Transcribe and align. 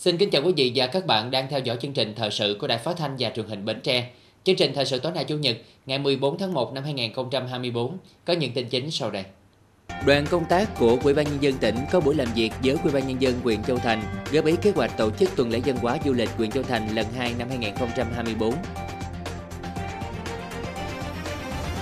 Xin 0.00 0.16
kính 0.16 0.30
chào 0.30 0.42
quý 0.42 0.52
vị 0.56 0.72
và 0.74 0.86
các 0.86 1.06
bạn 1.06 1.30
đang 1.30 1.48
theo 1.50 1.60
dõi 1.60 1.76
chương 1.80 1.92
trình 1.92 2.14
thời 2.16 2.30
sự 2.30 2.56
của 2.60 2.66
Đài 2.66 2.78
Phát 2.78 2.96
thanh 2.96 3.16
và 3.18 3.30
Truyền 3.30 3.46
hình 3.46 3.64
Bến 3.64 3.80
Tre. 3.80 4.10
Chương 4.44 4.56
trình 4.56 4.72
thời 4.74 4.84
sự 4.84 4.98
tối 4.98 5.12
nay 5.12 5.24
Chủ 5.24 5.36
nhật, 5.36 5.56
ngày 5.86 5.98
14 5.98 6.38
tháng 6.38 6.54
1 6.54 6.72
năm 6.72 6.84
2024 6.84 7.96
có 8.24 8.32
những 8.32 8.52
tin 8.52 8.68
chính 8.68 8.90
sau 8.90 9.10
đây. 9.10 9.24
Đoàn 10.06 10.26
công 10.30 10.44
tác 10.44 10.78
của 10.78 10.98
Ủy 11.04 11.14
ban 11.14 11.24
nhân 11.24 11.42
dân 11.42 11.54
tỉnh 11.58 11.76
có 11.90 12.00
buổi 12.00 12.14
làm 12.14 12.28
việc 12.34 12.52
với 12.62 12.76
Ủy 12.82 12.92
ban 12.92 13.08
nhân 13.08 13.22
dân 13.22 13.40
huyện 13.42 13.62
Châu 13.62 13.78
Thành 13.78 14.02
góp 14.32 14.44
ý 14.44 14.54
kế 14.62 14.70
hoạch 14.70 14.96
tổ 14.96 15.10
chức 15.10 15.36
tuần 15.36 15.50
lễ 15.50 15.60
văn 15.64 15.76
hóa 15.76 15.98
du 16.04 16.12
lịch 16.12 16.30
huyện 16.36 16.50
Châu 16.50 16.62
Thành 16.62 16.94
lần 16.94 17.06
2 17.16 17.34
năm 17.38 17.48
2024. 17.48 18.54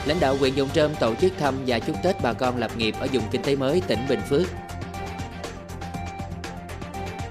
Lãnh 0.07 0.21
đạo 0.21 0.37
huyện 0.37 0.55
Dòng 0.55 0.69
Trơm 0.75 0.95
tổ 0.95 1.15
chức 1.15 1.33
thăm 1.39 1.55
và 1.67 1.79
chúc 1.79 1.97
Tết 2.03 2.17
bà 2.23 2.33
con 2.33 2.59
lập 2.59 2.71
nghiệp 2.77 2.95
ở 3.01 3.07
vùng 3.13 3.25
kinh 3.31 3.43
tế 3.43 3.57
mới 3.57 3.83
tỉnh 3.89 4.01
Bình 4.09 4.21
Phước. 4.29 4.47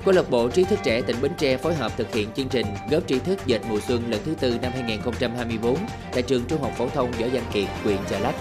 Câu 0.07 0.13
lạc 0.13 0.29
bộ 0.29 0.49
trí 0.49 0.63
thức 0.63 0.79
trẻ 0.83 1.01
tỉnh 1.01 1.15
Bến 1.21 1.31
Tre 1.37 1.57
phối 1.57 1.75
hợp 1.75 1.91
thực 1.97 2.13
hiện 2.13 2.29
chương 2.35 2.49
trình 2.49 2.65
góp 2.91 3.07
trí 3.07 3.19
thức 3.19 3.39
dệt 3.45 3.61
mùa 3.69 3.79
xuân 3.87 4.11
lần 4.11 4.21
thứ 4.25 4.35
tư 4.39 4.57
năm 4.61 4.71
2024 4.75 5.77
tại 6.11 6.21
trường 6.21 6.43
Trung 6.47 6.61
học 6.61 6.71
phổ 6.77 6.89
thông 6.89 7.11
Võ 7.11 7.27
Văn 7.33 7.43
Kiệt, 7.53 7.67
huyện 7.83 7.97
Chợ 8.09 8.19
Lách. 8.19 8.35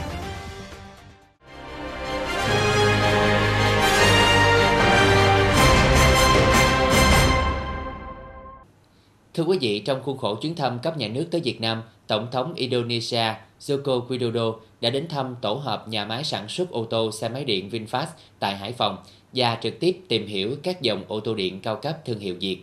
Thưa 9.34 9.44
quý 9.44 9.58
vị, 9.60 9.78
trong 9.78 10.02
khuôn 10.02 10.18
khổ 10.18 10.34
chuyến 10.34 10.54
thăm 10.54 10.78
cấp 10.78 10.96
nhà 10.96 11.08
nước 11.08 11.26
tới 11.30 11.40
Việt 11.40 11.60
Nam, 11.60 11.82
Tổng 12.06 12.28
thống 12.32 12.54
Indonesia 12.54 13.34
Joko 13.60 14.06
Widodo 14.06 14.54
đã 14.80 14.90
đến 14.90 15.08
thăm 15.08 15.36
tổ 15.40 15.54
hợp 15.54 15.88
nhà 15.88 16.04
máy 16.04 16.24
sản 16.24 16.48
xuất 16.48 16.70
ô 16.70 16.84
tô 16.84 17.12
xe 17.12 17.28
máy 17.28 17.44
điện 17.44 17.70
VinFast 17.70 18.06
tại 18.38 18.56
Hải 18.56 18.72
Phòng 18.72 18.96
và 19.32 19.58
trực 19.62 19.80
tiếp 19.80 19.96
tìm 20.08 20.26
hiểu 20.26 20.56
các 20.62 20.82
dòng 20.82 21.04
ô 21.08 21.20
tô 21.20 21.34
điện 21.34 21.60
cao 21.60 21.76
cấp 21.76 22.04
thương 22.04 22.18
hiệu 22.18 22.36
Việt. 22.40 22.58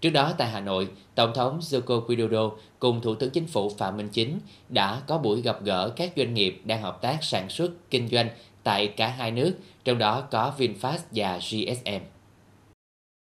Trước 0.00 0.10
đó 0.10 0.34
tại 0.38 0.48
Hà 0.48 0.60
Nội, 0.60 0.88
Tổng 1.14 1.32
thống 1.34 1.60
Joko 1.60 2.06
Widodo 2.06 2.50
cùng 2.78 3.00
Thủ 3.00 3.14
tướng 3.14 3.30
Chính 3.30 3.46
phủ 3.46 3.70
Phạm 3.78 3.96
Minh 3.96 4.08
Chính 4.12 4.38
đã 4.68 5.02
có 5.06 5.18
buổi 5.18 5.42
gặp 5.42 5.64
gỡ 5.64 5.92
các 5.96 6.12
doanh 6.16 6.34
nghiệp 6.34 6.60
đang 6.64 6.82
hợp 6.82 7.02
tác 7.02 7.18
sản 7.24 7.48
xuất, 7.48 7.90
kinh 7.90 8.08
doanh 8.08 8.28
tại 8.62 8.88
cả 8.88 9.08
hai 9.08 9.30
nước, 9.30 9.52
trong 9.84 9.98
đó 9.98 10.20
có 10.30 10.52
VinFast 10.58 10.98
và 11.10 11.38
GSM. 11.38 12.04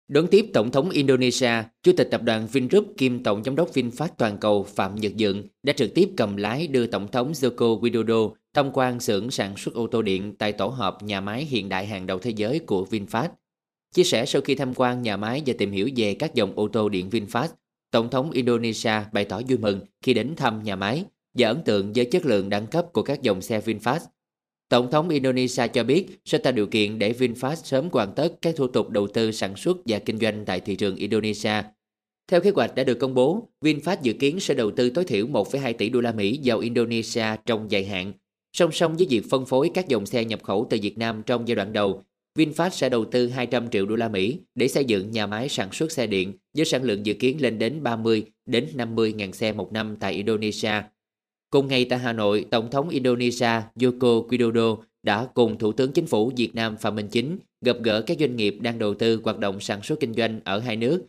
Đón 0.08 0.26
tiếp 0.26 0.46
Tổng 0.54 0.70
thống 0.70 0.90
Indonesia, 0.90 1.52
Chủ 1.82 1.92
tịch 1.96 2.08
tập 2.10 2.22
đoàn 2.22 2.46
Vingroup 2.46 2.86
kiêm 2.98 3.22
Tổng 3.22 3.44
giám 3.44 3.56
đốc 3.56 3.72
VinFast 3.72 4.08
toàn 4.18 4.38
cầu 4.38 4.62
Phạm 4.62 4.94
Nhật 4.94 5.16
Dựng 5.16 5.42
đã 5.62 5.72
trực 5.72 5.94
tiếp 5.94 6.08
cầm 6.16 6.36
lái 6.36 6.66
đưa 6.66 6.86
Tổng 6.86 7.08
thống 7.08 7.32
Joko 7.32 7.80
Widodo 7.80 8.32
tham 8.54 8.70
quan 8.72 9.00
xưởng 9.00 9.30
sản 9.30 9.56
xuất 9.56 9.74
ô 9.74 9.86
tô 9.86 10.02
điện 10.02 10.34
tại 10.38 10.52
tổ 10.52 10.66
hợp 10.66 11.02
nhà 11.02 11.20
máy 11.20 11.44
hiện 11.44 11.68
đại 11.68 11.86
hàng 11.86 12.06
đầu 12.06 12.18
thế 12.18 12.30
giới 12.30 12.58
của 12.58 12.86
VinFast. 12.90 13.28
Chia 13.94 14.04
sẻ 14.04 14.26
sau 14.26 14.42
khi 14.42 14.54
tham 14.54 14.74
quan 14.74 15.02
nhà 15.02 15.16
máy 15.16 15.42
và 15.46 15.54
tìm 15.58 15.72
hiểu 15.72 15.88
về 15.96 16.14
các 16.14 16.34
dòng 16.34 16.52
ô 16.54 16.68
tô 16.68 16.88
điện 16.88 17.08
VinFast, 17.10 17.48
Tổng 17.90 18.10
thống 18.10 18.30
Indonesia 18.30 18.92
bày 19.12 19.24
tỏ 19.24 19.40
vui 19.48 19.58
mừng 19.58 19.80
khi 20.02 20.14
đến 20.14 20.34
thăm 20.36 20.62
nhà 20.62 20.76
máy 20.76 21.04
và 21.34 21.48
ấn 21.48 21.62
tượng 21.64 21.92
với 21.92 22.04
chất 22.04 22.26
lượng 22.26 22.48
đẳng 22.48 22.66
cấp 22.66 22.86
của 22.92 23.02
các 23.02 23.22
dòng 23.22 23.42
xe 23.42 23.60
VinFast 23.60 24.00
Tổng 24.68 24.90
thống 24.90 25.08
Indonesia 25.08 25.68
cho 25.68 25.84
biết 25.84 26.06
sẽ 26.24 26.38
tạo 26.38 26.52
điều 26.52 26.66
kiện 26.66 26.98
để 26.98 27.12
VinFast 27.12 27.54
sớm 27.54 27.88
hoàn 27.92 28.12
tất 28.14 28.28
các 28.42 28.56
thủ 28.56 28.66
tục 28.66 28.90
đầu 28.90 29.06
tư 29.06 29.32
sản 29.32 29.56
xuất 29.56 29.76
và 29.86 29.98
kinh 29.98 30.18
doanh 30.18 30.44
tại 30.44 30.60
thị 30.60 30.76
trường 30.76 30.96
Indonesia. 30.96 31.62
Theo 32.30 32.40
kế 32.40 32.50
hoạch 32.50 32.74
đã 32.74 32.84
được 32.84 32.98
công 33.00 33.14
bố, 33.14 33.48
VinFast 33.60 33.96
dự 34.02 34.12
kiến 34.12 34.40
sẽ 34.40 34.54
đầu 34.54 34.70
tư 34.70 34.90
tối 34.90 35.04
thiểu 35.04 35.26
1,2 35.26 35.72
tỷ 35.72 35.88
đô 35.88 36.00
la 36.00 36.12
Mỹ 36.12 36.40
vào 36.44 36.58
Indonesia 36.58 37.26
trong 37.46 37.70
dài 37.70 37.84
hạn. 37.84 38.12
Song 38.58 38.72
song 38.72 38.96
với 38.96 39.06
việc 39.10 39.30
phân 39.30 39.46
phối 39.46 39.70
các 39.74 39.88
dòng 39.88 40.06
xe 40.06 40.24
nhập 40.24 40.42
khẩu 40.42 40.66
từ 40.70 40.78
Việt 40.82 40.98
Nam 40.98 41.22
trong 41.26 41.48
giai 41.48 41.54
đoạn 41.54 41.72
đầu, 41.72 42.04
VinFast 42.38 42.70
sẽ 42.70 42.88
đầu 42.88 43.04
tư 43.04 43.28
200 43.28 43.70
triệu 43.70 43.86
đô 43.86 43.96
la 43.96 44.08
Mỹ 44.08 44.40
để 44.54 44.68
xây 44.68 44.84
dựng 44.84 45.10
nhà 45.10 45.26
máy 45.26 45.48
sản 45.48 45.72
xuất 45.72 45.92
xe 45.92 46.06
điện 46.06 46.32
với 46.56 46.64
sản 46.64 46.82
lượng 46.82 47.06
dự 47.06 47.14
kiến 47.14 47.42
lên 47.42 47.58
đến 47.58 47.82
30 47.82 48.24
đến 48.46 48.68
50 48.74 49.12
ngàn 49.12 49.32
xe 49.32 49.52
một 49.52 49.72
năm 49.72 49.96
tại 50.00 50.12
Indonesia 50.12 50.72
Cùng 51.50 51.68
ngày 51.68 51.84
tại 51.84 51.98
Hà 51.98 52.12
Nội, 52.12 52.46
Tổng 52.50 52.70
thống 52.70 52.88
Indonesia 52.88 53.62
Joko 53.76 54.28
Widodo 54.28 54.76
đã 55.02 55.26
cùng 55.34 55.58
Thủ 55.58 55.72
tướng 55.72 55.92
Chính 55.92 56.06
phủ 56.06 56.32
Việt 56.36 56.54
Nam 56.54 56.76
Phạm 56.76 56.94
Minh 56.94 57.08
Chính 57.08 57.38
gặp 57.60 57.76
gỡ 57.82 58.02
các 58.02 58.16
doanh 58.20 58.36
nghiệp 58.36 58.56
đang 58.60 58.78
đầu 58.78 58.94
tư 58.94 59.20
hoạt 59.24 59.38
động 59.38 59.60
sản 59.60 59.82
xuất 59.82 60.00
kinh 60.00 60.14
doanh 60.14 60.40
ở 60.44 60.58
hai 60.58 60.76
nước. 60.76 61.02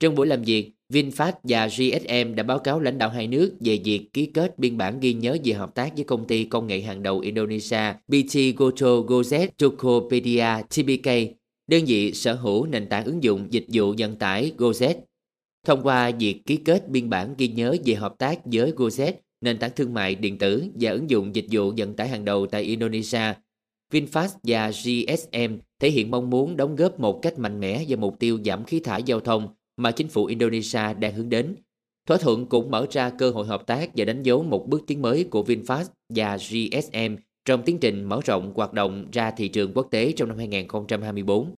Trong 0.00 0.14
buổi 0.14 0.26
làm 0.26 0.42
việc, 0.42 0.72
VinFast 0.92 1.32
và 1.42 1.66
GSM 1.66 2.34
đã 2.34 2.42
báo 2.42 2.58
cáo 2.58 2.80
lãnh 2.80 2.98
đạo 2.98 3.10
hai 3.10 3.26
nước 3.26 3.56
về 3.60 3.78
việc 3.84 4.12
ký 4.12 4.26
kết 4.26 4.58
biên 4.58 4.78
bản 4.78 5.00
ghi 5.00 5.12
nhớ 5.12 5.36
về 5.44 5.52
hợp 5.52 5.74
tác 5.74 5.94
với 5.96 6.04
công 6.04 6.26
ty 6.26 6.44
công 6.44 6.66
nghệ 6.66 6.80
hàng 6.80 7.02
đầu 7.02 7.18
Indonesia 7.18 7.92
BT 8.08 8.38
Goto 8.56 8.86
Gojek 8.86 9.48
Tokopedia 9.58 10.62
TBK, 10.68 11.10
đơn 11.66 11.84
vị 11.86 12.12
sở 12.12 12.34
hữu 12.34 12.66
nền 12.66 12.88
tảng 12.88 13.04
ứng 13.04 13.22
dụng 13.22 13.46
dịch 13.50 13.64
vụ 13.72 13.94
vận 13.98 14.16
tải 14.16 14.52
Gojek. 14.58 14.94
Thông 15.66 15.82
qua 15.82 16.10
việc 16.10 16.42
ký 16.46 16.56
kết 16.56 16.88
biên 16.88 17.10
bản 17.10 17.34
ghi 17.38 17.48
nhớ 17.48 17.76
về 17.84 17.94
hợp 17.94 18.14
tác 18.18 18.40
với 18.44 18.72
Gojek, 18.72 19.12
nền 19.40 19.58
tảng 19.58 19.70
thương 19.76 19.94
mại 19.94 20.14
điện 20.14 20.38
tử 20.38 20.64
và 20.80 20.90
ứng 20.90 21.10
dụng 21.10 21.34
dịch 21.34 21.46
vụ 21.50 21.72
vận 21.76 21.94
tải 21.94 22.08
hàng 22.08 22.24
đầu 22.24 22.46
tại 22.46 22.62
Indonesia. 22.62 23.34
VinFast 23.92 24.28
và 24.42 24.70
GSM 24.70 25.54
thể 25.80 25.90
hiện 25.90 26.10
mong 26.10 26.30
muốn 26.30 26.56
đóng 26.56 26.76
góp 26.76 27.00
một 27.00 27.18
cách 27.22 27.38
mạnh 27.38 27.60
mẽ 27.60 27.84
vào 27.88 27.96
mục 27.96 28.18
tiêu 28.18 28.38
giảm 28.44 28.64
khí 28.64 28.80
thải 28.80 29.02
giao 29.02 29.20
thông 29.20 29.48
mà 29.82 29.90
chính 29.90 30.08
phủ 30.08 30.26
Indonesia 30.26 30.94
đang 30.98 31.14
hướng 31.14 31.28
đến. 31.28 31.56
Thỏa 32.06 32.16
thuận 32.16 32.46
cũng 32.46 32.70
mở 32.70 32.86
ra 32.90 33.10
cơ 33.10 33.30
hội 33.30 33.46
hợp 33.46 33.66
tác 33.66 33.90
và 33.96 34.04
đánh 34.04 34.22
dấu 34.22 34.42
một 34.42 34.66
bước 34.68 34.82
tiến 34.86 35.02
mới 35.02 35.24
của 35.30 35.42
VinFast 35.42 35.84
và 36.14 36.36
GSM 36.36 37.14
trong 37.44 37.62
tiến 37.62 37.78
trình 37.78 38.04
mở 38.04 38.20
rộng 38.24 38.52
hoạt 38.54 38.72
động 38.72 39.06
ra 39.12 39.30
thị 39.30 39.48
trường 39.48 39.72
quốc 39.74 39.86
tế 39.90 40.12
trong 40.16 40.28
năm 40.28 40.38
2024. 40.38 41.54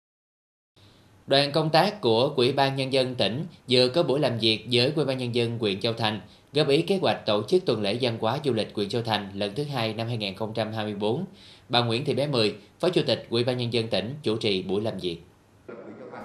Đoàn 1.28 1.52
công 1.52 1.70
tác 1.70 2.02
của 2.02 2.34
Ủy 2.36 2.52
ban 2.52 2.76
Nhân 2.76 2.94
dân 2.94 3.16
tỉnh 3.16 3.46
vừa 3.70 3.90
có 3.90 4.04
buổi 4.04 4.20
làm 4.20 4.40
việc 4.40 4.66
với 4.72 4.92
Ủy 4.96 5.06
ban 5.06 5.18
Nhân 5.18 5.36
dân 5.36 5.59
huyện 5.59 5.80
Châu 5.80 5.94
Thành 5.94 6.22
góp 6.53 6.68
ý 6.68 6.82
kế 6.82 6.98
hoạch 6.98 7.26
tổ 7.26 7.44
chức 7.44 7.66
tuần 7.66 7.82
lễ 7.82 7.98
văn 8.02 8.18
hóa 8.22 8.40
du 8.46 8.53
lịch 8.53 8.72
huyện 8.76 8.90
Châu 8.90 9.02
Thành 9.02 9.32
lần 9.34 9.56
thứ 9.56 9.64
hai 9.64 9.94
năm 9.94 10.08
2024. 10.08 11.26
Bà 11.70 11.84
Nguyễn 11.84 12.06
Thị 12.06 12.14
Bé 12.14 12.28
Mười, 12.28 12.56
Phó 12.80 12.90
Chủ 12.90 13.02
tịch 13.08 13.28
Ủy 13.30 13.44
ban 13.44 13.58
nhân 13.58 13.74
dân 13.74 13.88
tỉnh 13.88 14.16
chủ 14.24 14.38
trì 14.38 14.64
buổi 14.64 14.82
làm 14.82 14.94
việc. 15.02 15.18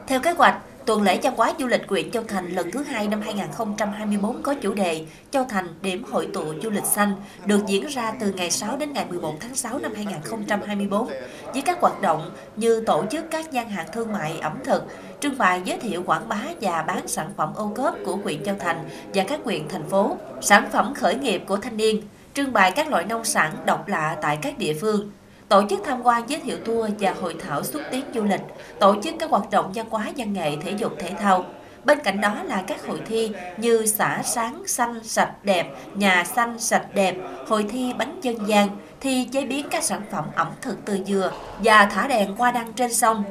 Theo 0.07 0.21
kế 0.21 0.33
hoạch, 0.33 0.63
Tuần 0.87 1.03
lễ 1.03 1.19
văn 1.23 1.35
hóa 1.37 1.53
du 1.59 1.67
lịch 1.67 1.89
huyện 1.89 2.11
Châu 2.11 2.23
Thành 2.29 2.51
lần 2.51 2.71
thứ 2.71 2.83
hai 2.83 3.09
năm 3.09 3.21
2024 3.21 4.43
có 4.43 4.55
chủ 4.55 4.75
đề 4.75 5.05
Châu 5.31 5.45
Thành 5.45 5.69
điểm 5.83 6.05
hội 6.05 6.29
tụ 6.33 6.45
du 6.63 6.71
lịch 6.71 6.85
xanh 6.85 7.13
được 7.47 7.61
diễn 7.67 7.87
ra 7.87 8.13
từ 8.21 8.33
ngày 8.33 8.51
6 8.51 8.77
đến 8.77 8.93
ngày 8.93 9.07
11 9.09 9.35
tháng 9.41 9.55
6 9.55 9.79
năm 9.79 9.93
2024 9.95 11.09
với 11.53 11.63
các 11.63 11.81
hoạt 11.81 12.01
động 12.01 12.31
như 12.57 12.81
tổ 12.81 13.05
chức 13.11 13.25
các 13.31 13.53
gian 13.53 13.71
hàng 13.71 13.87
thương 13.93 14.13
mại 14.13 14.39
ẩm 14.39 14.59
thực, 14.65 14.85
trưng 15.21 15.39
bày 15.39 15.63
giới 15.65 15.79
thiệu 15.79 16.03
quảng 16.07 16.29
bá 16.29 16.43
và 16.61 16.83
bán 16.83 17.09
sản 17.09 17.31
phẩm 17.37 17.53
ô 17.57 17.73
cốp 17.77 17.95
của 18.05 18.17
huyện 18.17 18.45
Châu 18.45 18.57
Thành 18.59 18.89
và 19.15 19.25
các 19.29 19.41
huyện 19.45 19.69
thành 19.69 19.89
phố, 19.89 20.17
sản 20.41 20.69
phẩm 20.73 20.95
khởi 20.95 21.15
nghiệp 21.15 21.43
của 21.47 21.57
thanh 21.57 21.77
niên, 21.77 22.03
trưng 22.35 22.53
bày 22.53 22.71
các 22.71 22.89
loại 22.89 23.05
nông 23.05 23.25
sản 23.25 23.53
độc 23.65 23.89
lạ 23.89 24.17
tại 24.23 24.39
các 24.43 24.59
địa 24.59 24.75
phương, 24.81 25.11
tổ 25.49 25.63
chức 25.71 25.81
tham 25.85 26.03
quan 26.03 26.23
giới 26.29 26.41
thiệu 26.41 26.57
tour 26.65 26.91
và 27.01 27.15
hội 27.21 27.37
thảo 27.41 27.65
xúc 27.65 27.83
tiến 27.91 28.05
du 28.15 28.25
lịch, 28.25 28.41
tổ 28.81 28.95
chức 29.03 29.15
các 29.19 29.31
hoạt 29.31 29.51
động 29.51 29.73
văn 29.75 29.87
hóa 29.91 30.13
văn 30.17 30.33
nghệ 30.33 30.57
thể 30.63 30.71
dục 30.71 30.93
thể 30.99 31.11
thao. 31.19 31.45
Bên 31.85 31.99
cạnh 32.05 32.21
đó 32.21 32.43
là 32.45 32.65
các 32.67 32.87
hội 32.87 33.01
thi 33.07 33.31
như 33.57 33.87
xã 33.87 34.23
sáng 34.25 34.63
xanh 34.67 35.01
sạch 35.05 35.33
đẹp, 35.43 35.75
nhà 35.95 36.25
xanh 36.25 36.59
sạch 36.59 36.87
đẹp, 36.95 37.17
hội 37.49 37.67
thi 37.71 37.93
bánh 37.99 38.21
dân 38.23 38.49
gian, 38.49 38.69
thi 39.01 39.29
chế 39.33 39.45
biến 39.45 39.67
các 39.71 39.85
sản 39.85 40.03
phẩm 40.11 40.25
ẩm 40.35 40.49
thực 40.61 40.85
từ 40.85 40.99
dừa 41.07 41.33
và 41.59 41.87
thả 41.87 42.09
đèn 42.09 42.37
qua 42.37 42.51
đăng 42.51 42.73
trên 42.73 42.95
sông, 42.95 43.25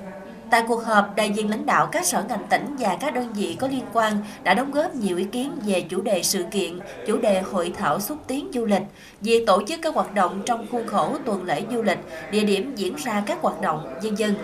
Tại 0.49 0.63
cuộc 0.67 0.83
họp, 0.83 1.15
đại 1.15 1.29
diện 1.29 1.49
lãnh 1.49 1.65
đạo 1.65 1.87
các 1.91 2.05
sở 2.05 2.23
ngành 2.29 2.47
tỉnh 2.49 2.75
và 2.79 2.97
các 3.01 3.13
đơn 3.13 3.33
vị 3.33 3.57
có 3.59 3.67
liên 3.67 3.85
quan 3.93 4.17
đã 4.43 4.53
đóng 4.53 4.71
góp 4.71 4.95
nhiều 4.95 5.17
ý 5.17 5.23
kiến 5.23 5.51
về 5.65 5.81
chủ 5.81 6.01
đề 6.01 6.23
sự 6.23 6.45
kiện, 6.51 6.79
chủ 7.07 7.17
đề 7.17 7.41
hội 7.41 7.73
thảo 7.77 7.99
xúc 7.99 8.17
tiến 8.27 8.51
du 8.53 8.65
lịch, 8.65 8.83
việc 9.21 9.43
tổ 9.47 9.63
chức 9.67 9.79
các 9.83 9.95
hoạt 9.95 10.13
động 10.13 10.41
trong 10.45 10.67
khuôn 10.71 10.87
khổ 10.87 11.17
tuần 11.25 11.43
lễ 11.43 11.63
du 11.71 11.81
lịch, 11.81 11.99
địa 12.31 12.43
điểm 12.43 12.75
diễn 12.75 12.95
ra 12.95 13.23
các 13.25 13.41
hoạt 13.41 13.61
động, 13.61 13.93
dân 14.01 14.17
dân. 14.17 14.35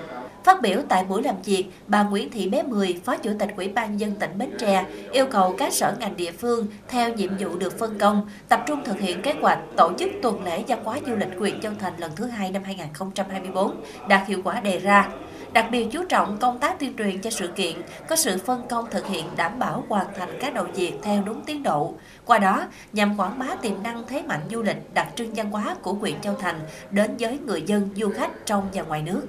Phát 0.43 0.61
biểu 0.61 0.79
tại 0.89 1.03
buổi 1.03 1.23
làm 1.23 1.35
việc, 1.41 1.65
bà 1.87 2.03
Nguyễn 2.03 2.29
Thị 2.29 2.49
Bé 2.49 2.63
Mười, 2.63 3.01
Phó 3.05 3.17
Chủ 3.17 3.31
tịch 3.39 3.49
Ủy 3.57 3.67
ban 3.67 3.99
dân 3.99 4.11
tỉnh 4.15 4.37
Bến 4.37 4.49
Tre, 4.59 4.85
yêu 5.11 5.25
cầu 5.25 5.55
các 5.57 5.73
sở 5.73 5.95
ngành 5.99 6.15
địa 6.17 6.31
phương 6.31 6.67
theo 6.87 7.13
nhiệm 7.13 7.37
vụ 7.39 7.57
được 7.57 7.79
phân 7.79 7.97
công, 7.99 8.29
tập 8.49 8.63
trung 8.67 8.83
thực 8.85 8.99
hiện 8.99 9.21
kế 9.21 9.33
hoạch 9.41 9.59
tổ 9.77 9.91
chức 9.99 10.09
tuần 10.21 10.43
lễ 10.43 10.63
văn 10.67 10.83
hóa 10.83 10.97
du 11.07 11.15
lịch 11.15 11.37
huyện 11.37 11.61
Châu 11.61 11.71
Thành 11.79 11.93
lần 11.97 12.11
thứ 12.15 12.25
hai 12.25 12.51
năm 12.51 12.63
2024 12.63 13.75
đạt 14.07 14.27
hiệu 14.27 14.41
quả 14.43 14.61
đề 14.61 14.79
ra 14.79 15.09
đặc 15.53 15.67
biệt 15.71 15.87
chú 15.91 16.03
trọng 16.09 16.37
công 16.37 16.59
tác 16.59 16.79
tuyên 16.79 16.93
truyền 16.97 17.21
cho 17.21 17.29
sự 17.29 17.47
kiện, 17.47 17.75
có 18.09 18.15
sự 18.15 18.37
phân 18.37 18.61
công 18.69 18.85
thực 18.91 19.07
hiện 19.07 19.25
đảm 19.35 19.59
bảo 19.59 19.83
hoàn 19.89 20.07
thành 20.15 20.37
các 20.39 20.53
đầu 20.53 20.65
việc 20.75 20.93
theo 21.01 21.23
đúng 21.25 21.41
tiến 21.45 21.63
độ. 21.63 21.93
Qua 22.25 22.39
đó, 22.39 22.67
nhằm 22.93 23.17
quảng 23.17 23.39
bá 23.39 23.47
tiềm 23.61 23.83
năng 23.83 24.07
thế 24.07 24.21
mạnh 24.21 24.41
du 24.51 24.61
lịch 24.61 24.93
đặc 24.93 25.07
trưng 25.15 25.33
văn 25.33 25.51
hóa 25.51 25.75
của 25.81 25.93
huyện 25.93 26.21
Châu 26.21 26.35
Thành 26.35 26.59
đến 26.91 27.15
với 27.19 27.39
người 27.39 27.63
dân, 27.65 27.89
du 27.95 28.09
khách 28.09 28.45
trong 28.45 28.67
và 28.73 28.83
ngoài 28.83 29.01
nước. 29.01 29.21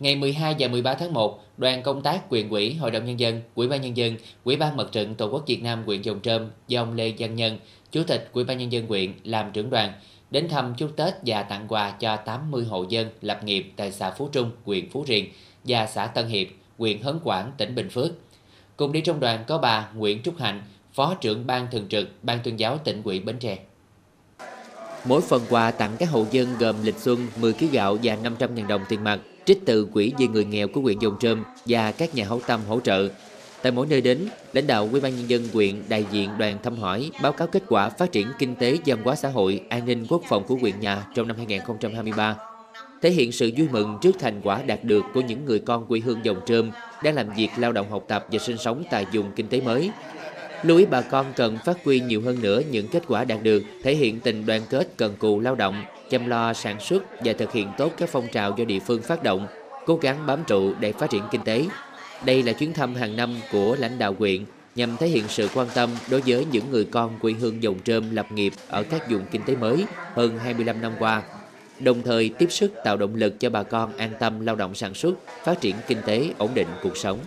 Ngày 0.00 0.16
12 0.16 0.56
và 0.58 0.68
13 0.68 0.94
tháng 0.94 1.14
1, 1.14 1.40
đoàn 1.56 1.82
công 1.82 2.02
tác 2.02 2.20
quyền 2.28 2.50
quỹ 2.50 2.74
Hội 2.74 2.90
đồng 2.90 3.04
Nhân 3.04 3.20
dân, 3.20 3.42
quỹ 3.54 3.68
ban 3.68 3.80
Nhân 3.80 3.96
dân, 3.96 4.16
quỹ 4.44 4.56
ban 4.56 4.76
Mặt 4.76 4.86
trận 4.92 5.14
Tổ 5.14 5.28
quốc 5.28 5.42
Việt 5.46 5.62
Nam 5.62 5.82
huyện 5.86 6.02
Dòng 6.02 6.20
Trơm 6.20 6.50
do 6.68 6.82
ông 6.82 6.94
Lê 6.94 7.12
Văn 7.18 7.34
Nhân, 7.34 7.58
Chủ 7.92 8.02
tịch 8.02 8.30
quỹ 8.32 8.44
ban 8.44 8.58
Nhân 8.58 8.72
dân 8.72 8.86
huyện 8.86 9.12
làm 9.24 9.52
trưởng 9.52 9.70
đoàn, 9.70 9.92
đến 10.32 10.48
thăm 10.48 10.74
chúc 10.74 10.96
Tết 10.96 11.14
và 11.26 11.42
tặng 11.42 11.66
quà 11.68 11.90
cho 11.90 12.16
80 12.16 12.64
hộ 12.64 12.84
dân 12.88 13.08
lập 13.20 13.44
nghiệp 13.44 13.72
tại 13.76 13.92
xã 13.92 14.10
Phú 14.10 14.28
Trung, 14.32 14.50
huyện 14.64 14.90
Phú 14.90 15.04
Riềng 15.08 15.26
và 15.64 15.86
xã 15.86 16.06
Tân 16.06 16.26
Hiệp, 16.26 16.46
huyện 16.78 17.02
Hấn 17.02 17.18
Quảng, 17.24 17.52
tỉnh 17.56 17.74
Bình 17.74 17.90
Phước. 17.90 18.10
Cùng 18.76 18.92
đi 18.92 19.00
trong 19.00 19.20
đoàn 19.20 19.44
có 19.46 19.58
bà 19.58 19.88
Nguyễn 19.94 20.22
Trúc 20.22 20.38
Hạnh, 20.38 20.62
Phó 20.92 21.14
trưởng 21.14 21.46
Ban 21.46 21.66
Thường 21.70 21.88
trực 21.88 22.08
Ban 22.22 22.38
tuyên 22.44 22.60
giáo 22.60 22.78
tỉnh 22.78 23.02
ủy 23.04 23.20
Bến 23.20 23.38
Tre. 23.38 23.58
Mỗi 25.04 25.20
phần 25.20 25.42
quà 25.48 25.70
tặng 25.70 25.96
các 25.98 26.10
hộ 26.10 26.26
dân 26.30 26.48
gồm 26.58 26.76
lịch 26.82 26.98
xuân 26.98 27.26
10 27.36 27.52
kg 27.52 27.70
gạo 27.72 27.98
và 28.02 28.16
500.000 28.16 28.66
đồng 28.66 28.82
tiền 28.88 29.04
mặt 29.04 29.20
trích 29.44 29.58
từ 29.66 29.84
quỹ 29.84 30.12
vì 30.18 30.28
người 30.28 30.44
nghèo 30.44 30.68
của 30.68 30.80
huyện 30.80 30.98
Dòng 30.98 31.16
Trơm 31.20 31.44
và 31.66 31.92
các 31.92 32.14
nhà 32.14 32.24
hảo 32.24 32.40
tâm 32.46 32.60
hỗ 32.68 32.80
trợ. 32.80 33.08
Tại 33.62 33.72
mỗi 33.72 33.86
nơi 33.86 34.00
đến, 34.00 34.18
lãnh 34.52 34.66
đạo 34.66 34.88
Ủy 34.92 35.00
ban 35.00 35.16
nhân 35.16 35.30
dân 35.30 35.48
huyện 35.52 35.82
đại 35.88 36.04
diện 36.12 36.30
đoàn 36.38 36.58
thăm 36.62 36.76
hỏi, 36.76 37.10
báo 37.22 37.32
cáo 37.32 37.48
kết 37.48 37.62
quả 37.68 37.88
phát 37.88 38.12
triển 38.12 38.26
kinh 38.38 38.54
tế, 38.54 38.78
văn 38.86 38.98
hóa 39.04 39.14
xã 39.14 39.28
hội, 39.28 39.60
an 39.68 39.86
ninh 39.86 40.06
quốc 40.08 40.22
phòng 40.28 40.44
của 40.48 40.54
huyện 40.54 40.80
nhà 40.80 41.06
trong 41.14 41.28
năm 41.28 41.36
2023 41.36 42.36
thể 43.02 43.10
hiện 43.10 43.32
sự 43.32 43.50
vui 43.56 43.68
mừng 43.72 43.98
trước 44.00 44.16
thành 44.18 44.40
quả 44.44 44.62
đạt 44.62 44.84
được 44.84 45.04
của 45.14 45.20
những 45.20 45.44
người 45.44 45.58
con 45.58 45.86
quê 45.86 46.00
hương 46.00 46.18
dòng 46.22 46.40
trơm 46.46 46.70
đang 47.02 47.14
làm 47.14 47.34
việc 47.36 47.48
lao 47.56 47.72
động 47.72 47.90
học 47.90 48.04
tập 48.08 48.26
và 48.32 48.38
sinh 48.38 48.58
sống 48.58 48.84
tại 48.90 49.06
vùng 49.12 49.32
kinh 49.36 49.48
tế 49.48 49.60
mới. 49.60 49.90
Lưu 50.62 50.78
ý 50.78 50.86
bà 50.86 51.00
con 51.00 51.26
cần 51.36 51.58
phát 51.64 51.84
huy 51.84 52.00
nhiều 52.00 52.20
hơn 52.20 52.42
nữa 52.42 52.60
những 52.70 52.88
kết 52.88 53.02
quả 53.08 53.24
đạt 53.24 53.42
được, 53.42 53.62
thể 53.82 53.94
hiện 53.94 54.20
tình 54.20 54.46
đoàn 54.46 54.62
kết 54.70 54.88
cần 54.96 55.16
cù 55.18 55.40
lao 55.40 55.54
động, 55.54 55.84
chăm 56.10 56.28
lo 56.28 56.52
sản 56.52 56.80
xuất 56.80 57.02
và 57.24 57.32
thực 57.32 57.52
hiện 57.52 57.68
tốt 57.78 57.92
các 57.96 58.08
phong 58.08 58.28
trào 58.32 58.54
do 58.56 58.64
địa 58.64 58.78
phương 58.78 59.02
phát 59.02 59.22
động, 59.22 59.46
cố 59.86 59.96
gắng 59.96 60.26
bám 60.26 60.44
trụ 60.46 60.74
để 60.80 60.92
phát 60.92 61.10
triển 61.10 61.22
kinh 61.30 61.44
tế. 61.44 61.66
Đây 62.24 62.42
là 62.42 62.52
chuyến 62.52 62.72
thăm 62.72 62.94
hàng 62.94 63.16
năm 63.16 63.34
của 63.52 63.76
lãnh 63.78 63.98
đạo 63.98 64.14
huyện 64.18 64.44
nhằm 64.74 64.96
thể 64.96 65.08
hiện 65.08 65.24
sự 65.28 65.48
quan 65.54 65.68
tâm 65.74 65.90
đối 66.10 66.20
với 66.20 66.46
những 66.52 66.70
người 66.70 66.84
con 66.84 67.18
quê 67.18 67.32
hương 67.32 67.62
dòng 67.62 67.76
trơm 67.84 68.14
lập 68.14 68.32
nghiệp 68.32 68.52
ở 68.68 68.82
các 68.82 69.10
vùng 69.10 69.22
kinh 69.30 69.42
tế 69.46 69.56
mới 69.56 69.84
hơn 70.14 70.38
25 70.38 70.80
năm 70.80 70.92
qua 70.98 71.22
đồng 71.80 72.02
thời 72.02 72.28
tiếp 72.38 72.46
sức 72.50 72.72
tạo 72.84 72.96
động 72.96 73.14
lực 73.14 73.40
cho 73.40 73.50
bà 73.50 73.62
con 73.62 73.96
an 73.96 74.12
tâm 74.20 74.40
lao 74.40 74.56
động 74.56 74.74
sản 74.74 74.94
xuất, 74.94 75.14
phát 75.44 75.60
triển 75.60 75.76
kinh 75.86 75.98
tế, 76.06 76.30
ổn 76.38 76.50
định 76.54 76.68
cuộc 76.82 76.96
sống. 76.96 77.18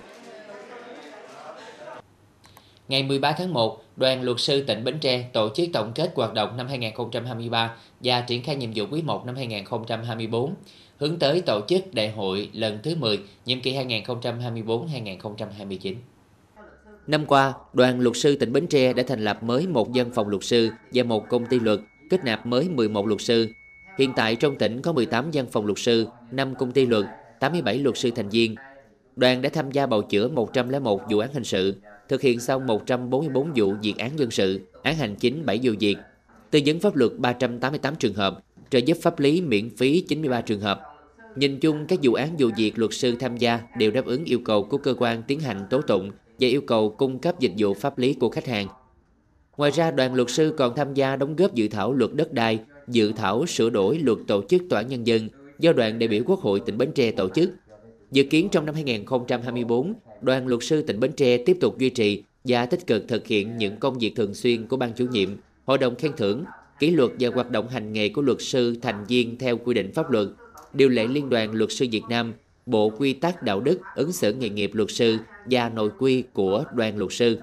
Ngày 2.87 3.03
13 3.03 3.31
tháng 3.31 3.53
1, 3.53 3.83
đoàn 3.95 4.21
luật 4.21 4.39
sư 4.39 4.63
tỉnh 4.63 4.83
Bến 4.83 4.99
Tre 4.99 5.29
tổ 5.33 5.49
chức 5.55 5.69
tổng 5.73 5.91
kết 5.95 6.11
hoạt 6.15 6.33
động 6.33 6.57
năm 6.57 6.67
2023 6.67 7.75
và 7.99 8.21
triển 8.21 8.43
khai 8.43 8.55
nhiệm 8.55 8.71
vụ 8.75 8.85
quý 8.91 9.01
1 9.01 9.25
năm 9.25 9.35
2024, 9.35 10.53
hướng 10.97 11.19
tới 11.19 11.41
tổ 11.41 11.61
chức 11.67 11.93
đại 11.93 12.11
hội 12.11 12.49
lần 12.53 12.79
thứ 12.83 12.95
10, 12.95 13.19
nhiệm 13.45 13.61
kỳ 13.61 13.73
2024-2029. 13.73 15.95
Năm 17.07 17.25
qua, 17.25 17.53
đoàn 17.73 17.99
luật 17.99 18.17
sư 18.17 18.35
tỉnh 18.35 18.53
Bến 18.53 18.67
Tre 18.67 18.93
đã 18.93 19.03
thành 19.07 19.23
lập 19.23 19.43
mới 19.43 19.67
một 19.67 19.87
văn 19.93 20.11
phòng 20.13 20.27
luật 20.27 20.43
sư 20.43 20.69
và 20.93 21.03
một 21.03 21.29
công 21.29 21.45
ty 21.45 21.59
luật, 21.59 21.79
kết 22.09 22.23
nạp 22.23 22.45
mới 22.45 22.69
11 22.69 23.07
luật 23.07 23.21
sư, 23.21 23.47
Hiện 23.97 24.13
tại 24.15 24.35
trong 24.35 24.55
tỉnh 24.55 24.81
có 24.81 24.93
18 24.93 25.29
văn 25.33 25.45
phòng 25.51 25.65
luật 25.65 25.79
sư, 25.79 26.07
5 26.31 26.55
công 26.55 26.71
ty 26.71 26.85
luật, 26.85 27.05
87 27.39 27.79
luật 27.79 27.97
sư 27.97 28.11
thành 28.15 28.29
viên. 28.29 28.55
Đoàn 29.15 29.41
đã 29.41 29.49
tham 29.49 29.71
gia 29.71 29.85
bầu 29.85 30.01
chữa 30.01 30.27
101 30.27 31.01
vụ 31.09 31.19
án 31.19 31.33
hình 31.33 31.43
sự, 31.43 31.75
thực 32.09 32.21
hiện 32.21 32.39
xong 32.39 32.67
144 32.67 33.51
vụ 33.55 33.73
diệt 33.83 33.97
án 33.97 34.19
dân 34.19 34.31
sự, 34.31 34.61
án 34.83 34.95
hành 34.95 35.15
chính 35.15 35.45
7 35.45 35.59
vụ 35.63 35.73
việc, 35.79 35.97
tư 36.51 36.59
vấn 36.65 36.79
pháp 36.79 36.95
luật 36.95 37.11
388 37.17 37.95
trường 37.95 38.13
hợp, 38.13 38.39
trợ 38.75 38.81
giúp 38.85 38.97
pháp 39.01 39.19
lý 39.19 39.41
miễn 39.41 39.69
phí 39.69 40.01
93 40.01 40.41
trường 40.41 40.59
hợp. 40.59 40.81
Nhìn 41.35 41.59
chung, 41.59 41.85
các 41.87 41.99
vụ 42.03 42.13
án 42.13 42.35
vụ 42.39 42.49
việc 42.57 42.79
luật 42.79 42.93
sư 42.93 43.15
tham 43.19 43.37
gia 43.37 43.59
đều 43.77 43.91
đáp 43.91 44.05
ứng 44.05 44.25
yêu 44.25 44.39
cầu 44.45 44.63
của 44.63 44.77
cơ 44.77 44.93
quan 44.97 45.23
tiến 45.27 45.39
hành 45.39 45.65
tố 45.69 45.81
tụng 45.81 46.11
và 46.39 46.47
yêu 46.47 46.61
cầu 46.61 46.89
cung 46.89 47.19
cấp 47.19 47.39
dịch 47.39 47.51
vụ 47.57 47.73
pháp 47.73 47.97
lý 47.97 48.13
của 48.13 48.29
khách 48.29 48.47
hàng. 48.47 48.67
Ngoài 49.57 49.71
ra, 49.71 49.91
đoàn 49.91 50.13
luật 50.13 50.29
sư 50.29 50.53
còn 50.57 50.75
tham 50.75 50.93
gia 50.93 51.15
đóng 51.15 51.35
góp 51.35 51.55
dự 51.55 51.67
thảo 51.67 51.93
luật 51.93 52.13
đất 52.13 52.33
đai, 52.33 52.59
dự 52.87 53.11
thảo 53.11 53.45
sửa 53.45 53.69
đổi 53.69 53.99
luật 53.99 54.17
tổ 54.27 54.43
chức 54.49 54.61
tòa 54.69 54.79
án 54.79 54.89
nhân 54.89 55.07
dân 55.07 55.29
do 55.59 55.73
đoàn 55.73 55.99
đại 55.99 56.07
biểu 56.07 56.23
Quốc 56.25 56.39
hội 56.39 56.59
tỉnh 56.65 56.77
Bến 56.77 56.91
Tre 56.95 57.11
tổ 57.11 57.29
chức. 57.29 57.49
Dự 58.11 58.23
kiến 58.23 58.49
trong 58.51 58.65
năm 58.65 58.75
2024, 58.75 59.93
đoàn 60.21 60.47
luật 60.47 60.63
sư 60.63 60.81
tỉnh 60.81 60.99
Bến 60.99 61.11
Tre 61.11 61.37
tiếp 61.37 61.57
tục 61.61 61.77
duy 61.77 61.89
trì 61.89 62.23
và 62.43 62.65
tích 62.65 62.87
cực 62.87 63.07
thực 63.07 63.27
hiện 63.27 63.57
những 63.57 63.77
công 63.77 63.99
việc 63.99 64.13
thường 64.15 64.33
xuyên 64.33 64.67
của 64.67 64.77
ban 64.77 64.93
chủ 64.93 65.05
nhiệm, 65.05 65.29
hội 65.65 65.77
đồng 65.77 65.95
khen 65.95 66.11
thưởng, 66.17 66.43
kỷ 66.79 66.91
luật 66.91 67.11
và 67.19 67.29
hoạt 67.33 67.51
động 67.51 67.67
hành 67.67 67.93
nghề 67.93 68.09
của 68.09 68.21
luật 68.21 68.37
sư 68.41 68.75
thành 68.81 69.05
viên 69.05 69.37
theo 69.37 69.57
quy 69.57 69.73
định 69.73 69.91
pháp 69.91 70.11
luật, 70.11 70.27
điều 70.73 70.89
lệ 70.89 71.07
Liên 71.07 71.29
đoàn 71.29 71.53
Luật 71.53 71.71
sư 71.71 71.87
Việt 71.91 72.03
Nam, 72.09 72.33
Bộ 72.65 72.89
Quy 72.89 73.13
tắc 73.13 73.43
Đạo 73.43 73.59
đức 73.59 73.79
ứng 73.95 74.11
xử 74.11 74.33
nghề 74.33 74.49
nghiệp 74.49 74.71
luật 74.73 74.91
sư 74.91 75.17
và 75.45 75.69
nội 75.69 75.89
quy 75.99 76.23
của 76.33 76.63
đoàn 76.73 76.97
luật 76.97 77.13
sư. 77.13 77.39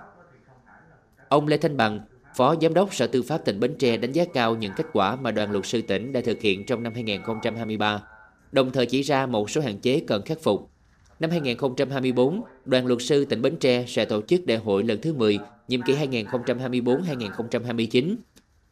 Ông 1.29 1.49
Lê 1.49 1.56
Thanh 1.56 1.76
Bằng, 1.76 2.00
Phó 2.37 2.55
Giám 2.61 2.75
đốc 2.75 2.94
Sở 2.94 3.06
Tư 3.06 3.23
pháp 3.23 3.38
tỉnh 3.38 3.61
Bến 3.61 3.75
Tre 3.79 3.96
đánh 3.96 4.12
giá 4.12 4.25
cao 4.34 4.56
những 4.56 4.73
kết 4.76 4.87
quả 4.93 5.17
mà 5.17 5.31
đoàn 5.31 5.52
luật 5.52 5.67
sư 5.67 5.82
tỉnh 5.82 6.12
đã 6.12 6.20
thực 6.20 6.40
hiện 6.40 6.67
trong 6.67 6.82
năm 6.82 6.94
2023, 6.94 8.02
đồng 8.52 8.70
thời 8.70 8.87
chỉ 8.87 9.02
ra 9.02 9.26
một 9.26 9.50
số 9.50 9.61
hạn 9.61 9.78
chế 9.78 10.02
cần 10.06 10.23
khắc 10.23 10.43
phục. 10.43 10.70
Năm 11.20 11.31
2024, 11.31 12.43
đoàn 12.64 12.87
luật 12.87 13.02
sư 13.02 13.25
tỉnh 13.25 13.43
Bến 13.43 13.56
Tre 13.56 13.85
sẽ 13.88 14.05
tổ 14.05 14.23
chức 14.23 14.46
đại 14.46 14.58
hội 14.58 14.82
lần 14.82 15.00
thứ 15.00 15.14
10, 15.14 15.38
nhiệm 15.69 15.82
kỳ 15.82 15.94
2024-2029 15.94 18.14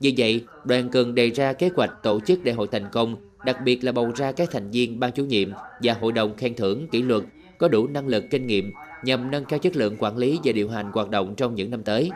vì 0.01 0.15
vậy, 0.17 0.45
đoàn 0.65 0.89
cần 0.89 1.15
đề 1.15 1.31
ra 1.31 1.53
kế 1.53 1.71
hoạch 1.77 1.91
tổ 2.03 2.21
chức 2.21 2.45
đại 2.45 2.55
hội 2.55 2.69
thành 2.73 2.89
công, 2.93 3.17
đặc 3.45 3.57
biệt 3.65 3.85
là 3.85 3.93
bầu 3.93 4.13
ra 4.17 4.33
các 4.33 4.51
thành 4.51 4.71
viên 4.71 5.01
ban 5.01 5.13
chủ 5.13 5.25
nhiệm 5.25 5.51
và 5.83 5.93
hội 6.01 6.13
đồng 6.13 6.37
khen 6.37 6.55
thưởng 6.55 6.89
kỷ 6.89 7.03
luật 7.03 7.23
có 7.59 7.69
đủ 7.69 7.87
năng 7.87 8.09
lực 8.09 8.25
kinh 8.31 8.47
nghiệm 8.47 8.73
nhằm 9.05 9.31
nâng 9.31 9.45
cao 9.45 9.59
chất 9.59 9.77
lượng 9.77 9.97
quản 9.99 10.17
lý 10.17 10.39
và 10.45 10.53
điều 10.53 10.69
hành 10.69 10.91
hoạt 10.93 11.11
động 11.11 11.35
trong 11.37 11.55
những 11.55 11.71
năm 11.71 11.83
tới. 11.83 12.11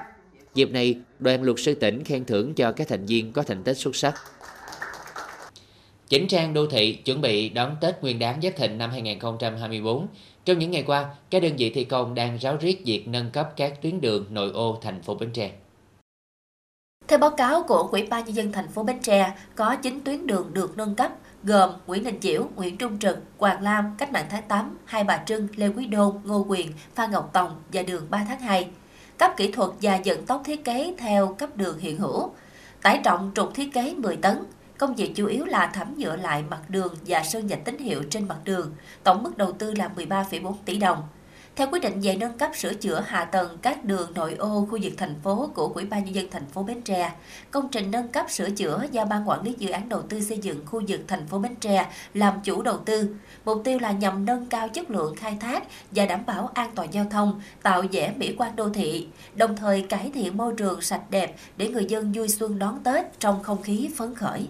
Dịp 0.54 0.70
này, 0.70 0.94
đoàn 1.18 1.42
luật 1.42 1.58
sư 1.58 1.74
tỉnh 1.74 2.04
khen 2.04 2.24
thưởng 2.24 2.54
cho 2.54 2.72
các 2.72 2.88
thành 2.88 3.06
viên 3.06 3.32
có 3.32 3.42
thành 3.42 3.62
tích 3.62 3.76
xuất 3.76 3.96
sắc. 3.96 4.14
Chỉnh 6.08 6.28
trang 6.28 6.54
đô 6.54 6.66
thị 6.66 6.92
chuẩn 6.92 7.20
bị 7.20 7.48
đón 7.48 7.76
Tết 7.80 8.02
Nguyên 8.02 8.18
đán 8.18 8.40
Giáp 8.42 8.56
Thịnh 8.56 8.78
năm 8.78 8.90
2024. 8.90 10.06
Trong 10.44 10.58
những 10.58 10.70
ngày 10.70 10.82
qua, 10.82 11.14
các 11.30 11.42
đơn 11.42 11.52
vị 11.58 11.70
thi 11.70 11.84
công 11.84 12.14
đang 12.14 12.36
ráo 12.36 12.56
riết 12.60 12.82
việc 12.84 13.08
nâng 13.08 13.30
cấp 13.30 13.52
các 13.56 13.82
tuyến 13.82 14.00
đường 14.00 14.26
nội 14.30 14.50
ô 14.50 14.78
thành 14.82 15.02
phố 15.02 15.14
Bến 15.14 15.30
Tre. 15.32 15.50
Theo 17.08 17.18
báo 17.18 17.30
cáo 17.30 17.62
của 17.62 17.88
Ủy 17.92 18.06
ban 18.06 18.24
nhân 18.24 18.36
dân 18.36 18.52
thành 18.52 18.68
phố 18.68 18.82
Bến 18.82 18.98
Tre, 19.02 19.34
có 19.54 19.76
9 19.76 20.00
tuyến 20.04 20.26
đường 20.26 20.50
được 20.52 20.76
nâng 20.78 20.94
cấp 20.94 21.12
gồm 21.42 21.70
Nguyễn 21.86 22.04
Đình 22.04 22.20
Chiểu, 22.20 22.46
Nguyễn 22.56 22.76
Trung 22.76 22.98
Trực, 22.98 23.18
Hoàng 23.38 23.62
Lam, 23.62 23.94
Cách 23.98 24.12
mạng 24.12 24.26
tháng 24.30 24.42
8, 24.48 24.78
Hai 24.84 25.04
Bà 25.04 25.22
Trưng, 25.26 25.48
Lê 25.56 25.68
Quý 25.68 25.86
Đôn, 25.86 26.16
Ngô 26.24 26.44
Quyền, 26.48 26.72
Phan 26.94 27.10
Ngọc 27.10 27.30
Tòng 27.32 27.62
và 27.72 27.82
đường 27.82 28.06
3 28.10 28.24
tháng 28.28 28.40
2 28.40 28.68
cấp 29.18 29.32
kỹ 29.36 29.52
thuật 29.52 29.70
và 29.82 29.96
dẫn 29.96 30.26
tốc 30.26 30.42
thiết 30.44 30.64
kế 30.64 30.94
theo 30.98 31.34
cấp 31.38 31.56
đường 31.56 31.78
hiện 31.78 31.98
hữu. 31.98 32.30
Tải 32.82 33.00
trọng 33.04 33.32
trục 33.34 33.54
thiết 33.54 33.72
kế 33.72 33.94
10 33.94 34.16
tấn. 34.16 34.44
Công 34.78 34.94
việc 34.94 35.12
chủ 35.14 35.26
yếu 35.26 35.44
là 35.44 35.66
thẩm 35.66 35.94
nhựa 35.96 36.16
lại 36.16 36.44
mặt 36.50 36.60
đường 36.68 36.94
và 37.06 37.24
sơn 37.24 37.48
dạch 37.48 37.64
tín 37.64 37.78
hiệu 37.78 38.02
trên 38.10 38.28
mặt 38.28 38.38
đường. 38.44 38.72
Tổng 39.02 39.22
mức 39.22 39.36
đầu 39.36 39.52
tư 39.52 39.74
là 39.74 39.90
13,4 39.96 40.54
tỷ 40.64 40.78
đồng. 40.78 41.02
Theo 41.56 41.68
quyết 41.72 41.82
định 41.82 42.00
về 42.00 42.16
nâng 42.16 42.38
cấp 42.38 42.50
sửa 42.54 42.74
chữa 42.74 43.04
hạ 43.06 43.24
tầng 43.24 43.58
các 43.62 43.84
đường 43.84 44.14
nội 44.14 44.34
ô 44.34 44.66
khu 44.70 44.78
vực 44.82 44.92
thành 44.96 45.14
phố 45.22 45.50
của 45.54 45.72
Ủy 45.74 45.84
ban 45.84 46.04
nhân 46.04 46.14
dân 46.14 46.30
thành 46.30 46.46
phố 46.46 46.62
Bến 46.62 46.82
Tre, 46.82 47.12
công 47.50 47.68
trình 47.68 47.90
nâng 47.90 48.08
cấp 48.08 48.26
sửa 48.28 48.50
chữa 48.50 48.84
do 48.92 49.04
ban 49.04 49.28
quản 49.28 49.42
lý 49.42 49.54
dự 49.58 49.70
án 49.70 49.88
đầu 49.88 50.02
tư 50.02 50.20
xây 50.20 50.38
dựng 50.38 50.66
khu 50.66 50.82
vực 50.88 51.00
thành 51.08 51.26
phố 51.26 51.38
Bến 51.38 51.54
Tre 51.60 51.86
làm 52.14 52.34
chủ 52.44 52.62
đầu 52.62 52.78
tư. 52.78 53.16
Mục 53.44 53.60
tiêu 53.64 53.78
là 53.78 53.92
nhằm 53.92 54.26
nâng 54.26 54.46
cao 54.46 54.68
chất 54.68 54.90
lượng 54.90 55.16
khai 55.16 55.36
thác 55.40 55.64
và 55.90 56.06
đảm 56.06 56.26
bảo 56.26 56.50
an 56.54 56.70
toàn 56.74 56.92
giao 56.92 57.04
thông, 57.10 57.40
tạo 57.62 57.82
vẻ 57.92 58.12
mỹ 58.16 58.34
quan 58.38 58.56
đô 58.56 58.68
thị, 58.68 59.06
đồng 59.34 59.56
thời 59.56 59.82
cải 59.82 60.10
thiện 60.14 60.36
môi 60.36 60.54
trường 60.56 60.80
sạch 60.80 61.10
đẹp 61.10 61.34
để 61.56 61.68
người 61.68 61.84
dân 61.84 62.12
vui 62.12 62.28
xuân 62.28 62.58
đón 62.58 62.80
Tết 62.84 63.20
trong 63.20 63.42
không 63.42 63.62
khí 63.62 63.90
phấn 63.96 64.14
khởi. 64.14 64.46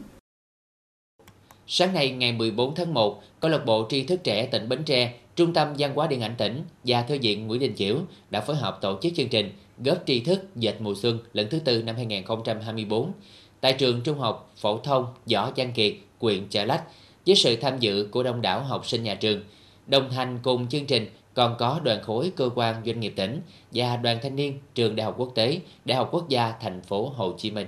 Sáng 1.66 1.94
nay 1.94 2.10
ngày 2.10 2.32
14 2.32 2.74
tháng 2.74 2.94
1, 2.94 3.22
câu 3.40 3.50
lạc 3.50 3.64
bộ 3.66 3.86
tri 3.90 4.02
thức 4.02 4.20
trẻ 4.24 4.46
tỉnh 4.46 4.68
Bến 4.68 4.84
Tre 4.84 5.12
Trung 5.36 5.52
tâm 5.52 5.74
Văn 5.78 5.94
hóa 5.94 6.06
Điện 6.06 6.20
ảnh 6.20 6.34
tỉnh 6.38 6.62
và 6.84 7.02
Thư 7.02 7.18
viện 7.22 7.46
Nguyễn 7.46 7.60
Đình 7.60 7.74
Chiểu 7.74 7.96
đã 8.30 8.40
phối 8.40 8.56
hợp 8.56 8.78
tổ 8.80 8.98
chức 9.02 9.12
chương 9.16 9.28
trình 9.28 9.52
Góp 9.78 9.98
tri 10.06 10.20
thức 10.20 10.56
dệt 10.56 10.74
mùa 10.80 10.94
xuân 10.94 11.18
lần 11.32 11.48
thứ 11.50 11.58
tư 11.58 11.82
năm 11.82 11.96
2024 11.96 13.12
tại 13.60 13.72
trường 13.72 14.00
Trung 14.00 14.18
học 14.18 14.52
phổ 14.56 14.78
thông 14.78 15.06
Võ 15.32 15.50
Văn 15.56 15.72
Kiệt, 15.72 15.94
huyện 16.20 16.48
Chợ 16.48 16.64
Lách 16.64 16.84
với 17.26 17.36
sự 17.36 17.56
tham 17.56 17.78
dự 17.78 18.08
của 18.10 18.22
đông 18.22 18.42
đảo 18.42 18.62
học 18.62 18.86
sinh 18.86 19.02
nhà 19.02 19.14
trường. 19.14 19.42
Đồng 19.86 20.10
hành 20.10 20.38
cùng 20.42 20.68
chương 20.68 20.86
trình 20.86 21.06
còn 21.34 21.56
có 21.58 21.80
đoàn 21.82 22.02
khối 22.02 22.32
cơ 22.36 22.50
quan 22.54 22.82
doanh 22.86 23.00
nghiệp 23.00 23.12
tỉnh 23.16 23.40
và 23.72 23.96
đoàn 23.96 24.18
thanh 24.22 24.36
niên 24.36 24.58
trường 24.74 24.96
Đại 24.96 25.04
học 25.04 25.14
Quốc 25.18 25.32
tế, 25.34 25.60
Đại 25.84 25.96
học 25.96 26.08
Quốc 26.12 26.28
gia 26.28 26.52
thành 26.60 26.82
phố 26.82 27.12
Hồ 27.16 27.34
Chí 27.38 27.50
Minh. 27.50 27.66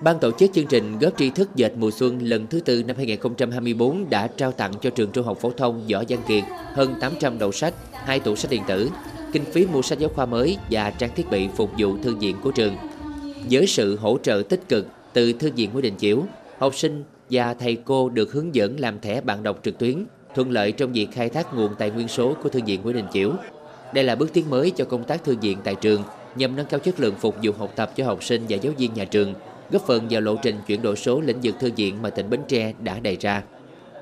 Ban 0.00 0.18
tổ 0.18 0.30
chức 0.30 0.52
chương 0.52 0.66
trình 0.66 0.98
góp 0.98 1.18
tri 1.18 1.30
thức 1.30 1.48
dệt 1.54 1.72
mùa 1.76 1.90
xuân 1.90 2.18
lần 2.22 2.46
thứ 2.46 2.60
tư 2.60 2.82
năm 2.82 2.96
2024 2.96 4.10
đã 4.10 4.26
trao 4.26 4.52
tặng 4.52 4.72
cho 4.82 4.90
trường 4.90 5.10
trung 5.10 5.26
học 5.26 5.38
phổ 5.40 5.50
thông 5.50 5.86
Võ 5.92 6.02
Văn 6.08 6.20
Kiệt 6.28 6.44
hơn 6.74 6.94
800 7.00 7.38
đầu 7.38 7.52
sách, 7.52 7.74
hai 7.92 8.20
tủ 8.20 8.36
sách 8.36 8.50
điện 8.50 8.62
tử, 8.68 8.90
kinh 9.32 9.44
phí 9.44 9.66
mua 9.66 9.82
sách 9.82 9.98
giáo 9.98 10.10
khoa 10.14 10.26
mới 10.26 10.56
và 10.70 10.90
trang 10.90 11.10
thiết 11.16 11.30
bị 11.30 11.48
phục 11.56 11.70
vụ 11.78 11.96
thư 12.02 12.16
viện 12.16 12.36
của 12.42 12.50
trường. 12.50 12.76
Với 13.50 13.66
sự 13.66 13.96
hỗ 13.96 14.18
trợ 14.22 14.42
tích 14.48 14.68
cực 14.68 14.86
từ 15.12 15.32
thư 15.32 15.50
viện 15.56 15.70
Nguyễn 15.72 15.82
Đình 15.82 15.96
Chiểu, 15.98 16.22
học 16.58 16.74
sinh 16.74 17.04
và 17.30 17.54
thầy 17.54 17.76
cô 17.84 18.08
được 18.08 18.32
hướng 18.32 18.54
dẫn 18.54 18.80
làm 18.80 19.00
thẻ 19.00 19.20
bạn 19.20 19.42
đọc 19.42 19.60
trực 19.62 19.78
tuyến, 19.78 20.04
thuận 20.34 20.50
lợi 20.50 20.72
trong 20.72 20.92
việc 20.92 21.08
khai 21.12 21.28
thác 21.28 21.54
nguồn 21.54 21.74
tài 21.78 21.90
nguyên 21.90 22.08
số 22.08 22.34
của 22.42 22.48
thư 22.48 22.60
viện 22.66 22.80
Nguyễn 22.82 22.96
Đình 22.96 23.06
Chiểu. 23.12 23.32
Đây 23.94 24.04
là 24.04 24.14
bước 24.14 24.32
tiến 24.32 24.50
mới 24.50 24.70
cho 24.70 24.84
công 24.84 25.04
tác 25.04 25.24
thư 25.24 25.36
viện 25.36 25.58
tại 25.64 25.74
trường 25.74 26.02
nhằm 26.36 26.56
nâng 26.56 26.66
cao 26.66 26.80
chất 26.80 27.00
lượng 27.00 27.14
phục 27.14 27.36
vụ 27.42 27.52
học 27.58 27.72
tập 27.76 27.92
cho 27.96 28.04
học 28.04 28.24
sinh 28.24 28.42
và 28.48 28.56
giáo 28.56 28.72
viên 28.78 28.94
nhà 28.94 29.04
trường 29.04 29.34
góp 29.70 29.82
phần 29.82 30.06
vào 30.10 30.20
lộ 30.20 30.36
trình 30.42 30.56
chuyển 30.66 30.82
đổi 30.82 30.96
số 30.96 31.20
lĩnh 31.20 31.40
vực 31.42 31.54
thư 31.60 31.70
viện 31.76 32.02
mà 32.02 32.10
tỉnh 32.10 32.30
Bến 32.30 32.40
Tre 32.48 32.72
đã 32.78 32.98
đề 32.98 33.16
ra. 33.20 33.42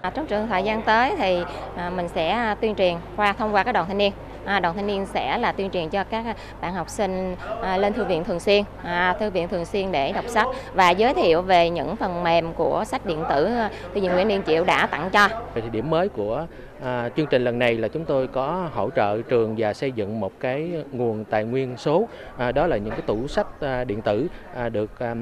À, 0.01 0.11
trong 0.11 0.27
trường 0.27 0.49
thời 0.49 0.63
gian 0.63 0.83
tới 0.83 1.15
thì 1.19 1.39
à, 1.77 1.91
mình 1.91 2.09
sẽ 2.15 2.31
à, 2.31 2.55
tuyên 2.55 2.75
truyền 2.75 2.95
qua 3.17 3.33
thông 3.33 3.55
qua 3.55 3.63
các 3.63 3.73
đoàn 3.73 3.87
thanh 3.89 3.99
niên. 3.99 4.13
À, 4.45 4.61
đoàn 4.61 4.75
thanh 4.75 4.87
niên 4.87 5.07
sẽ 5.07 5.39
là 5.39 5.53
tuyên 5.53 5.71
truyền 5.71 5.89
cho 5.89 6.05
các 6.05 6.37
bạn 6.61 6.75
học 6.75 6.89
sinh 6.89 7.37
à, 7.63 7.77
lên 7.77 7.93
thư 7.93 8.05
viện 8.05 8.25
thường 8.25 8.41
xuyên, 8.41 8.65
à, 8.83 9.17
thư 9.21 9.31
viện 9.31 9.49
thường 9.49 9.65
xuyên 9.65 9.93
để 9.93 10.13
đọc 10.13 10.25
sách 10.29 10.47
và 10.75 10.91
giới 10.91 11.15
thiệu 11.15 11.43
về 11.43 11.71
những 11.71 11.97
phần 11.97 12.25
mềm 12.25 12.53
của 12.53 12.85
sách 12.87 13.07
điện 13.07 13.25
tử 13.31 13.45
à, 13.45 13.71
thư 13.95 14.01
viện 14.01 14.13
Nguyễn 14.13 14.29
Liên 14.29 14.43
Triệu 14.47 14.65
đã 14.65 14.87
tặng 14.87 15.11
cho. 15.13 15.29
Thì 15.55 15.63
điểm 15.73 15.91
mới 15.91 16.09
của 16.09 16.47
À, 16.85 17.09
chương 17.17 17.27
trình 17.27 17.45
lần 17.45 17.59
này 17.59 17.75
là 17.75 17.89
chúng 17.89 18.05
tôi 18.05 18.27
có 18.27 18.69
hỗ 18.73 18.91
trợ 18.91 19.23
trường 19.23 19.55
và 19.59 19.75
xây 19.75 19.93
dựng 19.93 20.21
một 20.21 20.33
cái 20.41 20.73
nguồn 20.93 21.25
tài 21.25 21.45
nguyên 21.45 21.77
số 21.77 22.09
à, 22.37 22.53
đó 22.53 22.67
là 22.67 22.77
những 22.77 22.91
cái 22.91 23.01
tủ 23.01 23.29
sách 23.29 23.47
à, 23.61 23.85
điện 23.85 24.03
tử 24.03 24.27
à, 24.55 24.69
được 24.69 24.99
à, 24.99 25.15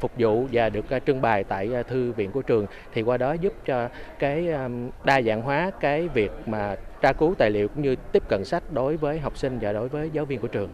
phục 0.00 0.10
vụ 0.18 0.46
và 0.52 0.68
được 0.68 0.90
à, 0.90 0.98
trưng 0.98 1.20
bày 1.20 1.44
tại 1.44 1.68
à, 1.74 1.82
thư 1.82 2.12
viện 2.12 2.30
của 2.30 2.42
trường 2.42 2.66
thì 2.92 3.02
qua 3.02 3.16
đó 3.16 3.32
giúp 3.32 3.52
cho 3.66 3.88
cái 4.18 4.52
à, 4.52 4.68
đa 5.04 5.22
dạng 5.22 5.42
hóa 5.42 5.70
cái 5.80 6.08
việc 6.08 6.30
mà 6.46 6.76
tra 7.02 7.12
cứu 7.12 7.34
tài 7.38 7.50
liệu 7.50 7.68
cũng 7.68 7.82
như 7.82 7.96
tiếp 8.12 8.22
cận 8.28 8.44
sách 8.44 8.72
đối 8.72 8.96
với 8.96 9.18
học 9.18 9.38
sinh 9.38 9.58
và 9.60 9.72
đối 9.72 9.88
với 9.88 10.10
giáo 10.12 10.24
viên 10.24 10.40
của 10.40 10.48
trường. 10.48 10.68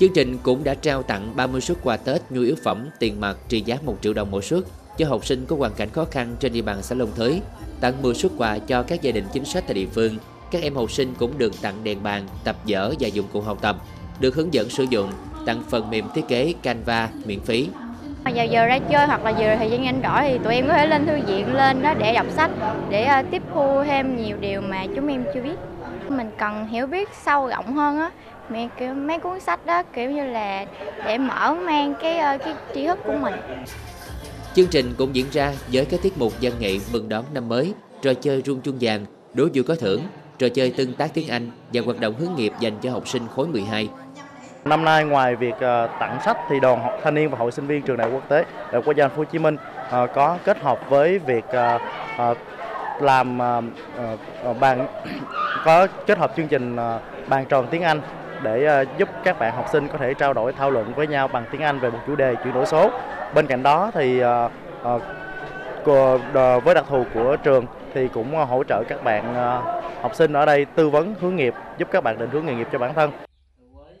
Chương 0.00 0.12
trình 0.14 0.38
cũng 0.42 0.64
đã 0.64 0.74
trao 0.74 1.02
tặng 1.02 1.36
30 1.36 1.60
suất 1.60 1.78
quà 1.82 1.96
Tết 1.96 2.22
nhu 2.30 2.40
yếu 2.40 2.54
phẩm 2.64 2.88
tiền 2.98 3.20
mặt 3.20 3.36
trị 3.48 3.60
giá 3.60 3.78
1 3.84 3.96
triệu 4.00 4.12
đồng 4.12 4.30
mỗi 4.30 4.42
suất 4.42 4.64
cho 4.98 5.08
học 5.08 5.26
sinh 5.26 5.46
có 5.46 5.56
hoàn 5.56 5.72
cảnh 5.74 5.90
khó 5.90 6.04
khăn 6.04 6.36
trên 6.40 6.52
địa 6.52 6.62
bàn 6.62 6.82
xã 6.82 6.94
Long 6.94 7.10
Thới, 7.16 7.40
tặng 7.80 8.02
10 8.02 8.14
suất 8.14 8.32
quà 8.38 8.58
cho 8.58 8.82
các 8.82 9.02
gia 9.02 9.12
đình 9.12 9.24
chính 9.32 9.44
sách 9.44 9.64
tại 9.66 9.74
địa 9.74 9.86
phương. 9.86 10.16
Các 10.50 10.62
em 10.62 10.74
học 10.74 10.92
sinh 10.92 11.14
cũng 11.18 11.38
được 11.38 11.62
tặng 11.62 11.84
đèn 11.84 12.02
bàn, 12.02 12.28
tập 12.44 12.56
vở 12.68 12.94
và 13.00 13.08
dụng 13.08 13.26
cụ 13.32 13.40
học 13.40 13.58
tập, 13.62 13.76
được 14.20 14.34
hướng 14.34 14.54
dẫn 14.54 14.70
sử 14.70 14.84
dụng, 14.90 15.12
tặng 15.46 15.62
phần 15.70 15.90
mềm 15.90 16.04
thiết 16.14 16.22
kế 16.28 16.54
Canva 16.62 17.10
miễn 17.24 17.40
phí 17.40 17.68
mà 18.24 18.30
Giờ 18.30 18.42
giờ 18.42 18.66
ra 18.66 18.78
chơi 18.78 19.06
hoặc 19.06 19.24
là 19.24 19.30
giờ 19.30 19.56
thời 19.56 19.70
gian 19.70 19.82
nhanh 19.82 20.00
rỗi 20.02 20.22
thì 20.22 20.38
tụi 20.44 20.54
em 20.54 20.66
có 20.68 20.74
thể 20.74 20.86
lên 20.86 21.06
thư 21.06 21.18
viện 21.26 21.54
lên 21.54 21.82
đó 21.82 21.94
để 21.94 22.14
đọc 22.14 22.26
sách, 22.30 22.50
để 22.90 23.04
ờ, 23.04 23.22
tiếp 23.30 23.42
thu 23.54 23.84
thêm 23.84 24.24
nhiều 24.24 24.36
điều 24.40 24.60
mà 24.60 24.86
chúng 24.96 25.08
em 25.08 25.24
chưa 25.34 25.40
biết. 25.40 25.56
Mình 26.08 26.30
cần 26.38 26.66
hiểu 26.66 26.86
biết 26.86 27.08
sâu 27.24 27.48
rộng 27.48 27.76
hơn 27.76 27.98
á, 27.98 28.10
mấy, 28.48 28.68
kiểu, 28.78 28.94
mấy 28.94 29.18
cuốn 29.18 29.40
sách 29.40 29.66
đó 29.66 29.82
kiểu 29.82 30.10
như 30.10 30.26
là 30.26 30.64
để 31.04 31.18
mở 31.18 31.54
mang 31.54 31.94
cái 32.02 32.18
ờ, 32.18 32.38
cái 32.38 32.54
tri 32.74 32.86
thức 32.86 32.98
của 33.04 33.14
mình. 33.20 33.34
Chương 34.54 34.66
trình 34.66 34.94
cũng 34.98 35.16
diễn 35.16 35.26
ra 35.32 35.52
với 35.72 35.84
các 35.84 36.00
tiết 36.02 36.18
mục 36.18 36.32
văn 36.40 36.52
nghệ 36.58 36.78
mừng 36.92 37.08
đón 37.08 37.24
năm 37.34 37.48
mới, 37.48 37.72
trò 38.02 38.14
chơi 38.14 38.42
rung 38.46 38.60
chuông 38.60 38.76
vàng, 38.80 39.06
đố 39.34 39.48
vui 39.54 39.64
có 39.64 39.74
thưởng, 39.74 40.02
trò 40.38 40.48
chơi 40.48 40.70
tương 40.70 40.94
tác 40.94 41.14
tiếng 41.14 41.28
Anh 41.28 41.50
và 41.72 41.80
hoạt 41.84 42.00
động 42.00 42.14
hướng 42.18 42.34
nghiệp 42.36 42.52
dành 42.60 42.74
cho 42.82 42.90
học 42.90 43.08
sinh 43.08 43.22
khối 43.34 43.46
12. 43.46 43.88
Năm 44.64 44.84
nay 44.84 45.04
ngoài 45.04 45.36
việc 45.36 45.54
ờ, 45.60 45.88
tặng 46.00 46.18
sách 46.24 46.36
thì 46.48 46.60
đoàn 46.60 46.82
học 46.82 46.98
thanh 47.02 47.14
niên 47.14 47.30
và 47.30 47.38
hội 47.38 47.52
sinh 47.52 47.66
viên 47.66 47.82
trường 47.82 47.96
đại 47.96 48.10
quốc 48.12 48.28
tế, 48.28 48.44
Đại 48.58 48.72
học 48.72 48.82
Quốc 48.86 48.96
gia 48.96 49.08
Hồ 49.16 49.24
Chí 49.24 49.38
Minh 49.38 49.56
ờ, 49.90 50.06
có 50.06 50.38
kết 50.44 50.62
hợp 50.62 50.90
với 50.90 51.18
việc 51.18 51.44
ờ, 51.48 51.78
làm 53.00 53.38
bàn, 54.60 54.86
có 55.64 55.86
kết 56.06 56.18
hợp 56.18 56.32
chương 56.36 56.48
trình 56.48 56.76
bàn 57.28 57.44
tròn 57.48 57.66
tiếng 57.70 57.82
Anh 57.82 58.00
để 58.42 58.84
giúp 58.98 59.08
các 59.24 59.38
bạn 59.38 59.56
học 59.56 59.66
sinh 59.72 59.88
có 59.88 59.98
thể 59.98 60.14
trao 60.14 60.32
đổi, 60.32 60.52
thảo 60.52 60.70
luận 60.70 60.92
với 60.96 61.06
nhau 61.06 61.28
bằng 61.28 61.44
tiếng 61.50 61.62
Anh 61.62 61.78
về 61.78 61.90
một 61.90 61.98
chủ 62.06 62.16
đề 62.16 62.34
chuyển 62.44 62.54
đổi 62.54 62.66
số. 62.66 62.90
Bên 63.34 63.46
cạnh 63.46 63.62
đó 63.62 63.90
thì 63.94 64.20
với 66.64 66.74
đặc 66.74 66.84
thù 66.88 67.04
của 67.14 67.36
trường 67.36 67.66
thì 67.94 68.08
cũng 68.08 68.34
hỗ 68.34 68.64
trợ 68.64 68.82
các 68.88 69.04
bạn 69.04 69.34
học 70.02 70.14
sinh 70.14 70.32
ở 70.32 70.46
đây 70.46 70.64
tư 70.64 70.88
vấn 70.88 71.14
hướng 71.20 71.36
nghiệp, 71.36 71.54
giúp 71.78 71.88
các 71.92 72.04
bạn 72.04 72.18
định 72.18 72.30
hướng 72.30 72.46
nghề 72.46 72.54
nghiệp 72.54 72.68
cho 72.72 72.78
bản 72.78 72.94
thân 72.94 73.10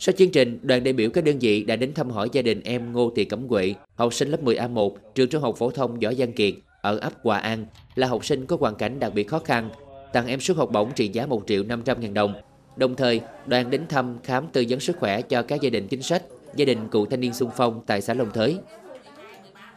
sau 0.02 0.12
chương 0.12 0.30
trình, 0.30 0.58
đoàn 0.62 0.84
đại 0.84 0.92
biểu 0.92 1.10
các 1.10 1.24
đơn 1.24 1.38
vị 1.38 1.64
đã 1.64 1.76
đến 1.76 1.94
thăm 1.94 2.10
hỏi 2.10 2.28
gia 2.32 2.42
đình 2.42 2.60
em 2.64 2.92
Ngô 2.92 3.12
Thị 3.16 3.24
Cẩm 3.24 3.48
Quệ, 3.48 3.74
học 3.94 4.14
sinh 4.14 4.28
lớp 4.28 4.42
10A1, 4.44 4.90
trường 5.14 5.28
trung 5.28 5.42
học 5.42 5.54
phổ 5.58 5.70
thông 5.70 6.00
Võ 6.00 6.10
Văn 6.16 6.32
Kiệt 6.32 6.54
ở 6.80 6.98
ấp 6.98 7.12
Hòa 7.22 7.38
An, 7.38 7.66
là 7.94 8.06
học 8.06 8.24
sinh 8.24 8.46
có 8.46 8.56
hoàn 8.60 8.74
cảnh 8.74 9.00
đặc 9.00 9.12
biệt 9.14 9.28
khó 9.28 9.38
khăn, 9.38 9.70
tặng 10.12 10.26
em 10.26 10.40
suất 10.40 10.56
học 10.56 10.68
bổng 10.72 10.92
trị 10.94 11.08
giá 11.08 11.26
1 11.26 11.42
triệu 11.46 11.62
500 11.64 12.00
ngàn 12.00 12.14
đồng. 12.14 12.34
Đồng 12.76 12.94
thời, 12.94 13.20
đoàn 13.46 13.70
đến 13.70 13.86
thăm 13.88 14.18
khám 14.24 14.46
tư 14.52 14.64
vấn 14.68 14.80
sức 14.80 14.96
khỏe 14.96 15.22
cho 15.22 15.42
các 15.42 15.60
gia 15.60 15.70
đình 15.70 15.88
chính 15.88 16.02
sách, 16.02 16.22
gia 16.54 16.64
đình 16.64 16.88
cựu 16.88 17.06
thanh 17.06 17.20
niên 17.20 17.32
xung 17.32 17.50
phong 17.56 17.82
tại 17.86 18.00
xã 18.00 18.14
Long 18.14 18.30
Thới. 18.30 18.58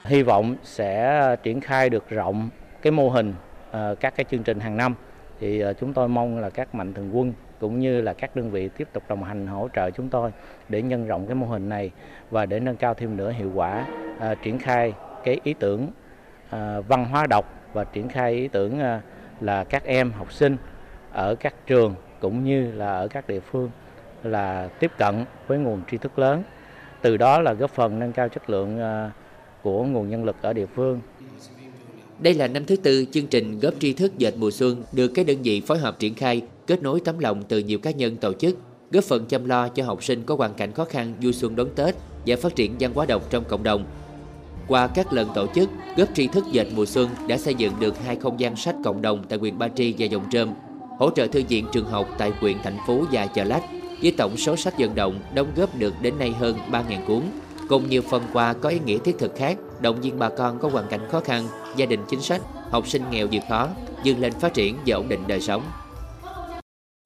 Hy 0.06 0.24
vọng 0.24 0.56
sẽ 0.64 1.22
triển 1.44 1.62
khai 1.62 1.90
được 1.90 2.10
rộng 2.10 2.50
cái 2.82 2.92
mô 2.92 3.10
hình 3.10 3.34
ờ, 3.72 3.96
các 4.00 4.16
cái 4.16 4.26
chương 4.32 4.44
trình 4.44 4.60
hàng 4.60 4.78
năm. 4.78 4.96
Thì 5.40 5.60
ờ, 5.60 5.74
chúng 5.74 5.94
tôi 5.94 6.08
mong 6.08 6.38
là 6.38 6.50
các 6.50 6.76
mạnh 6.76 6.94
thường 6.94 7.18
quân 7.18 7.34
cũng 7.66 7.80
như 7.80 8.02
là 8.02 8.14
các 8.14 8.36
đơn 8.36 8.52
vị 8.52 8.70
tiếp 8.78 8.88
tục 8.94 9.04
đồng 9.10 9.24
hành 9.24 9.48
hỗ 9.48 9.70
trợ 9.76 9.90
chúng 9.92 10.10
tôi 10.10 10.32
để 10.70 10.82
nhân 10.82 11.08
rộng 11.08 11.28
cái 11.28 11.36
mô 11.36 11.46
hình 11.46 11.70
này 11.70 11.92
và 12.32 12.46
để 12.46 12.60
nâng 12.60 12.76
cao 12.76 12.94
thêm 12.94 13.18
nữa 13.18 13.32
hiệu 13.32 13.52
quả 13.56 13.88
uh, 14.18 14.38
triển 14.44 14.60
khai 14.60 14.94
cái 15.24 15.40
ý 15.44 15.54
tưởng 15.54 15.84
uh, 15.84 16.88
văn 16.88 17.06
hóa 17.06 17.26
đọc 17.30 17.70
và 17.74 17.84
triển 17.84 18.10
khai 18.10 18.34
ý 18.34 18.48
tưởng 18.48 18.80
uh, 18.80 19.02
là 19.44 19.64
các 19.64 19.84
em 19.84 20.12
học 20.12 20.34
sinh 20.34 20.58
ở 21.12 21.36
các 21.36 21.54
trường 21.68 21.96
cũng 22.20 22.44
như 22.44 22.72
là 22.72 22.98
ở 22.98 23.08
các 23.08 23.28
địa 23.28 23.40
phương 23.40 23.70
là 24.24 24.70
tiếp 24.80 24.92
cận 24.98 25.26
với 25.48 25.58
nguồn 25.58 25.82
tri 25.92 25.98
thức 25.98 26.20
lớn 26.20 26.44
từ 27.02 27.18
đó 27.18 27.42
là 27.42 27.54
góp 27.54 27.72
phần 27.72 28.00
nâng 28.00 28.12
cao 28.12 28.30
chất 28.30 28.50
lượng 28.50 28.78
uh, 28.78 29.12
của 29.62 29.84
nguồn 29.84 30.10
nhân 30.10 30.24
lực 30.24 30.36
ở 30.42 30.54
địa 30.54 30.66
phương. 30.66 31.02
Đây 32.20 32.34
là 32.34 32.48
năm 32.48 32.66
thứ 32.66 32.76
tư 32.76 33.06
chương 33.12 33.28
trình 33.28 33.60
góp 33.60 33.74
tri 33.80 33.94
thức 33.94 34.18
dệt 34.18 34.34
mùa 34.38 34.52
xuân 34.52 34.84
được 34.92 35.12
các 35.16 35.26
đơn 35.26 35.38
vị 35.44 35.62
phối 35.68 35.78
hợp 35.78 36.00
triển 36.00 36.16
khai, 36.16 36.42
kết 36.68 36.84
nối 36.84 37.00
tấm 37.00 37.20
lòng 37.20 37.44
từ 37.44 37.60
nhiều 37.60 37.80
cá 37.80 37.92
nhân 37.92 38.18
tổ 38.18 38.34
chức, 38.34 38.58
góp 38.92 39.04
phần 39.04 39.26
chăm 39.26 39.46
lo 39.46 39.68
cho 39.68 39.86
học 39.86 40.04
sinh 40.04 40.24
có 40.24 40.36
hoàn 40.36 40.54
cảnh 40.54 40.72
khó 40.72 40.86
khăn 40.86 41.14
vui 41.22 41.34
xuân 41.34 41.56
đón 41.56 41.70
Tết 41.76 41.96
và 42.26 42.36
phát 42.36 42.56
triển 42.56 42.76
văn 42.80 42.92
hóa 42.94 43.06
đọc 43.06 43.30
trong 43.30 43.44
cộng 43.44 43.64
đồng. 43.64 43.86
Qua 44.68 44.88
các 44.88 45.14
lần 45.14 45.30
tổ 45.36 45.48
chức, 45.56 45.70
góp 45.98 46.10
tri 46.16 46.28
thức 46.28 46.46
dệt 46.52 46.68
mùa 46.76 46.86
xuân 46.86 47.10
đã 47.28 47.38
xây 47.38 47.56
dựng 47.56 47.74
được 47.80 48.00
hai 48.06 48.16
không 48.16 48.40
gian 48.40 48.56
sách 48.56 48.76
cộng 48.84 49.02
đồng 49.02 49.24
tại 49.30 49.40
huyện 49.40 49.58
Ba 49.58 49.68
Tri 49.68 49.96
và 49.98 50.06
Dòng 50.06 50.26
Trơm, 50.32 50.54
hỗ 51.00 51.10
trợ 51.10 51.28
thư 51.28 51.44
viện 51.50 51.66
trường 51.72 51.86
học 51.86 52.08
tại 52.18 52.32
huyện 52.40 52.58
Thành 52.64 52.78
Phú 52.88 53.06
và 53.12 53.28
Chợ 53.28 53.44
Lách, 53.44 53.64
với 54.02 54.12
tổng 54.12 54.38
số 54.38 54.56
sách 54.56 54.74
vận 54.80 54.96
động 54.96 55.20
đóng 55.34 55.48
góp 55.56 55.76
được 55.80 55.94
đến 56.02 56.20
nay 56.20 56.32
hơn 56.32 56.58
3.000 56.72 57.06
cuốn 57.08 57.22
cùng 57.70 57.90
nhiều 57.90 58.02
phần 58.02 58.24
quà 58.34 58.54
có 58.54 58.70
ý 58.70 58.80
nghĩa 58.86 58.98
thiết 58.98 59.16
thực 59.20 59.36
khác 59.36 59.58
động 59.82 60.02
viên 60.02 60.20
bà 60.20 60.30
con 60.30 60.60
có 60.60 60.70
hoàn 60.70 60.88
cảnh 60.88 61.08
khó 61.12 61.20
khăn, 61.20 61.48
gia 61.76 61.86
đình 61.86 62.00
chính 62.10 62.22
sách, 62.22 62.42
học 62.70 62.88
sinh 62.88 63.02
nghèo 63.12 63.28
vượt 63.32 63.44
khó, 63.50 63.68
vươn 64.06 64.20
lên 64.20 64.34
phát 64.34 64.54
triển 64.54 64.78
và 64.86 64.96
ổn 64.96 65.10
định 65.10 65.20
đời 65.28 65.42
sống. 65.42 65.64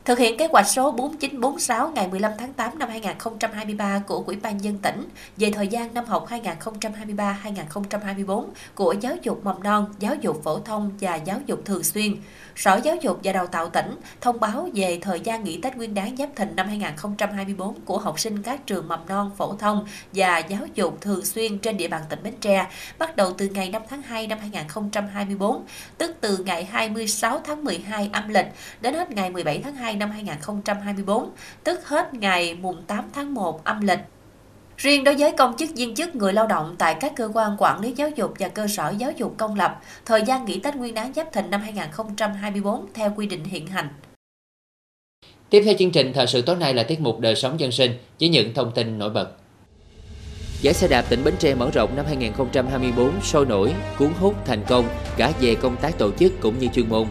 Thực 0.10 0.20
hiện 0.20 0.38
kế 0.38 0.48
hoạch 0.51 0.68
số 0.68 0.92
4946 0.92 1.92
ngày 1.96 2.08
15 2.08 2.32
tháng 2.38 2.54
8 2.54 2.80
năm 2.80 2.89
2023 2.89 4.01
của 4.08 4.24
Ủy 4.25 4.36
ban 4.36 4.63
dân 4.63 4.78
tỉnh 4.78 5.10
về 5.38 5.51
thời 5.51 5.68
gian 5.68 5.94
năm 5.94 6.06
học 6.06 6.28
2023-2024 6.30 8.46
của 8.75 8.96
giáo 9.01 9.13
dục 9.22 9.39
mầm 9.44 9.63
non, 9.63 9.86
giáo 10.00 10.16
dục 10.16 10.42
phổ 10.44 10.60
thông 10.60 10.92
và 11.00 11.16
giáo 11.16 11.39
dục 11.46 11.62
thường 11.66 11.84
xuyên, 11.84 12.16
Sở 12.56 12.80
Giáo 12.84 12.96
dục 12.96 13.20
và 13.24 13.32
Đào 13.32 13.48
tạo 13.48 13.70
tỉnh 13.70 13.96
thông 14.22 14.39
báo 14.39 14.70
về 14.74 15.00
thời 15.01 15.20
gian 15.20 15.44
nghỉ 15.44 15.62
Tết 15.62 15.75
Nguyên 15.75 15.94
đán 15.94 16.18
Giáp 16.18 16.30
Thìn 16.36 16.56
năm 16.56 16.68
2024 16.68 17.80
của 17.86 17.98
học 17.98 18.20
sinh 18.20 18.42
các 18.42 18.68
trường 18.68 18.88
mầm 18.88 19.00
non, 19.08 19.32
phổ 19.38 19.56
thông 19.56 19.86
và 20.13 20.38
giáo 20.38 20.62
dục 20.75 20.98
thường 21.01 21.25
xuyên 21.25 21.58
trên 21.58 21.78
địa 21.78 21.88
bàn 21.88 22.01
tỉnh 22.10 22.24
Bến 22.24 22.34
Tre, 22.42 22.68
bắt 22.98 23.16
đầu 23.16 23.34
từ 23.38 23.50
ngày 23.50 23.70
5 23.70 23.82
tháng 23.89 24.01
2 24.01 24.28
năm 24.28 24.38
2024, 24.42 25.63
tức 25.98 26.16
từ 26.22 26.38
ngày 26.38 26.66
26 26.66 27.42
tháng 27.44 27.63
12 27.63 28.10
âm 28.13 28.30
lịch 28.30 28.48
đến 28.82 28.94
hết 28.94 29.12
ngày 29.12 29.30
17 29.30 29.62
tháng 29.63 29.75
2 29.75 29.99
năm 30.00 30.12
2024, 30.12 31.29
tức 31.63 31.88
hết 31.88 32.13
ngày 32.13 32.58
mùng 32.62 32.84
8 32.88 33.06
tháng 33.13 33.34
1 33.34 33.63
âm 33.63 33.82
lịch. 33.82 34.00
Riêng 34.77 35.03
đối 35.03 35.15
với 35.15 35.32
công 35.32 35.58
chức 35.58 35.70
viên 35.75 35.96
chức 35.96 36.15
người 36.15 36.34
lao 36.34 36.48
động 36.48 36.75
tại 36.77 36.96
các 37.00 37.13
cơ 37.15 37.29
quan 37.34 37.56
quản 37.60 37.79
lý 37.82 37.91
giáo 37.91 38.10
dục 38.10 38.34
và 38.39 38.48
cơ 38.48 38.68
sở 38.68 38.94
giáo 38.98 39.12
dục 39.12 39.36
công 39.38 39.56
lập, 39.56 39.82
thời 40.06 40.22
gian 40.22 40.46
nghỉ 40.46 40.60
Tết 40.60 40.75
Nguyên 40.75 40.94
đán 40.94 41.13
Giáp 41.13 41.34
Thìn 41.34 41.50
năm 41.50 41.62
2024 41.62 42.86
theo 42.94 43.13
quy 43.15 43.27
định 43.27 43.44
hiện 43.44 43.68
hành. 43.68 43.88
Tiếp 45.50 45.62
theo 45.65 45.74
chương 45.79 45.91
trình 45.91 46.13
thời 46.13 46.27
sự 46.27 46.41
tối 46.41 46.56
nay 46.56 46.74
là 46.74 46.84
tiết 46.84 47.00
mục 47.00 47.20
đời 47.20 47.36
sống 47.36 47.60
dân 47.60 47.72
sinh 47.72 47.91
với 48.20 48.29
những 48.29 48.53
thông 48.53 48.72
tin 48.72 49.00
nổi 49.00 49.10
bật. 49.10 49.32
Giải 50.62 50.74
xe 50.74 50.88
đạp 50.88 51.01
tỉnh 51.10 51.24
Bến 51.24 51.34
Tre 51.39 51.56
mở 51.56 51.70
rộng 51.74 51.96
năm 51.96 52.06
2024 52.06 53.22
sôi 53.22 53.46
nổi, 53.46 53.74
cuốn 53.98 54.10
hút 54.20 54.36
thành 54.46 54.63
công 54.68 54.88
cả 55.18 55.32
về 55.41 55.56
công 55.56 55.75
tác 55.77 55.98
tổ 55.98 56.12
chức 56.12 56.34
cũng 56.41 56.60
như 56.60 56.68
chuyên 56.68 56.89
môn. 56.89 57.08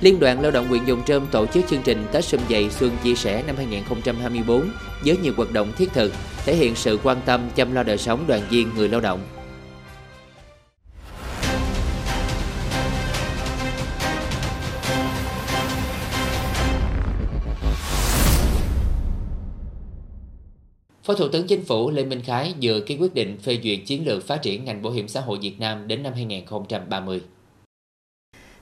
Liên 0.00 0.20
đoàn 0.20 0.40
Lao 0.40 0.50
động 0.50 0.68
huyện 0.68 0.84
Dòng 0.84 1.02
Trơm 1.06 1.26
tổ 1.30 1.46
chức 1.46 1.64
chương 1.68 1.82
trình 1.84 2.06
Tết 2.12 2.24
Xuân 2.24 2.40
Dày 2.50 2.70
Xuân 2.70 2.90
Chia 3.04 3.14
Sẻ 3.14 3.42
năm 3.46 3.56
2024 3.56 4.70
với 5.04 5.16
nhiều 5.16 5.32
hoạt 5.36 5.52
động 5.52 5.72
thiết 5.76 5.92
thực, 5.92 6.12
thể 6.44 6.54
hiện 6.54 6.74
sự 6.74 6.98
quan 7.02 7.20
tâm 7.26 7.40
chăm 7.54 7.74
lo 7.74 7.82
đời 7.82 7.98
sống 7.98 8.24
đoàn 8.26 8.42
viên 8.50 8.70
người 8.76 8.88
lao 8.88 9.00
động. 9.00 9.20
Phó 21.04 21.14
Thủ 21.14 21.28
tướng 21.28 21.46
Chính 21.46 21.64
phủ 21.64 21.90
Lê 21.90 22.04
Minh 22.04 22.22
Khái 22.22 22.54
vừa 22.62 22.80
ký 22.80 22.96
quyết 22.96 23.14
định 23.14 23.38
phê 23.38 23.58
duyệt 23.62 23.78
chiến 23.86 24.06
lược 24.06 24.26
phát 24.26 24.42
triển 24.42 24.64
ngành 24.64 24.82
bảo 24.82 24.92
hiểm 24.92 25.08
xã 25.08 25.20
hội 25.20 25.38
Việt 25.42 25.60
Nam 25.60 25.88
đến 25.88 26.02
năm 26.02 26.12
2030. 26.12 27.20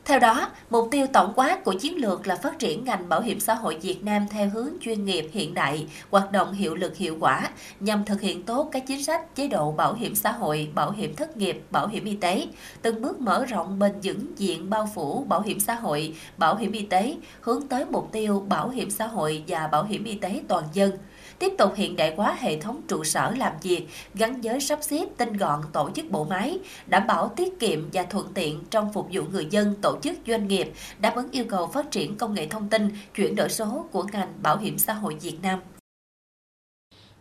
Theo 0.09 0.19
đó, 0.19 0.51
mục 0.71 0.89
tiêu 0.91 1.07
tổng 1.13 1.33
quát 1.37 1.65
của 1.65 1.73
chiến 1.73 1.97
lược 1.97 2.27
là 2.27 2.37
phát 2.37 2.59
triển 2.59 2.85
ngành 2.85 3.09
bảo 3.09 3.21
hiểm 3.21 3.41
xã 3.41 3.55
hội 3.55 3.79
Việt 3.83 4.05
Nam 4.05 4.27
theo 4.31 4.49
hướng 4.49 4.69
chuyên 4.81 5.05
nghiệp 5.05 5.29
hiện 5.33 5.55
đại, 5.55 5.87
hoạt 6.11 6.33
động 6.33 6.53
hiệu 6.53 6.75
lực 6.75 6.97
hiệu 6.97 7.17
quả 7.21 7.49
nhằm 7.81 8.05
thực 8.05 8.21
hiện 8.21 8.43
tốt 8.43 8.69
các 8.73 8.85
chính 8.87 9.05
sách 9.05 9.35
chế 9.35 9.49
độ 9.49 9.73
bảo 9.73 9.95
hiểm 9.95 10.15
xã 10.15 10.33
hội, 10.33 10.71
bảo 10.75 10.91
hiểm 10.91 11.17
thất 11.17 11.37
nghiệp, 11.37 11.63
bảo 11.71 11.87
hiểm 11.89 12.05
y 12.05 12.17
tế, 12.17 12.47
từng 12.83 13.03
bước 13.03 13.21
mở 13.21 13.45
rộng 13.45 13.79
bền 13.79 13.93
vững 14.03 14.27
diện 14.37 14.71
bao 14.71 14.91
phủ 14.95 15.25
bảo 15.29 15.41
hiểm 15.41 15.61
xã 15.61 15.75
hội, 15.75 16.15
bảo 16.37 16.57
hiểm 16.57 16.73
y 16.73 16.83
tế 16.83 17.17
hướng 17.41 17.69
tới 17.69 17.85
mục 17.85 18.09
tiêu 18.13 18.45
bảo 18.49 18.69
hiểm 18.69 18.91
xã 18.91 19.07
hội 19.07 19.45
và 19.49 19.67
bảo 19.67 19.85
hiểm 19.85 20.05
y 20.05 20.15
tế 20.15 20.41
toàn 20.49 20.65
dân 20.73 20.91
tiếp 21.39 21.53
tục 21.59 21.73
hiện 21.77 21.97
đại 21.97 22.15
hóa 22.17 22.37
hệ 22.39 22.61
thống 22.61 22.81
trụ 22.89 23.05
sở 23.05 23.35
làm 23.37 23.53
việc 23.63 23.87
gắn 24.15 24.41
với 24.41 24.61
sắp 24.61 24.79
xếp 24.83 25.07
tinh 25.17 25.33
gọn 25.33 25.61
tổ 25.73 25.91
chức 25.95 26.11
bộ 26.11 26.25
máy, 26.25 26.59
đảm 26.87 27.07
bảo 27.07 27.33
tiết 27.37 27.61
kiệm 27.61 27.89
và 27.93 28.03
thuận 28.03 28.27
tiện 28.35 28.61
trong 28.71 28.93
phục 28.93 29.09
vụ 29.13 29.23
người 29.33 29.47
dân, 29.51 29.75
tổ 29.83 29.99
chức 30.03 30.19
doanh 30.27 30.49
nghiệp, 30.49 30.73
đáp 30.99 31.15
ứng 31.15 31.31
yêu 31.31 31.45
cầu 31.49 31.67
phát 31.67 31.91
triển 31.91 32.17
công 32.17 32.35
nghệ 32.35 32.47
thông 32.47 32.69
tin, 32.69 32.91
chuyển 33.15 33.37
đổi 33.37 33.49
số 33.49 33.87
của 33.93 34.07
ngành 34.13 34.33
bảo 34.43 34.57
hiểm 34.57 34.79
xã 34.79 34.93
hội 34.93 35.17
Việt 35.21 35.39
Nam. 35.43 35.61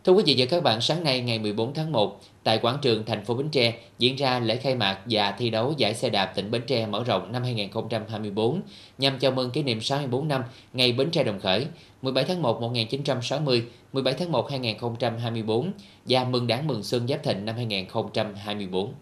Thưa 0.08 0.14
quý 0.14 0.24
vị 0.26 0.36
và 0.38 0.46
các 0.46 0.64
bạn, 0.64 0.82
sáng 0.82 1.04
nay 1.04 1.22
ngày 1.22 1.40
14 1.40 1.74
tháng 1.74 1.92
1, 1.92 2.22
tại 2.44 2.60
quảng 2.62 2.78
trường 2.82 3.06
thành 3.06 3.26
phố 3.26 3.34
Bến 3.34 3.50
Tre 3.50 3.74
diễn 4.00 4.16
ra 4.16 4.40
lễ 4.40 4.56
khai 4.56 4.76
mạc 4.76 5.00
và 5.10 5.32
thi 5.32 5.50
đấu 5.50 5.74
giải 5.78 5.94
xe 5.96 6.10
đạp 6.10 6.26
tỉnh 6.26 6.52
Bến 6.52 6.62
Tre 6.68 6.86
mở 6.86 7.04
rộng 7.04 7.32
năm 7.32 7.44
2024 7.44 8.62
nhằm 8.98 9.20
chào 9.20 9.32
mừng 9.32 9.52
kỷ 9.52 9.64
niệm 9.64 9.82
64 9.82 10.28
năm 10.28 10.44
ngày 10.74 10.92
Bến 10.92 11.12
Tre 11.12 11.24
đồng 11.24 11.40
khởi 11.40 11.66
17 12.02 12.24
tháng 12.24 12.42
1 12.42 12.62
1960, 12.62 13.64
17 13.94 14.14
tháng 14.14 14.32
1 14.32 14.50
2024 14.50 15.72
và 16.06 16.24
mừng 16.24 16.48
đảng 16.48 16.68
mừng 16.68 16.84
xuân 16.84 17.08
Giáp 17.08 17.24
Thịnh 17.24 17.46
năm 17.46 17.56
2024. 17.56 18.94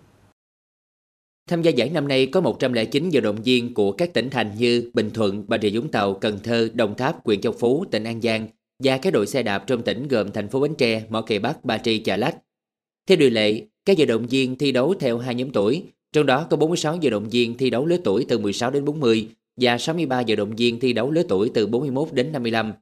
Tham 1.50 1.62
gia 1.62 1.72
giải 1.72 1.90
năm 1.90 2.08
nay 2.08 2.26
có 2.26 2.42
109 2.42 3.10
vận 3.14 3.24
động 3.24 3.44
viên 3.44 3.74
của 3.74 3.92
các 3.92 4.14
tỉnh 4.14 4.30
thành 4.30 4.52
như 4.58 4.92
Bình 4.94 5.12
Thuận, 5.14 5.46
Bà 5.48 5.58
Rịa 5.62 5.70
Vũng 5.70 5.92
Tàu, 5.92 6.14
Cần 6.14 6.40
Thơ, 6.44 6.70
Đồng 6.74 6.96
Tháp, 6.96 7.26
huyện 7.26 7.42
Châu 7.42 7.52
Phú, 7.52 7.86
tỉnh 7.92 8.04
An 8.04 8.22
Giang 8.22 8.48
và 8.84 8.98
các 8.98 9.14
đội 9.14 9.28
xe 9.28 9.44
đạp 9.44 9.64
trong 9.68 9.84
tỉnh 9.84 10.08
gồm 10.08 10.32
thành 10.32 10.48
phố 10.48 10.60
Bến 10.60 10.76
Tre, 10.78 11.04
Mỏ 11.10 11.22
Cày 11.22 11.40
Bắc, 11.40 11.66
Ba 11.66 11.78
Tri, 11.78 11.98
Chợ 11.98 12.18
Lách. 12.18 12.38
Theo 13.08 13.18
điều 13.18 13.30
lệ, 13.30 13.62
các 13.86 13.98
vận 13.98 14.08
động 14.08 14.28
viên 14.28 14.56
thi 14.56 14.72
đấu 14.72 14.94
theo 15.00 15.18
hai 15.18 15.36
nhóm 15.36 15.50
tuổi, 15.50 15.84
trong 16.14 16.26
đó 16.26 16.48
có 16.50 16.58
46 16.58 16.98
vận 17.02 17.12
động 17.12 17.30
viên 17.30 17.58
thi 17.58 17.70
đấu 17.70 17.86
lứa 17.86 17.98
tuổi 18.04 18.26
từ 18.30 18.38
16 18.38 18.72
đến 18.72 18.86
40 18.86 19.28
và 19.58 19.78
63 19.78 20.24
vận 20.28 20.38
động 20.38 20.56
viên 20.56 20.80
thi 20.80 20.94
đấu 20.94 21.12
lứa 21.12 21.24
tuổi 21.30 21.52
từ 21.54 21.68
41 21.68 22.14
đến 22.14 22.32
55. 22.32 22.74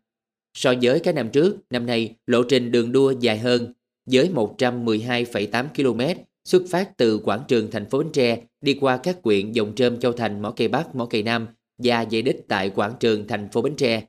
So 0.54 0.74
với 0.82 1.00
các 1.00 1.16
năm 1.16 1.30
trước, 1.30 1.58
năm 1.70 1.86
nay 1.86 2.16
lộ 2.28 2.44
trình 2.44 2.72
đường 2.72 2.92
đua 2.92 3.14
dài 3.20 3.38
hơn 3.38 3.74
với 4.06 4.30
112,8 4.36 5.66
km 5.76 6.22
xuất 6.46 6.64
phát 6.70 6.98
từ 6.98 7.18
quảng 7.18 7.44
trường 7.48 7.72
thành 7.72 7.90
phố 7.90 7.98
Bến 7.98 8.12
Tre 8.14 8.42
đi 8.62 8.74
qua 8.82 8.98
các 8.98 9.22
quyện 9.22 9.52
Dòng 9.52 9.76
Trơm, 9.76 10.00
Châu 10.00 10.12
Thành, 10.12 10.42
Mỏ 10.42 10.52
Cây 10.52 10.68
Bắc, 10.68 10.96
Mỏ 10.96 11.06
Cây 11.06 11.24
Nam 11.24 11.48
và 11.78 12.06
về 12.12 12.22
đích 12.22 12.48
tại 12.48 12.70
quảng 12.70 12.94
trường 13.00 13.28
thành 13.28 13.50
phố 13.50 13.62
Bến 13.62 13.76
Tre. 13.76 14.04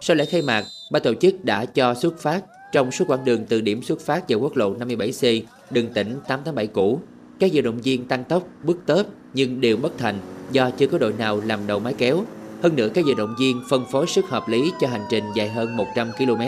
Sau 0.00 0.16
lễ 0.16 0.24
khai 0.24 0.42
mạc, 0.42 0.64
ban 0.90 1.02
tổ 1.02 1.14
chức 1.14 1.44
đã 1.44 1.64
cho 1.64 1.94
xuất 1.94 2.18
phát 2.18 2.44
trong 2.72 2.90
suốt 2.90 3.04
quãng 3.08 3.24
đường 3.24 3.44
từ 3.48 3.60
điểm 3.60 3.82
xuất 3.82 4.00
phát 4.00 4.24
vào 4.28 4.38
quốc 4.38 4.56
lộ 4.56 4.74
57C, 4.74 5.42
đường 5.70 5.88
tỉnh 5.94 6.08
887 6.28 6.66
cũ. 6.66 7.00
Các 7.38 7.50
vận 7.54 7.64
động 7.64 7.80
viên 7.80 8.04
tăng 8.04 8.24
tốc, 8.24 8.42
bước 8.64 8.78
tớp 8.86 9.02
nhưng 9.34 9.60
đều 9.60 9.76
bất 9.76 9.98
thành 9.98 10.18
do 10.52 10.70
chưa 10.70 10.86
có 10.86 10.98
đội 10.98 11.12
nào 11.18 11.42
làm 11.46 11.66
đầu 11.66 11.78
máy 11.78 11.94
kéo. 11.98 12.24
Hơn 12.62 12.76
nữa 12.76 12.88
các 12.94 13.04
vận 13.04 13.16
động 13.16 13.34
viên 13.40 13.62
phân 13.70 13.84
phối 13.92 14.06
sức 14.06 14.24
hợp 14.28 14.48
lý 14.48 14.72
cho 14.80 14.88
hành 14.88 15.04
trình 15.10 15.24
dài 15.34 15.48
hơn 15.48 15.76
100 15.76 16.10
km. 16.18 16.42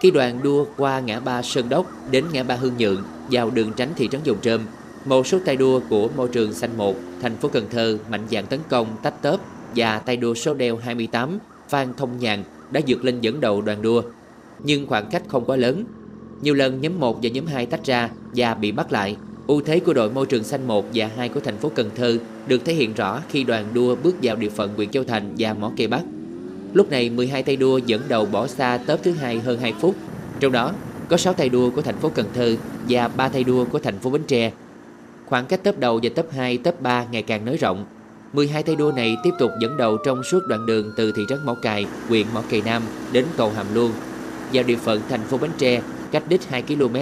Khi 0.00 0.10
đoàn 0.10 0.40
đua 0.42 0.66
qua 0.76 1.00
ngã 1.00 1.20
ba 1.20 1.42
Sơn 1.42 1.68
Đốc 1.68 1.86
đến 2.10 2.24
ngã 2.32 2.42
ba 2.42 2.54
Hương 2.54 2.76
Nhượng 2.78 3.02
vào 3.30 3.50
đường 3.50 3.72
tránh 3.76 3.88
thị 3.96 4.08
trấn 4.12 4.20
Dòng 4.24 4.40
Trơm, 4.42 4.60
một 5.04 5.26
số 5.26 5.38
tay 5.44 5.56
đua 5.56 5.80
của 5.90 6.08
môi 6.16 6.28
trường 6.28 6.52
xanh 6.52 6.76
1, 6.76 6.96
thành 7.22 7.36
phố 7.36 7.48
Cần 7.48 7.66
Thơ 7.70 7.98
mạnh 8.10 8.26
dạn 8.30 8.46
tấn 8.46 8.60
công, 8.68 8.86
tách 9.02 9.22
tớp 9.22 9.36
và 9.76 9.98
tay 9.98 10.16
đua 10.16 10.34
số 10.34 10.54
đeo 10.54 10.76
28 10.76 11.38
Phan 11.72 11.94
Thông 11.96 12.18
Nhàn 12.18 12.44
đã 12.70 12.80
vượt 12.86 13.04
lên 13.04 13.20
dẫn 13.20 13.40
đầu 13.40 13.62
đoàn 13.62 13.82
đua. 13.82 14.02
Nhưng 14.64 14.86
khoảng 14.86 15.06
cách 15.10 15.22
không 15.28 15.44
quá 15.44 15.56
lớn. 15.56 15.84
Nhiều 16.42 16.54
lần 16.54 16.80
nhóm 16.80 17.00
1 17.00 17.18
và 17.22 17.28
nhóm 17.28 17.46
2 17.46 17.66
tách 17.66 17.84
ra 17.84 18.10
và 18.34 18.54
bị 18.54 18.72
bắt 18.72 18.92
lại. 18.92 19.16
ưu 19.46 19.60
thế 19.60 19.80
của 19.80 19.92
đội 19.92 20.10
môi 20.10 20.26
trường 20.26 20.44
xanh 20.44 20.66
1 20.66 20.86
và 20.94 21.10
2 21.16 21.28
của 21.28 21.40
thành 21.40 21.56
phố 21.58 21.70
Cần 21.74 21.90
Thơ 21.94 22.18
được 22.46 22.64
thể 22.64 22.74
hiện 22.74 22.94
rõ 22.94 23.20
khi 23.28 23.44
đoàn 23.44 23.64
đua 23.72 23.96
bước 24.02 24.16
vào 24.22 24.36
địa 24.36 24.48
phận 24.48 24.70
huyện 24.76 24.88
Châu 24.90 25.04
Thành 25.04 25.34
và 25.38 25.54
Mỏ 25.54 25.72
Cây 25.76 25.86
Bắc. 25.86 26.02
Lúc 26.72 26.90
này 26.90 27.10
12 27.10 27.42
tay 27.42 27.56
đua 27.56 27.78
dẫn 27.78 28.02
đầu 28.08 28.26
bỏ 28.26 28.46
xa 28.46 28.78
tớp 28.86 28.96
thứ 29.02 29.12
hai 29.12 29.38
hơn 29.38 29.58
2 29.58 29.74
phút. 29.80 29.94
Trong 30.40 30.52
đó 30.52 30.72
có 31.08 31.16
6 31.16 31.32
tay 31.32 31.48
đua 31.48 31.70
của 31.70 31.82
thành 31.82 31.96
phố 31.96 32.08
Cần 32.14 32.26
Thơ 32.34 32.56
và 32.88 33.08
3 33.08 33.28
tay 33.28 33.44
đua 33.44 33.64
của 33.64 33.78
thành 33.78 33.98
phố 33.98 34.10
Bến 34.10 34.22
Tre. 34.26 34.52
Khoảng 35.26 35.46
cách 35.46 35.62
tớp 35.62 35.78
đầu 35.78 36.00
và 36.02 36.10
tớp 36.14 36.26
2, 36.32 36.58
tớp 36.58 36.80
3 36.80 37.04
ngày 37.10 37.22
càng 37.22 37.44
nới 37.44 37.56
rộng 37.56 37.86
12 38.32 38.62
tay 38.62 38.76
đua 38.76 38.92
này 38.92 39.16
tiếp 39.22 39.30
tục 39.38 39.50
dẫn 39.60 39.76
đầu 39.76 39.96
trong 39.96 40.24
suốt 40.24 40.46
đoạn 40.46 40.66
đường 40.66 40.92
từ 40.96 41.12
thị 41.12 41.22
trấn 41.28 41.38
Mỏ 41.44 41.54
Cày, 41.54 41.86
huyện 42.08 42.26
Mỏ 42.34 42.42
Cày 42.50 42.62
Nam 42.64 42.82
đến 43.12 43.24
cầu 43.36 43.50
Hàm 43.50 43.66
Luông. 43.74 43.92
Vào 44.52 44.64
địa 44.64 44.76
phận 44.76 45.00
thành 45.08 45.20
phố 45.20 45.38
Bến 45.38 45.50
Tre, 45.58 45.82
cách 46.12 46.22
đích 46.28 46.48
2 46.48 46.62
km, 46.62 46.96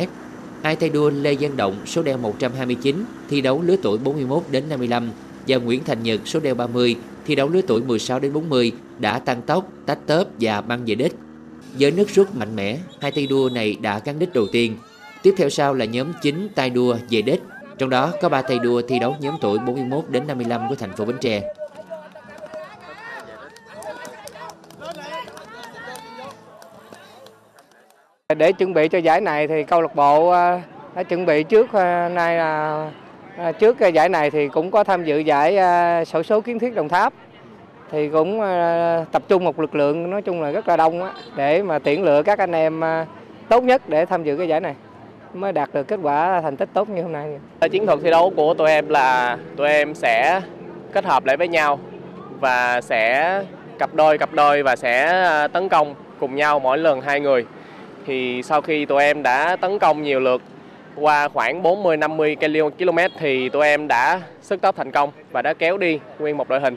hai 0.62 0.76
tay 0.76 0.88
đua 0.88 1.10
Lê 1.10 1.36
Văn 1.40 1.56
Động 1.56 1.74
số 1.86 2.02
đeo 2.02 2.18
129 2.18 3.04
thi 3.28 3.40
đấu 3.40 3.62
lứa 3.62 3.76
tuổi 3.82 3.98
41 3.98 4.42
đến 4.50 4.64
55 4.68 5.10
và 5.48 5.56
Nguyễn 5.56 5.84
Thành 5.84 6.02
Nhật 6.02 6.20
số 6.24 6.40
đeo 6.40 6.54
30 6.54 6.96
thi 7.26 7.34
đấu 7.34 7.48
lứa 7.48 7.60
tuổi 7.66 7.82
16 7.82 8.20
đến 8.20 8.32
40 8.32 8.72
đã 8.98 9.18
tăng 9.18 9.42
tốc, 9.42 9.68
tách 9.86 10.06
tớp 10.06 10.24
và 10.40 10.60
băng 10.60 10.84
về 10.86 10.94
đích. 10.94 11.14
Với 11.78 11.90
nước 11.90 12.08
rút 12.14 12.34
mạnh 12.34 12.56
mẽ, 12.56 12.78
hai 13.00 13.12
tay 13.12 13.26
đua 13.26 13.50
này 13.54 13.76
đã 13.80 13.98
cán 13.98 14.18
đích 14.18 14.32
đầu 14.32 14.46
tiên. 14.52 14.76
Tiếp 15.22 15.34
theo 15.36 15.50
sau 15.50 15.74
là 15.74 15.84
nhóm 15.84 16.12
9 16.22 16.48
tay 16.54 16.70
đua 16.70 16.96
về 17.10 17.22
đích 17.22 17.40
trong 17.80 17.90
đó, 17.90 18.12
có 18.20 18.28
3 18.28 18.42
tay 18.42 18.58
đua 18.58 18.82
thi 18.82 18.98
đấu 18.98 19.14
nhóm 19.20 19.34
tuổi 19.40 19.58
41 19.58 20.04
đến 20.08 20.26
55 20.26 20.68
của 20.68 20.74
thành 20.74 20.92
phố 20.92 21.04
Bến 21.04 21.16
Tre. 21.20 21.42
Để 28.36 28.52
chuẩn 28.52 28.74
bị 28.74 28.88
cho 28.88 28.98
giải 28.98 29.20
này 29.20 29.48
thì 29.48 29.64
câu 29.64 29.82
lạc 29.82 29.94
bộ 29.94 30.30
ờ, 30.30 30.60
đã 30.94 31.02
chuẩn 31.02 31.26
bị 31.26 31.42
trước 31.42 31.72
ờ, 31.72 32.08
nay 32.08 32.36
là 32.36 32.90
ờ, 33.36 33.52
trước 33.52 33.76
giải 33.94 34.08
này 34.08 34.30
thì 34.30 34.48
cũng 34.48 34.70
có 34.70 34.84
tham 34.84 35.04
dự 35.04 35.18
giải 35.18 35.58
sổ 36.04 36.22
số 36.22 36.40
kiến 36.40 36.58
thiết 36.58 36.74
Đồng 36.74 36.88
Tháp 36.88 37.12
thì 37.90 38.08
cũng 38.08 38.40
tập 39.12 39.22
trung 39.28 39.44
một 39.44 39.60
lực 39.60 39.74
lượng 39.74 40.10
nói 40.10 40.22
chung 40.22 40.42
là 40.42 40.50
rất 40.50 40.68
là 40.68 40.76
đông 40.76 41.10
để 41.36 41.62
mà 41.62 41.78
tuyển 41.78 42.04
lựa 42.04 42.22
các 42.22 42.38
anh 42.38 42.52
em 42.52 42.80
tốt 43.48 43.62
nhất 43.62 43.88
để 43.88 44.06
tham 44.06 44.24
dự 44.24 44.36
cái 44.36 44.48
giải 44.48 44.60
này 44.60 44.74
mới 45.34 45.52
đạt 45.52 45.70
được 45.74 45.88
kết 45.88 46.00
quả 46.02 46.40
thành 46.40 46.56
tích 46.56 46.68
tốt 46.74 46.88
như 46.88 47.02
hôm 47.02 47.12
nay. 47.12 47.38
Chiến 47.70 47.86
thuật 47.86 47.98
thi 48.02 48.10
đấu 48.10 48.32
của 48.36 48.54
tụi 48.54 48.68
em 48.68 48.88
là 48.88 49.38
tụi 49.56 49.68
em 49.68 49.94
sẽ 49.94 50.40
kết 50.92 51.04
hợp 51.04 51.24
lại 51.24 51.36
với 51.36 51.48
nhau 51.48 51.78
và 52.40 52.80
sẽ 52.80 53.42
cặp 53.78 53.94
đôi 53.94 54.18
cặp 54.18 54.32
đôi 54.32 54.62
và 54.62 54.76
sẽ 54.76 55.06
à, 55.06 55.48
tấn 55.48 55.68
công 55.68 55.94
cùng 56.20 56.36
nhau 56.36 56.60
mỗi 56.60 56.78
lần 56.78 57.00
hai 57.00 57.20
người. 57.20 57.44
Thì 58.06 58.42
sau 58.44 58.60
khi 58.60 58.84
tụi 58.84 59.02
em 59.02 59.22
đã 59.22 59.56
tấn 59.56 59.78
công 59.78 60.02
nhiều 60.02 60.20
lượt 60.20 60.42
qua 60.96 61.28
khoảng 61.28 61.62
40 61.62 61.96
50 61.96 62.36
km 62.78 62.98
thì 63.18 63.48
tụi 63.48 63.66
em 63.66 63.88
đã 63.88 64.20
sức 64.42 64.60
tốc 64.60 64.76
thành 64.76 64.90
công 64.90 65.10
và 65.32 65.42
đã 65.42 65.54
kéo 65.54 65.78
đi 65.78 65.98
nguyên 66.18 66.36
một 66.36 66.48
đội 66.48 66.60
hình. 66.60 66.76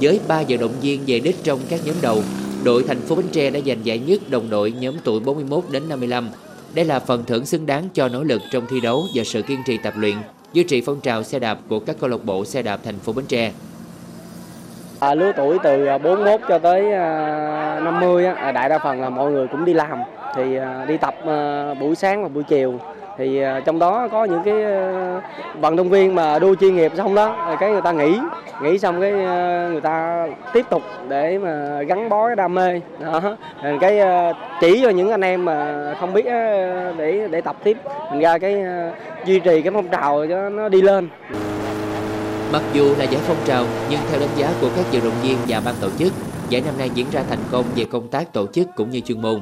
Với 0.00 0.20
ba 0.28 0.42
vận 0.48 0.60
động 0.60 0.74
viên 0.80 1.00
về 1.06 1.20
đích 1.20 1.36
trong 1.42 1.58
các 1.70 1.80
nhóm 1.84 1.94
đầu, 2.02 2.18
đội 2.64 2.84
thành 2.88 3.00
phố 3.00 3.14
Bến 3.14 3.26
Tre 3.32 3.50
đã 3.50 3.60
giành 3.66 3.86
giải 3.86 3.98
nhất 3.98 4.20
đồng 4.30 4.50
đội 4.50 4.72
nhóm 4.80 4.94
tuổi 5.04 5.20
41 5.20 5.64
đến 5.70 5.82
55 5.88 6.28
đây 6.76 6.84
là 6.84 6.98
phần 6.98 7.24
thưởng 7.24 7.46
xứng 7.46 7.66
đáng 7.66 7.88
cho 7.94 8.08
nỗ 8.08 8.22
lực 8.22 8.42
trong 8.50 8.66
thi 8.66 8.80
đấu 8.80 9.06
và 9.14 9.24
sự 9.24 9.42
kiên 9.42 9.62
trì 9.66 9.76
tập 9.76 9.94
luyện, 9.96 10.16
duy 10.52 10.64
trì 10.64 10.80
phong 10.80 11.00
trào 11.00 11.22
xe 11.22 11.38
đạp 11.38 11.58
của 11.68 11.80
các 11.80 11.96
câu 12.00 12.10
lạc 12.10 12.24
bộ 12.24 12.44
xe 12.44 12.62
đạp 12.62 12.80
thành 12.84 12.98
phố 12.98 13.12
Bến 13.12 13.24
Tre. 13.26 13.52
À, 15.00 15.14
lứa 15.14 15.32
tuổi 15.36 15.58
từ 15.62 15.86
à, 15.86 15.98
41 15.98 16.40
cho 16.48 16.58
tới 16.58 16.92
à, 16.92 17.80
50 17.84 18.26
à, 18.26 18.52
đại 18.52 18.68
đa 18.68 18.78
phần 18.78 19.00
là 19.00 19.10
mọi 19.10 19.30
người 19.30 19.46
cũng 19.46 19.64
đi 19.64 19.74
làm 19.74 19.98
thì 20.36 20.42
đi 20.88 20.96
tập 20.96 21.14
buổi 21.80 21.94
sáng 21.94 22.22
và 22.22 22.28
buổi 22.28 22.42
chiều 22.42 22.80
thì 23.18 23.40
à, 23.40 23.60
trong 23.60 23.78
đó 23.78 24.08
có 24.12 24.24
những 24.24 24.42
cái 24.44 24.62
ờ, 24.62 25.20
vận 25.60 25.76
động 25.76 25.90
viên 25.90 26.14
mà 26.14 26.38
đua 26.38 26.54
chuyên 26.54 26.76
nghiệp 26.76 26.92
xong 26.96 27.14
đó 27.14 27.56
cái 27.60 27.70
người 27.70 27.82
ta 27.82 27.92
nghỉ 27.92 28.18
nghỉ 28.62 28.78
xong 28.78 29.00
cái 29.00 29.10
ờ, 29.24 29.68
người 29.72 29.80
ta 29.80 30.26
tiếp 30.52 30.66
tục 30.70 30.82
để 31.08 31.38
mà 31.38 31.82
gắn 31.82 32.08
bó 32.08 32.26
cái 32.26 32.36
đam 32.36 32.54
mê. 32.54 32.80
Đó. 33.00 33.36
Cái 33.80 33.98
ờ, 33.98 34.32
chỉ 34.60 34.80
cho 34.82 34.90
những 34.90 35.10
anh 35.10 35.20
em 35.20 35.44
mà 35.44 35.94
không 36.00 36.12
biết 36.12 36.24
để 36.96 37.28
để 37.30 37.40
tập 37.40 37.56
tiếp 37.64 37.76
thành 38.10 38.20
ra 38.20 38.38
cái 38.38 38.64
duy 39.24 39.40
trì 39.40 39.62
cái 39.62 39.72
phong 39.72 39.88
trào 39.88 40.26
cho 40.28 40.48
nó 40.48 40.68
đi 40.68 40.82
lên. 40.82 41.08
Mặc 42.52 42.62
dù 42.72 42.94
là 42.98 43.04
giải 43.04 43.20
phong 43.26 43.36
trào, 43.44 43.64
nhưng 43.90 44.00
theo 44.10 44.20
đánh 44.20 44.28
giá 44.36 44.48
của 44.60 44.68
các 44.76 44.84
vận 44.92 45.04
động 45.04 45.20
viên 45.22 45.36
và 45.48 45.60
ban 45.64 45.74
tổ 45.80 45.88
chức, 45.98 46.12
giải 46.48 46.62
năm 46.66 46.74
nay 46.78 46.90
diễn 46.94 47.06
ra 47.12 47.22
thành 47.28 47.38
công 47.52 47.64
về 47.76 47.84
công 47.92 48.08
tác 48.08 48.32
tổ 48.32 48.46
chức 48.46 48.68
cũng 48.76 48.90
như 48.90 49.00
chuyên 49.00 49.22
môn. 49.22 49.40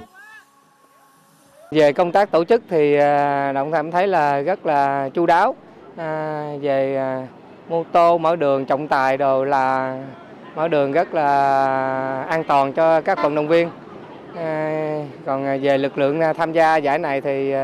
Về 1.70 1.92
công 1.92 2.12
tác 2.12 2.30
tổ 2.30 2.44
chức 2.44 2.62
thì 2.68 2.94
à, 2.94 3.52
Động 3.52 3.72
Tham 3.72 3.90
thấy 3.90 4.06
là 4.06 4.40
rất 4.40 4.66
là 4.66 5.08
chu 5.14 5.26
đáo. 5.26 5.54
À, 5.96 6.48
về 6.60 6.96
à, 6.96 7.26
mô 7.68 7.84
tô, 7.92 8.18
mở 8.18 8.36
đường, 8.36 8.64
trọng 8.64 8.88
tài 8.88 9.16
đồ 9.16 9.44
là 9.44 9.98
mở 10.54 10.68
đường 10.68 10.92
rất 10.92 11.14
là 11.14 11.26
an 12.28 12.44
toàn 12.44 12.72
cho 12.72 13.00
các 13.00 13.22
vận 13.22 13.34
động 13.34 13.48
viên. 13.48 13.70
À, 14.36 14.98
còn 15.26 15.46
à, 15.46 15.56
về 15.62 15.78
lực 15.78 15.98
lượng 15.98 16.20
tham 16.36 16.52
gia 16.52 16.76
giải 16.76 16.98
này 16.98 17.20
thì 17.20 17.54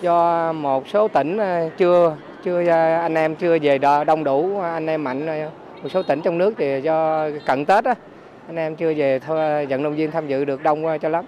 do 0.00 0.52
một 0.52 0.88
số 0.88 1.08
tỉnh 1.08 1.38
chưa 1.78 2.16
chưa 2.44 2.68
anh 3.00 3.14
em 3.14 3.34
chưa 3.34 3.58
về 3.62 3.78
đông 4.06 4.24
đủ 4.24 4.60
anh 4.60 4.86
em 4.86 5.04
mạnh 5.04 5.26
một 5.82 5.88
số 5.88 6.02
tỉnh 6.02 6.20
trong 6.20 6.38
nước 6.38 6.54
thì 6.58 6.80
do 6.80 7.28
cận 7.46 7.64
Tết 7.64 7.84
á, 7.84 7.94
anh 8.46 8.56
em 8.56 8.76
chưa 8.76 8.92
về 8.96 9.18
thôi 9.18 9.66
vận 9.66 9.82
động 9.82 9.94
viên 9.94 10.10
tham 10.10 10.26
dự 10.28 10.44
được 10.44 10.62
đông 10.62 10.98
cho 10.98 11.08
lắm. 11.08 11.24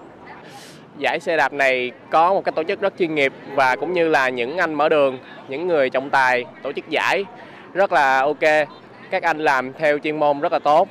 Giải 1.03 1.21
xe 1.21 1.37
đạp 1.37 1.53
này 1.53 1.93
có 2.11 2.35
một 2.35 2.45
cái 2.45 2.53
tổ 2.53 2.62
chức 2.65 2.81
rất 2.81 2.95
chuyên 2.99 3.15
nghiệp 3.15 3.33
và 3.55 3.77
cũng 3.77 3.93
như 3.93 4.09
là 4.09 4.29
những 4.29 4.59
anh 4.59 4.75
mở 4.75 4.88
đường, 4.88 5.19
những 5.49 5.67
người 5.67 5.91
trọng 5.91 6.11
tài 6.11 6.45
tổ 6.62 6.73
chức 6.73 6.88
giải 6.88 7.25
rất 7.73 7.93
là 7.93 8.21
ok. 8.21 8.69
Các 9.11 9.23
anh 9.23 9.38
làm 9.38 9.73
theo 9.73 9.99
chuyên 9.99 10.19
môn 10.19 10.41
rất 10.41 10.53
là 10.53 10.59
tốt. 10.59 10.88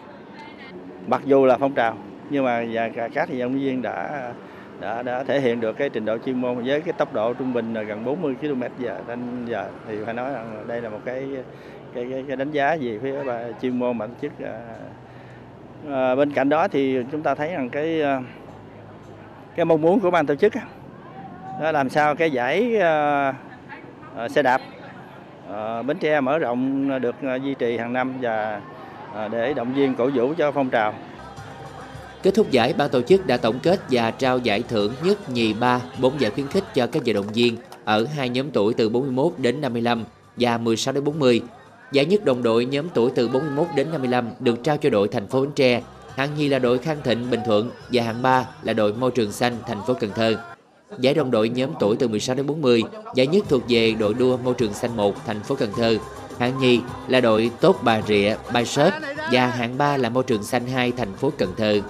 Mặc 1.07 1.21
dù 1.25 1.45
là 1.45 1.57
phong 1.57 1.73
trào 1.73 1.97
nhưng 2.29 2.45
mà 2.45 2.65
các 3.13 3.29
vận 3.29 3.39
động 3.39 3.59
viên 3.59 3.81
đã 3.81 4.31
đã 4.81 5.03
đã 5.03 5.23
thể 5.23 5.39
hiện 5.39 5.61
được 5.61 5.77
cái 5.77 5.89
trình 5.89 6.05
độ 6.05 6.17
chuyên 6.25 6.41
môn 6.41 6.65
với 6.65 6.81
cái 6.81 6.93
tốc 6.97 7.13
độ 7.13 7.33
trung 7.33 7.53
bình 7.53 7.73
là 7.73 7.81
gần 7.81 8.05
40 8.05 8.35
km 8.41 8.63
giờ 8.79 8.97
nên 9.07 9.45
giờ 9.45 9.65
thì 9.87 9.97
phải 10.05 10.13
nói 10.13 10.33
rằng 10.33 10.63
đây 10.67 10.81
là 10.81 10.89
một 10.89 10.99
cái 11.05 11.27
cái 11.95 12.07
cái, 12.11 12.23
cái 12.27 12.37
đánh 12.37 12.51
giá 12.51 12.73
gì 12.73 12.99
phía 13.03 13.15
chuyên 13.61 13.79
môn 13.79 13.97
mà 13.97 14.07
tổ 14.07 14.13
chức 14.21 14.31
à, 14.43 14.59
à, 15.91 16.15
bên 16.15 16.31
cạnh 16.31 16.49
đó 16.49 16.67
thì 16.67 16.97
chúng 17.11 17.21
ta 17.21 17.35
thấy 17.35 17.51
rằng 17.51 17.69
cái 17.69 18.01
à, 18.01 18.21
cái 19.55 19.65
mong 19.65 19.81
muốn 19.81 19.99
của 19.99 20.11
ban 20.11 20.25
tổ 20.25 20.35
chức 20.35 20.53
đó 21.61 21.71
làm 21.71 21.89
sao 21.89 22.15
cái 22.15 22.31
giải 22.31 22.75
ờ, 22.75 23.33
ờ, 24.15 24.27
xe 24.29 24.41
đạp 24.41 24.61
ờ, 25.47 25.83
Bến 25.83 25.97
Tre 25.97 26.21
mở 26.21 26.39
rộng 26.39 26.89
được 27.01 27.15
duy 27.43 27.53
trì 27.53 27.77
hàng 27.77 27.93
năm 27.93 28.13
và 28.21 28.61
để 29.31 29.53
động 29.53 29.73
viên 29.73 29.95
cổ 29.95 30.09
vũ 30.13 30.33
cho 30.37 30.51
phong 30.51 30.69
trào. 30.69 30.93
Kết 32.23 32.31
thúc 32.35 32.51
giải, 32.51 32.73
ban 32.77 32.89
tổ 32.89 33.01
chức 33.01 33.27
đã 33.27 33.37
tổng 33.37 33.59
kết 33.63 33.79
và 33.91 34.11
trao 34.11 34.37
giải 34.37 34.63
thưởng 34.67 34.93
nhất, 35.03 35.29
nhì, 35.29 35.53
ba, 35.53 35.79
bốn 35.99 36.19
giải 36.19 36.31
khuyến 36.31 36.47
khích 36.47 36.63
cho 36.73 36.87
các 36.87 37.03
vận 37.05 37.15
động 37.15 37.27
viên 37.33 37.57
ở 37.85 38.05
hai 38.15 38.29
nhóm 38.29 38.51
tuổi 38.51 38.73
từ 38.73 38.89
41 38.89 39.33
đến 39.37 39.61
55 39.61 40.03
và 40.37 40.57
16 40.57 40.93
đến 40.93 41.03
40. 41.03 41.41
Giải 41.91 42.05
nhất 42.05 42.25
đồng 42.25 42.43
đội 42.43 42.65
nhóm 42.65 42.89
tuổi 42.93 43.11
từ 43.15 43.27
41 43.27 43.67
đến 43.75 43.87
55 43.91 44.29
được 44.39 44.63
trao 44.63 44.77
cho 44.77 44.89
đội 44.89 45.07
thành 45.07 45.27
phố 45.27 45.41
Bến 45.41 45.51
Tre, 45.55 45.81
hạng 46.15 46.35
nhì 46.37 46.47
là 46.47 46.59
đội 46.59 46.77
Khang 46.77 47.01
Thịnh 47.03 47.29
Bình 47.31 47.39
Thuận 47.45 47.71
và 47.91 48.03
hạng 48.03 48.21
ba 48.21 48.47
là 48.63 48.73
đội 48.73 48.93
Môi 48.93 49.11
trường 49.11 49.31
xanh 49.31 49.57
thành 49.67 49.81
phố 49.87 49.93
Cần 49.93 50.11
Thơ. 50.15 50.35
Giải 50.99 51.13
đồng 51.13 51.31
đội 51.31 51.49
nhóm 51.49 51.69
tuổi 51.79 51.95
từ 51.99 52.07
16 52.07 52.35
đến 52.35 52.47
40, 52.47 52.83
giải 53.15 53.27
nhất 53.27 53.45
thuộc 53.49 53.61
về 53.69 53.91
đội 53.91 54.13
đua 54.13 54.37
Môi 54.37 54.53
trường 54.53 54.73
xanh 54.73 54.97
1 54.97 55.15
thành 55.25 55.39
phố 55.39 55.55
Cần 55.55 55.71
Thơ. 55.77 55.97
Hạng 56.39 56.59
nhì 56.59 56.79
là 57.07 57.21
đội 57.21 57.51
Tốt 57.61 57.79
Bà 57.83 58.01
Rịa, 58.01 58.35
Bài 58.53 58.65
Sớp 58.65 58.91
và 59.31 59.47
hạng 59.47 59.77
ba 59.77 59.97
là 59.97 60.09
Môi 60.09 60.23
trường 60.23 60.43
xanh 60.43 60.67
2 60.67 60.91
thành 60.91 61.13
phố 61.13 61.31
Cần 61.37 61.53
Thơ. 61.57 61.81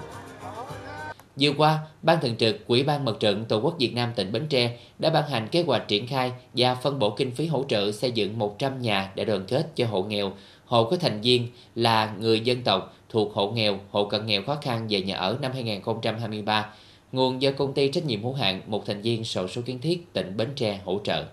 Vừa 1.39 1.51
qua, 1.57 1.79
Ban 2.01 2.21
Thường 2.21 2.35
trực 2.35 2.67
Quỹ 2.67 2.83
ban 2.83 3.05
Mặt 3.05 3.15
trận 3.19 3.45
Tổ 3.45 3.59
quốc 3.59 3.75
Việt 3.79 3.95
Nam 3.95 4.09
tỉnh 4.15 4.31
Bến 4.31 4.47
Tre 4.49 4.77
đã 4.99 5.09
ban 5.09 5.29
hành 5.29 5.47
kế 5.47 5.63
hoạch 5.63 5.87
triển 5.87 6.07
khai 6.07 6.31
và 6.53 6.75
phân 6.75 6.99
bổ 6.99 7.09
kinh 7.09 7.31
phí 7.31 7.47
hỗ 7.47 7.65
trợ 7.67 7.91
xây 7.91 8.11
dựng 8.11 8.39
100 8.39 8.81
nhà 8.81 9.11
đại 9.15 9.25
đoàn 9.25 9.43
kết 9.47 9.67
cho 9.75 9.85
hộ 9.87 10.03
nghèo, 10.03 10.31
hộ 10.71 10.83
có 10.83 10.97
thành 10.97 11.21
viên 11.21 11.47
là 11.75 12.13
người 12.19 12.39
dân 12.39 12.61
tộc 12.63 12.95
thuộc 13.09 13.33
hộ 13.33 13.51
nghèo, 13.51 13.79
hộ 13.91 14.05
cận 14.05 14.25
nghèo 14.25 14.41
khó 14.43 14.57
khăn 14.61 14.87
về 14.89 15.01
nhà 15.01 15.15
ở 15.17 15.37
năm 15.41 15.51
2023, 15.53 16.69
nguồn 17.11 17.41
do 17.41 17.51
công 17.57 17.73
ty 17.73 17.87
trách 17.91 18.05
nhiệm 18.05 18.23
hữu 18.23 18.33
hạn 18.33 18.61
một 18.67 18.85
thành 18.85 19.01
viên 19.01 19.23
sổ 19.23 19.47
số 19.47 19.61
kiến 19.65 19.79
thiết 19.81 20.13
tỉnh 20.13 20.37
Bến 20.37 20.49
Tre 20.55 20.79
hỗ 20.85 20.99
trợ. 21.03 21.25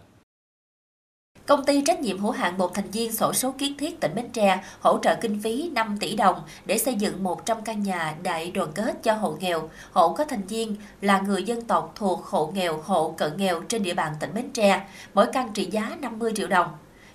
Công 1.47 1.65
ty 1.65 1.83
trách 1.87 2.01
nhiệm 2.01 2.19
hữu 2.19 2.31
hạn 2.31 2.59
một 2.59 2.75
thành 2.75 2.91
viên 2.91 3.13
sổ 3.13 3.33
số 3.33 3.55
kiến 3.59 3.77
thiết 3.79 4.01
tỉnh 4.01 4.15
Bến 4.15 4.29
Tre 4.33 4.65
hỗ 4.81 4.99
trợ 5.03 5.15
kinh 5.21 5.41
phí 5.43 5.71
5 5.75 5.97
tỷ 6.01 6.17
đồng 6.17 6.41
để 6.67 6.79
xây 6.79 6.95
dựng 6.95 7.23
100 7.23 7.63
căn 7.65 7.83
nhà 7.83 8.17
đại 8.23 8.51
đoàn 8.51 8.73
kết 8.75 9.03
cho 9.03 9.13
hộ 9.13 9.37
nghèo, 9.41 9.71
hộ 9.93 10.15
có 10.15 10.25
thành 10.25 10.43
viên 10.43 10.77
là 11.01 11.21
người 11.21 11.43
dân 11.43 11.63
tộc 11.65 11.93
thuộc 11.97 12.25
hộ 12.25 12.53
nghèo, 12.55 12.81
hộ 12.85 13.15
cận 13.17 13.37
nghèo 13.37 13.61
trên 13.69 13.83
địa 13.83 13.95
bàn 13.95 14.13
tỉnh 14.21 14.35
Bến 14.35 14.51
Tre, 14.55 14.87
mỗi 15.15 15.27
căn 15.33 15.51
trị 15.55 15.69
giá 15.71 15.97
50 16.01 16.33
triệu 16.37 16.47
đồng. 16.47 16.69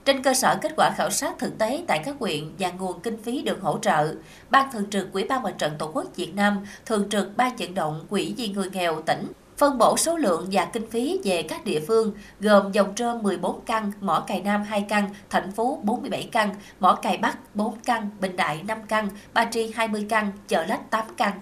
Trên 0.06 0.24
cơ 0.24 0.34
sở 0.34 0.58
kết 0.62 0.72
quả 0.78 0.92
khảo 0.98 1.10
sát 1.10 1.40
thực 1.40 1.58
tế 1.58 1.84
tại 1.88 2.02
các 2.06 2.16
huyện 2.20 2.44
và 2.60 2.72
nguồn 2.72 3.00
kinh 3.00 3.24
phí 3.24 3.42
được 3.42 3.62
hỗ 3.62 3.78
trợ, 3.78 4.16
Ban 4.50 4.72
Thường 4.72 4.90
trực 4.90 5.14
Quỹ 5.14 5.24
ban 5.24 5.44
Mặt 5.44 5.56
trận 5.58 5.74
Tổ 5.80 5.92
quốc 5.94 6.06
Việt 6.16 6.36
Nam, 6.36 6.66
Thường 6.86 7.10
trực 7.10 7.38
Ban 7.38 7.56
vận 7.56 7.74
động 7.74 8.06
Quỹ 8.10 8.34
vì 8.38 8.48
người 8.48 8.70
nghèo 8.74 9.02
tỉnh 9.02 9.32
phân 9.58 9.78
bổ 9.78 9.98
số 9.98 10.18
lượng 10.18 10.48
và 10.52 10.66
kinh 10.66 10.90
phí 10.90 11.20
về 11.24 11.44
các 11.44 11.66
địa 11.66 11.80
phương 11.88 12.14
gồm 12.40 12.72
dòng 12.72 12.96
trơm 12.96 13.24
14 13.24 13.62
căn, 13.66 13.92
mỏ 14.02 14.24
cày 14.28 14.42
Nam 14.42 14.64
2 14.64 14.86
căn, 14.90 15.10
thành 15.30 15.52
phố 15.52 15.80
47 15.84 16.30
căn, 16.32 16.56
mỏ 16.80 16.96
cày 16.96 17.18
Bắc 17.18 17.56
4 17.56 17.80
căn, 17.86 18.10
Bình 18.20 18.36
Đại 18.36 18.64
5 18.68 18.78
căn, 18.88 19.10
Ba 19.34 19.46
Tri 19.52 19.72
20 19.76 20.06
căn, 20.10 20.32
chợ 20.48 20.66
lách 20.66 20.90
8 20.90 21.06
căn. 21.18 21.40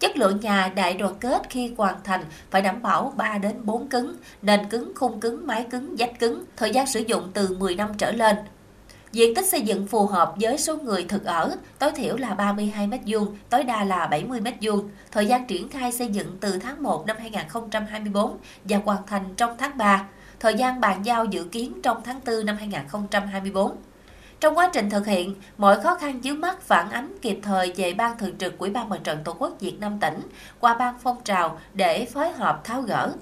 Chất 0.00 0.16
lượng 0.16 0.40
nhà 0.40 0.72
đại 0.74 0.94
đoàn 0.94 1.14
kết 1.20 1.42
khi 1.50 1.74
hoàn 1.76 1.96
thành 2.04 2.24
phải 2.50 2.62
đảm 2.62 2.82
bảo 2.82 3.12
3 3.16 3.38
đến 3.38 3.56
4 3.62 3.88
cứng, 3.88 4.16
nền 4.42 4.68
cứng, 4.68 4.92
khung 4.94 5.20
cứng, 5.20 5.46
mái 5.46 5.66
cứng, 5.70 5.94
vách 5.98 6.18
cứng, 6.18 6.44
thời 6.56 6.70
gian 6.70 6.86
sử 6.86 7.00
dụng 7.00 7.30
từ 7.34 7.56
10 7.58 7.74
năm 7.74 7.88
trở 7.98 8.12
lên. 8.12 8.36
Diện 9.12 9.34
tích 9.34 9.46
xây 9.46 9.60
dựng 9.60 9.86
phù 9.86 10.06
hợp 10.06 10.34
với 10.40 10.58
số 10.58 10.76
người 10.76 11.04
thực 11.08 11.24
ở, 11.24 11.56
tối 11.78 11.92
thiểu 11.92 12.16
là 12.16 12.34
32 12.34 12.88
m2, 12.88 13.26
tối 13.50 13.64
đa 13.64 13.84
là 13.84 14.06
70 14.06 14.40
m2. 14.40 14.82
Thời 15.10 15.26
gian 15.26 15.46
triển 15.46 15.68
khai 15.68 15.92
xây 15.92 16.08
dựng 16.08 16.36
từ 16.40 16.58
tháng 16.58 16.82
1 16.82 17.06
năm 17.06 17.16
2024 17.20 18.36
và 18.64 18.80
hoàn 18.84 19.06
thành 19.06 19.24
trong 19.36 19.56
tháng 19.58 19.78
3. 19.78 20.04
Thời 20.40 20.54
gian 20.54 20.80
bàn 20.80 21.02
giao 21.04 21.24
dự 21.24 21.44
kiến 21.44 21.72
trong 21.82 22.02
tháng 22.04 22.20
4 22.26 22.46
năm 22.46 22.56
2024. 22.56 23.76
Trong 24.40 24.54
quá 24.54 24.70
trình 24.74 24.90
thực 24.90 25.06
hiện, 25.06 25.34
mọi 25.56 25.80
khó 25.80 25.94
khăn 25.94 26.18
dưới 26.22 26.36
mắt 26.36 26.62
phản 26.62 26.90
ánh 26.90 27.14
kịp 27.22 27.38
thời 27.42 27.72
về 27.76 27.94
Ban 27.94 28.18
Thường 28.18 28.38
trực 28.38 28.58
Quỹ 28.58 28.70
ban 28.70 28.88
Mặt 28.88 29.00
trận 29.04 29.18
Tổ 29.24 29.36
quốc 29.38 29.56
Việt 29.60 29.80
Nam 29.80 29.98
tỉnh 30.00 30.20
qua 30.60 30.74
Ban 30.74 30.94
phong 31.02 31.16
trào 31.24 31.60
để 31.74 32.04
phối 32.04 32.30
hợp 32.30 32.60
tháo 32.64 32.82
gỡ. 32.82 33.12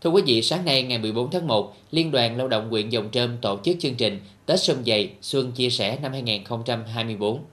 Thưa 0.00 0.10
quý 0.10 0.22
vị, 0.26 0.42
sáng 0.42 0.64
nay 0.64 0.82
ngày 0.82 0.98
14 0.98 1.30
tháng 1.30 1.46
1, 1.46 1.74
Liên 1.90 2.10
đoàn 2.10 2.36
Lao 2.36 2.48
động 2.48 2.70
huyện 2.70 2.88
Dòng 2.88 3.10
Trơm 3.10 3.36
tổ 3.42 3.58
chức 3.64 3.76
chương 3.80 3.94
trình 3.94 4.20
Tết 4.46 4.60
Xuân 4.60 4.82
Dày 4.86 5.14
Xuân 5.20 5.52
Chia 5.52 5.70
Sẻ 5.70 5.98
năm 6.02 6.12
2024. 6.12 7.44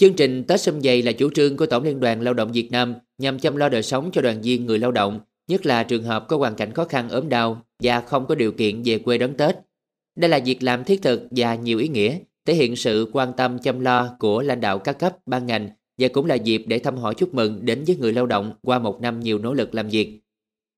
Chương 0.00 0.14
trình 0.14 0.44
Tết 0.44 0.60
Xuân 0.60 0.80
Dày 0.82 1.02
là 1.02 1.12
chủ 1.12 1.30
trương 1.34 1.56
của 1.56 1.66
Tổng 1.66 1.82
Liên 1.82 2.00
đoàn 2.00 2.20
Lao 2.20 2.34
động 2.34 2.52
Việt 2.52 2.70
Nam 2.70 2.94
nhằm 3.18 3.38
chăm 3.38 3.56
lo 3.56 3.68
đời 3.68 3.82
sống 3.82 4.10
cho 4.12 4.22
đoàn 4.22 4.42
viên 4.42 4.66
người 4.66 4.78
lao 4.78 4.92
động, 4.92 5.20
nhất 5.48 5.66
là 5.66 5.82
trường 5.82 6.02
hợp 6.02 6.28
có 6.28 6.36
hoàn 6.36 6.54
cảnh 6.54 6.72
khó 6.72 6.84
khăn 6.84 7.08
ốm 7.08 7.28
đau 7.28 7.62
và 7.82 8.00
không 8.00 8.26
có 8.26 8.34
điều 8.34 8.52
kiện 8.52 8.82
về 8.84 8.98
quê 8.98 9.18
đón 9.18 9.34
Tết. 9.34 9.56
Đây 10.16 10.30
là 10.30 10.40
việc 10.44 10.62
làm 10.62 10.84
thiết 10.84 11.02
thực 11.02 11.22
và 11.30 11.54
nhiều 11.54 11.78
ý 11.78 11.88
nghĩa, 11.88 12.18
thể 12.46 12.54
hiện 12.54 12.76
sự 12.76 13.10
quan 13.12 13.32
tâm 13.36 13.58
chăm 13.58 13.80
lo 13.80 14.16
của 14.18 14.42
lãnh 14.42 14.60
đạo 14.60 14.78
các 14.78 14.98
cấp, 14.98 15.16
ban 15.26 15.46
ngành 15.46 15.70
và 15.98 16.08
cũng 16.08 16.26
là 16.26 16.34
dịp 16.34 16.64
để 16.66 16.78
thăm 16.78 16.96
hỏi 16.96 17.14
chúc 17.14 17.34
mừng 17.34 17.64
đến 17.64 17.84
với 17.86 17.96
người 17.96 18.12
lao 18.12 18.26
động 18.26 18.52
qua 18.62 18.78
một 18.78 19.00
năm 19.00 19.20
nhiều 19.20 19.38
nỗ 19.38 19.54
lực 19.54 19.74
làm 19.74 19.88
việc. 19.88 20.20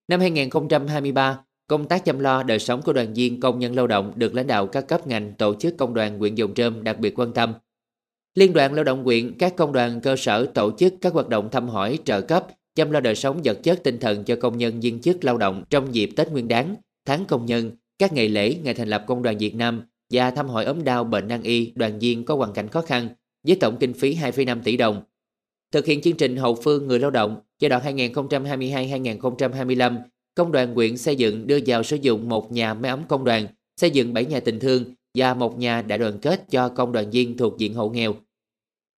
Năm 0.09 0.21
2023, 0.21 1.41
công 1.67 1.89
tác 1.89 2.05
chăm 2.05 2.19
lo 2.19 2.43
đời 2.43 2.59
sống 2.59 2.83
của 2.83 2.93
đoàn 2.93 3.15
viên 3.15 3.41
công 3.41 3.59
nhân 3.59 3.75
lao 3.75 3.87
động 3.87 4.13
được 4.17 4.35
lãnh 4.35 4.47
đạo 4.47 4.67
các 4.67 4.89
cấp 4.89 5.07
ngành 5.07 5.33
tổ 5.39 5.55
chức 5.55 5.77
công 5.77 5.95
đoàn 5.95 6.19
huyện 6.19 6.35
Dòng 6.35 6.55
Trơm 6.55 6.85
đặc 6.85 6.99
biệt 6.99 7.19
quan 7.19 7.33
tâm. 7.33 7.55
Liên 8.35 8.53
đoàn 8.53 8.75
Lao 8.75 8.85
động 8.85 9.05
huyện, 9.05 9.39
các 9.39 9.57
công 9.57 9.73
đoàn 9.73 10.01
cơ 10.01 10.17
sở 10.17 10.47
tổ 10.47 10.71
chức 10.79 10.95
các 11.01 11.13
hoạt 11.13 11.29
động 11.29 11.49
thăm 11.51 11.69
hỏi, 11.69 11.99
trợ 12.05 12.21
cấp, 12.21 12.47
chăm 12.75 12.91
lo 12.91 13.01
đời 13.01 13.15
sống 13.15 13.41
vật 13.45 13.63
chất 13.63 13.81
tinh 13.85 14.01
thần 14.01 14.25
cho 14.25 14.37
công 14.37 14.59
nhân 14.59 14.81
viên 14.81 15.01
chức 15.01 15.25
lao 15.25 15.37
động 15.37 15.65
trong 15.71 15.95
dịp 15.95 16.11
Tết 16.17 16.31
Nguyên 16.31 16.49
đán, 16.49 16.77
tháng 17.05 17.25
công 17.25 17.47
nhân, 17.47 17.71
các 17.99 18.13
ngày 18.13 18.29
lễ, 18.29 18.59
ngày 18.63 18.75
thành 18.75 18.89
lập 18.89 19.05
công 19.07 19.23
đoàn 19.23 19.39
Việt 19.39 19.55
Nam 19.55 19.83
và 20.11 20.31
thăm 20.31 20.49
hỏi 20.49 20.65
ốm 20.65 20.85
đau 20.85 21.05
bệnh 21.05 21.29
nan 21.29 21.43
y 21.43 21.73
đoàn 21.75 21.99
viên 21.99 22.25
có 22.25 22.35
hoàn 22.35 22.53
cảnh 22.53 22.69
khó 22.69 22.81
khăn 22.81 23.09
với 23.47 23.57
tổng 23.57 23.77
kinh 23.81 23.93
phí 23.93 24.15
2,5 24.15 24.61
tỷ 24.65 24.77
đồng. 24.77 25.03
Thực 25.73 25.87
hiện 25.87 26.01
chương 26.01 26.17
trình 26.17 26.37
hậu 26.37 26.55
phương 26.55 26.87
người 26.87 26.99
lao 26.99 27.11
động 27.11 27.41
giai 27.59 27.69
đoạn 27.69 27.97
2022-2025, 27.97 29.99
công 30.35 30.53
đoàn 30.53 30.75
huyện 30.75 30.97
xây 30.97 31.17
dựng 31.17 31.47
đưa 31.47 31.59
vào 31.67 31.83
sử 31.83 31.97
dụng 31.97 32.29
một 32.29 32.53
nhà 32.53 32.75
máy 32.75 32.91
ấm 32.91 33.03
công 33.09 33.25
đoàn, 33.25 33.47
xây 33.77 33.91
dựng 33.91 34.15
7 34.15 34.25
nhà 34.25 34.41
tình 34.41 34.61
thương 34.61 34.85
và 35.15 35.35
một 35.35 35.59
nhà 35.59 35.83
đại 35.83 35.99
đoàn 35.99 36.19
kết 36.19 36.51
cho 36.51 36.69
công 36.69 36.93
đoàn 36.93 37.11
viên 37.11 37.37
thuộc 37.37 37.59
diện 37.59 37.75
hộ 37.75 37.89
nghèo. 37.89 38.15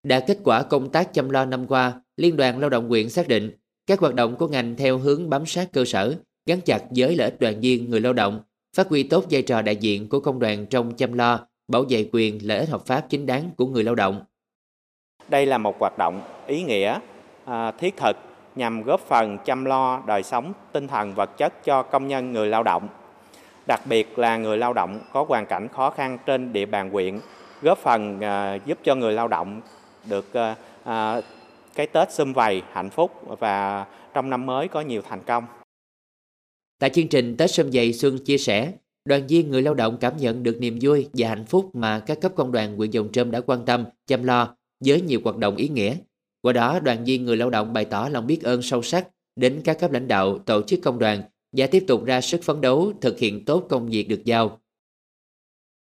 Đã 0.02 0.20
kết 0.20 0.38
quả 0.44 0.62
công 0.62 0.92
tác 0.92 1.14
chăm 1.14 1.30
lo 1.30 1.44
năm 1.44 1.66
qua, 1.66 2.00
Liên 2.16 2.36
đoàn 2.36 2.58
Lao 2.58 2.70
động 2.70 2.88
huyện 2.88 3.10
xác 3.10 3.28
định 3.28 3.50
các 3.86 4.00
hoạt 4.00 4.14
động 4.14 4.36
của 4.36 4.48
ngành 4.48 4.76
theo 4.76 4.98
hướng 4.98 5.30
bám 5.30 5.46
sát 5.46 5.72
cơ 5.72 5.84
sở, 5.84 6.14
gắn 6.46 6.60
chặt 6.60 6.82
với 6.96 7.16
lợi 7.16 7.30
ích 7.30 7.40
đoàn 7.40 7.60
viên 7.60 7.90
người 7.90 8.00
lao 8.00 8.12
động, 8.12 8.40
phát 8.76 8.88
huy 8.88 9.02
tốt 9.02 9.24
vai 9.30 9.42
trò 9.42 9.62
đại 9.62 9.76
diện 9.76 10.08
của 10.08 10.20
công 10.20 10.38
đoàn 10.38 10.66
trong 10.66 10.94
chăm 10.94 11.12
lo, 11.12 11.46
bảo 11.68 11.84
vệ 11.88 12.08
quyền 12.12 12.38
lợi 12.42 12.58
ích 12.58 12.68
hợp 12.68 12.86
pháp 12.86 13.00
chính 13.08 13.26
đáng 13.26 13.50
của 13.56 13.66
người 13.66 13.84
lao 13.84 13.94
động. 13.94 14.24
Đây 15.28 15.46
là 15.46 15.58
một 15.58 15.76
hoạt 15.80 15.98
động 15.98 16.22
ý 16.46 16.62
nghĩa, 16.62 16.98
à, 17.44 17.70
thiết 17.70 17.96
thực 17.96 18.16
nhằm 18.54 18.82
góp 18.82 19.00
phần 19.00 19.38
chăm 19.44 19.64
lo 19.64 20.02
đời 20.06 20.22
sống 20.22 20.52
tinh 20.72 20.88
thần 20.88 21.14
vật 21.14 21.30
chất 21.36 21.64
cho 21.64 21.82
công 21.82 22.08
nhân 22.08 22.32
người 22.32 22.48
lao 22.48 22.62
động, 22.62 22.88
đặc 23.66 23.80
biệt 23.86 24.18
là 24.18 24.36
người 24.36 24.58
lao 24.58 24.72
động 24.72 25.00
có 25.12 25.24
hoàn 25.28 25.46
cảnh 25.46 25.68
khó 25.68 25.90
khăn 25.90 26.18
trên 26.26 26.52
địa 26.52 26.66
bàn 26.66 26.90
huyện, 26.90 27.20
góp 27.62 27.78
phần 27.78 28.20
à, 28.20 28.54
giúp 28.54 28.78
cho 28.84 28.94
người 28.94 29.12
lao 29.12 29.28
động 29.28 29.60
được 30.04 30.34
à, 30.34 30.56
à 30.84 31.20
cái 31.74 31.86
Tết 31.86 32.12
xung 32.12 32.32
vầy 32.32 32.62
hạnh 32.72 32.90
phúc 32.90 33.10
và 33.38 33.86
trong 34.14 34.30
năm 34.30 34.46
mới 34.46 34.68
có 34.68 34.80
nhiều 34.80 35.02
thành 35.08 35.22
công. 35.22 35.44
Tại 36.80 36.90
chương 36.90 37.08
trình 37.08 37.36
Tết 37.36 37.50
Sâm 37.50 37.72
Dày 37.72 37.92
Xuân 37.92 38.18
chia 38.18 38.38
sẻ, 38.38 38.72
đoàn 39.04 39.26
viên 39.26 39.50
người 39.50 39.62
lao 39.62 39.74
động 39.74 39.96
cảm 40.00 40.16
nhận 40.16 40.42
được 40.42 40.56
niềm 40.60 40.78
vui 40.82 41.08
và 41.12 41.28
hạnh 41.28 41.44
phúc 41.44 41.70
mà 41.74 41.98
các 41.98 42.20
cấp 42.20 42.32
công 42.36 42.52
đoàn 42.52 42.76
huyện 42.76 42.90
Dòng 42.90 43.12
Trơm 43.12 43.30
đã 43.30 43.40
quan 43.40 43.64
tâm, 43.64 43.84
chăm 44.06 44.24
lo 44.24 44.56
với 44.84 45.00
nhiều 45.00 45.20
hoạt 45.24 45.36
động 45.36 45.56
ý 45.56 45.68
nghĩa. 45.68 45.94
Qua 46.42 46.52
đó, 46.52 46.80
đoàn 46.80 47.04
viên 47.04 47.24
người 47.24 47.36
lao 47.36 47.50
động 47.50 47.72
bày 47.72 47.84
tỏ 47.84 48.08
lòng 48.12 48.26
biết 48.26 48.42
ơn 48.42 48.62
sâu 48.62 48.82
sắc 48.82 49.08
đến 49.36 49.60
các 49.64 49.78
cấp 49.80 49.92
lãnh 49.92 50.08
đạo, 50.08 50.38
tổ 50.38 50.62
chức 50.62 50.80
công 50.82 50.98
đoàn 50.98 51.22
và 51.56 51.66
tiếp 51.66 51.84
tục 51.86 52.04
ra 52.04 52.20
sức 52.20 52.42
phấn 52.42 52.60
đấu 52.60 52.92
thực 53.00 53.18
hiện 53.18 53.44
tốt 53.44 53.66
công 53.68 53.86
việc 53.86 54.08
được 54.08 54.24
giao. 54.24 54.60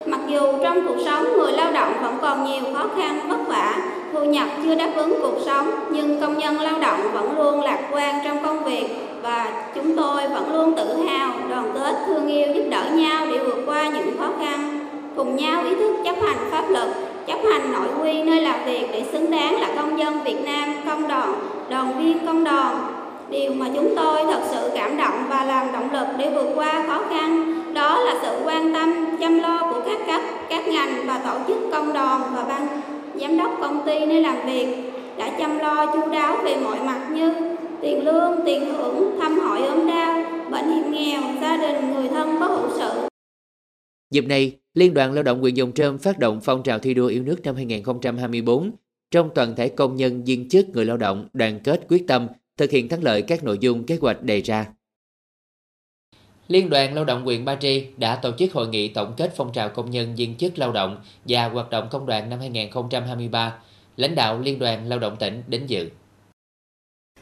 Mặc 0.06 0.22
dù 0.30 0.40
trong 0.64 0.88
cuộc 0.88 1.02
sống 1.06 1.24
người 1.24 1.52
lao 1.52 1.74
động 1.74 1.94
vẫn 2.04 2.18
có 2.22 2.36
khó 2.74 2.96
khăn 2.96 3.30
vất 3.30 3.44
vả, 3.48 3.94
thu 4.14 4.17
nhập 4.32 4.48
chưa 4.64 4.76
đáp 4.76 4.90
ứng 4.96 5.20
cuộc 5.22 5.38
sống, 5.46 5.70
nhưng 5.92 6.22
công 6.22 6.38
nhân 6.38 6.60
lao 6.60 6.80
động 6.80 7.00
vẫn 7.14 7.38
luôn 7.38 7.62
lạc 7.62 7.80
quan 7.92 8.20
trong 8.24 8.44
công 8.44 8.64
việc 8.64 8.86
và 9.24 9.52
chúng 9.76 9.98
tôi 9.98 10.28
vẫn 10.28 10.54
luôn 10.54 10.74
tự 10.76 11.04
hào, 11.04 11.34
đoàn 11.50 11.72
kết, 11.74 11.96
thương 12.08 12.28
yêu, 12.28 12.48
giúp 12.56 12.64
đỡ 12.70 12.84
nhau 12.92 13.26
để 13.32 13.38
vượt 13.38 13.64
qua 13.66 13.90
những 13.90 14.18
khó 14.20 14.30
khăn, 14.40 14.80
cùng 15.16 15.36
nhau 15.36 15.64
ý 15.64 15.76
thức 15.76 15.96
chấp 16.06 16.16
hành 16.22 16.38
pháp 16.52 16.70
luật, 16.70 16.88
chấp 17.28 17.38
hành 17.52 17.72
nội 17.74 17.88
quy 18.02 18.24
nơi 18.24 18.42
làm 18.42 18.66
việc 18.66 18.88
để 18.92 19.04
xứng 19.12 19.32
đáng 19.32 19.62
là 19.62 19.68
công 19.76 20.00
dân 20.00 20.24
Việt 20.24 20.46
Nam, 20.46 20.74
công 20.90 21.08
đoàn, 21.08 21.34
đoàn 21.70 22.04
viên 22.04 22.26
công 22.26 22.44
đoàn. 22.44 22.78
Điều 23.30 23.54
mà 23.54 23.66
chúng 23.76 23.96
tôi 23.96 24.26
thật 24.26 24.42
sự 24.52 24.72
cảm 24.76 24.98
động 24.98 25.24
và 25.30 25.44
làm 25.44 25.72
động 25.74 25.90
lực 25.94 26.08
để 26.18 26.30
vượt 26.30 26.48
qua 26.56 26.84
khó 26.88 27.00
khăn 27.10 27.54
đó 27.74 28.00
là 28.00 28.16
sự 28.22 28.38
quan 28.46 28.74
tâm, 28.74 29.06
chăm 29.20 29.40
lo 29.40 29.60
của 29.74 29.80
các 29.86 29.98
cấp, 30.08 30.22
các 30.50 30.68
ngành 30.68 30.94
và 31.08 31.20
tổ 31.26 31.34
chức 31.48 31.58
công 31.72 31.94
đoàn 31.94 32.22
và 32.36 32.44
ban 32.44 32.68
giám 33.20 33.38
đốc 33.38 33.58
công 33.62 33.84
ty 33.86 34.06
nơi 34.06 34.22
làm 34.22 34.46
việc 34.46 34.68
đã 35.18 35.38
chăm 35.40 35.58
lo 35.58 35.86
chu 35.94 36.12
đáo 36.12 36.38
về 36.44 36.56
mọi 36.64 36.80
mặt 36.80 37.10
như 37.14 37.34
tiền 37.82 38.06
lương, 38.06 38.32
tiền 38.46 38.66
thưởng, 38.72 39.18
thăm 39.20 39.40
hỏi 39.40 39.62
ốm 39.62 39.88
đau, 39.88 40.24
bệnh 40.52 40.66
hiểm 40.66 40.92
nghèo, 40.92 41.22
gia 41.42 41.58
đình, 41.58 41.94
người 41.94 42.08
thân 42.08 42.36
có 42.40 42.48
hữu 42.48 42.70
sự. 42.78 43.08
Dịp 44.12 44.26
này, 44.28 44.58
Liên 44.74 44.94
đoàn 44.94 45.14
Lao 45.14 45.24
động 45.24 45.44
quyền 45.44 45.58
Dòng 45.58 45.72
Trơm 45.72 45.98
phát 45.98 46.20
động 46.20 46.40
phong 46.44 46.64
trào 46.64 46.80
thi 46.80 46.94
đua 46.94 47.08
yêu 47.08 47.24
nước 47.24 47.42
năm 47.44 47.56
2024 47.56 48.72
trong 49.12 49.30
toàn 49.36 49.56
thể 49.56 49.70
công 49.70 49.96
nhân, 49.96 50.24
viên 50.24 50.50
chức, 50.50 50.70
người 50.70 50.86
lao 50.86 50.98
động 50.98 51.28
đoàn 51.34 51.60
kết 51.64 51.82
quyết 51.90 52.08
tâm 52.08 52.28
thực 52.58 52.72
hiện 52.72 52.90
thắng 52.90 53.04
lợi 53.04 53.22
các 53.22 53.44
nội 53.44 53.58
dung 53.62 53.86
kế 53.86 53.98
hoạch 54.02 54.24
đề 54.24 54.42
ra. 54.42 54.66
Liên 56.48 56.70
đoàn 56.70 56.94
Lao 56.94 57.06
động 57.06 57.24
huyện 57.24 57.46
Ba 57.46 57.56
Tri 57.56 57.86
đã 57.98 58.16
tổ 58.16 58.32
chức 58.38 58.54
hội 58.54 58.68
nghị 58.68 58.88
tổng 58.88 59.14
kết 59.18 59.34
phong 59.36 59.52
trào 59.52 59.70
công 59.70 59.90
nhân 59.90 60.16
viên 60.16 60.36
chức 60.36 60.60
lao 60.60 60.72
động 60.72 61.02
và 61.26 61.50
hoạt 61.50 61.70
động 61.70 61.88
công 61.92 62.06
đoàn 62.06 62.30
năm 62.30 62.40
2023. 62.40 63.54
Lãnh 63.98 64.16
đạo 64.16 64.40
Liên 64.40 64.60
đoàn 64.60 64.90
Lao 64.90 65.00
động 65.00 65.16
tỉnh 65.20 65.44
đến 65.48 65.66
dự. 65.66 65.90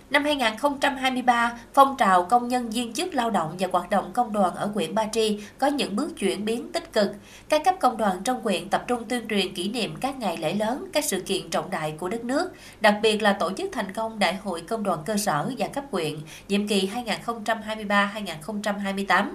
Năm 0.10 0.24
2023, 0.24 1.60
phong 1.74 1.96
trào 1.98 2.26
công 2.26 2.48
nhân 2.48 2.70
viên 2.70 2.94
chức 2.94 3.14
lao 3.14 3.30
động 3.30 3.56
và 3.60 3.68
hoạt 3.72 3.90
động 3.90 4.12
công 4.14 4.34
đoàn 4.34 4.56
ở 4.56 4.72
huyện 4.74 4.96
Ba 4.96 5.06
Tri 5.12 5.40
có 5.58 5.68
những 5.68 5.96
bước 5.96 6.18
chuyển 6.18 6.46
biến 6.46 6.72
tích 6.72 6.94
cực. 6.94 7.08
Các 7.50 7.62
cấp 7.66 7.76
công 7.80 7.98
đoàn 7.98 8.18
trong 8.24 8.42
huyện 8.42 8.70
tập 8.70 8.84
trung 8.88 9.04
tuyên 9.10 9.28
truyền 9.28 9.54
kỷ 9.54 9.70
niệm 9.70 9.96
các 10.02 10.20
ngày 10.20 10.38
lễ 10.38 10.56
lớn, 10.56 10.88
các 10.94 11.06
sự 11.06 11.22
kiện 11.22 11.50
trọng 11.50 11.70
đại 11.70 11.94
của 12.00 12.10
đất 12.10 12.24
nước, 12.24 12.52
đặc 12.82 12.96
biệt 13.02 13.22
là 13.22 13.34
tổ 13.34 13.52
chức 13.58 13.70
thành 13.72 13.94
công 13.94 14.20
Đại 14.20 14.36
hội 14.36 14.62
Công 14.62 14.84
đoàn 14.84 15.00
cơ 15.06 15.18
sở 15.18 15.52
và 15.58 15.68
cấp 15.68 15.84
huyện 15.92 16.16
nhiệm 16.48 16.68
kỳ 16.68 16.90
2023-2028. 17.26 19.30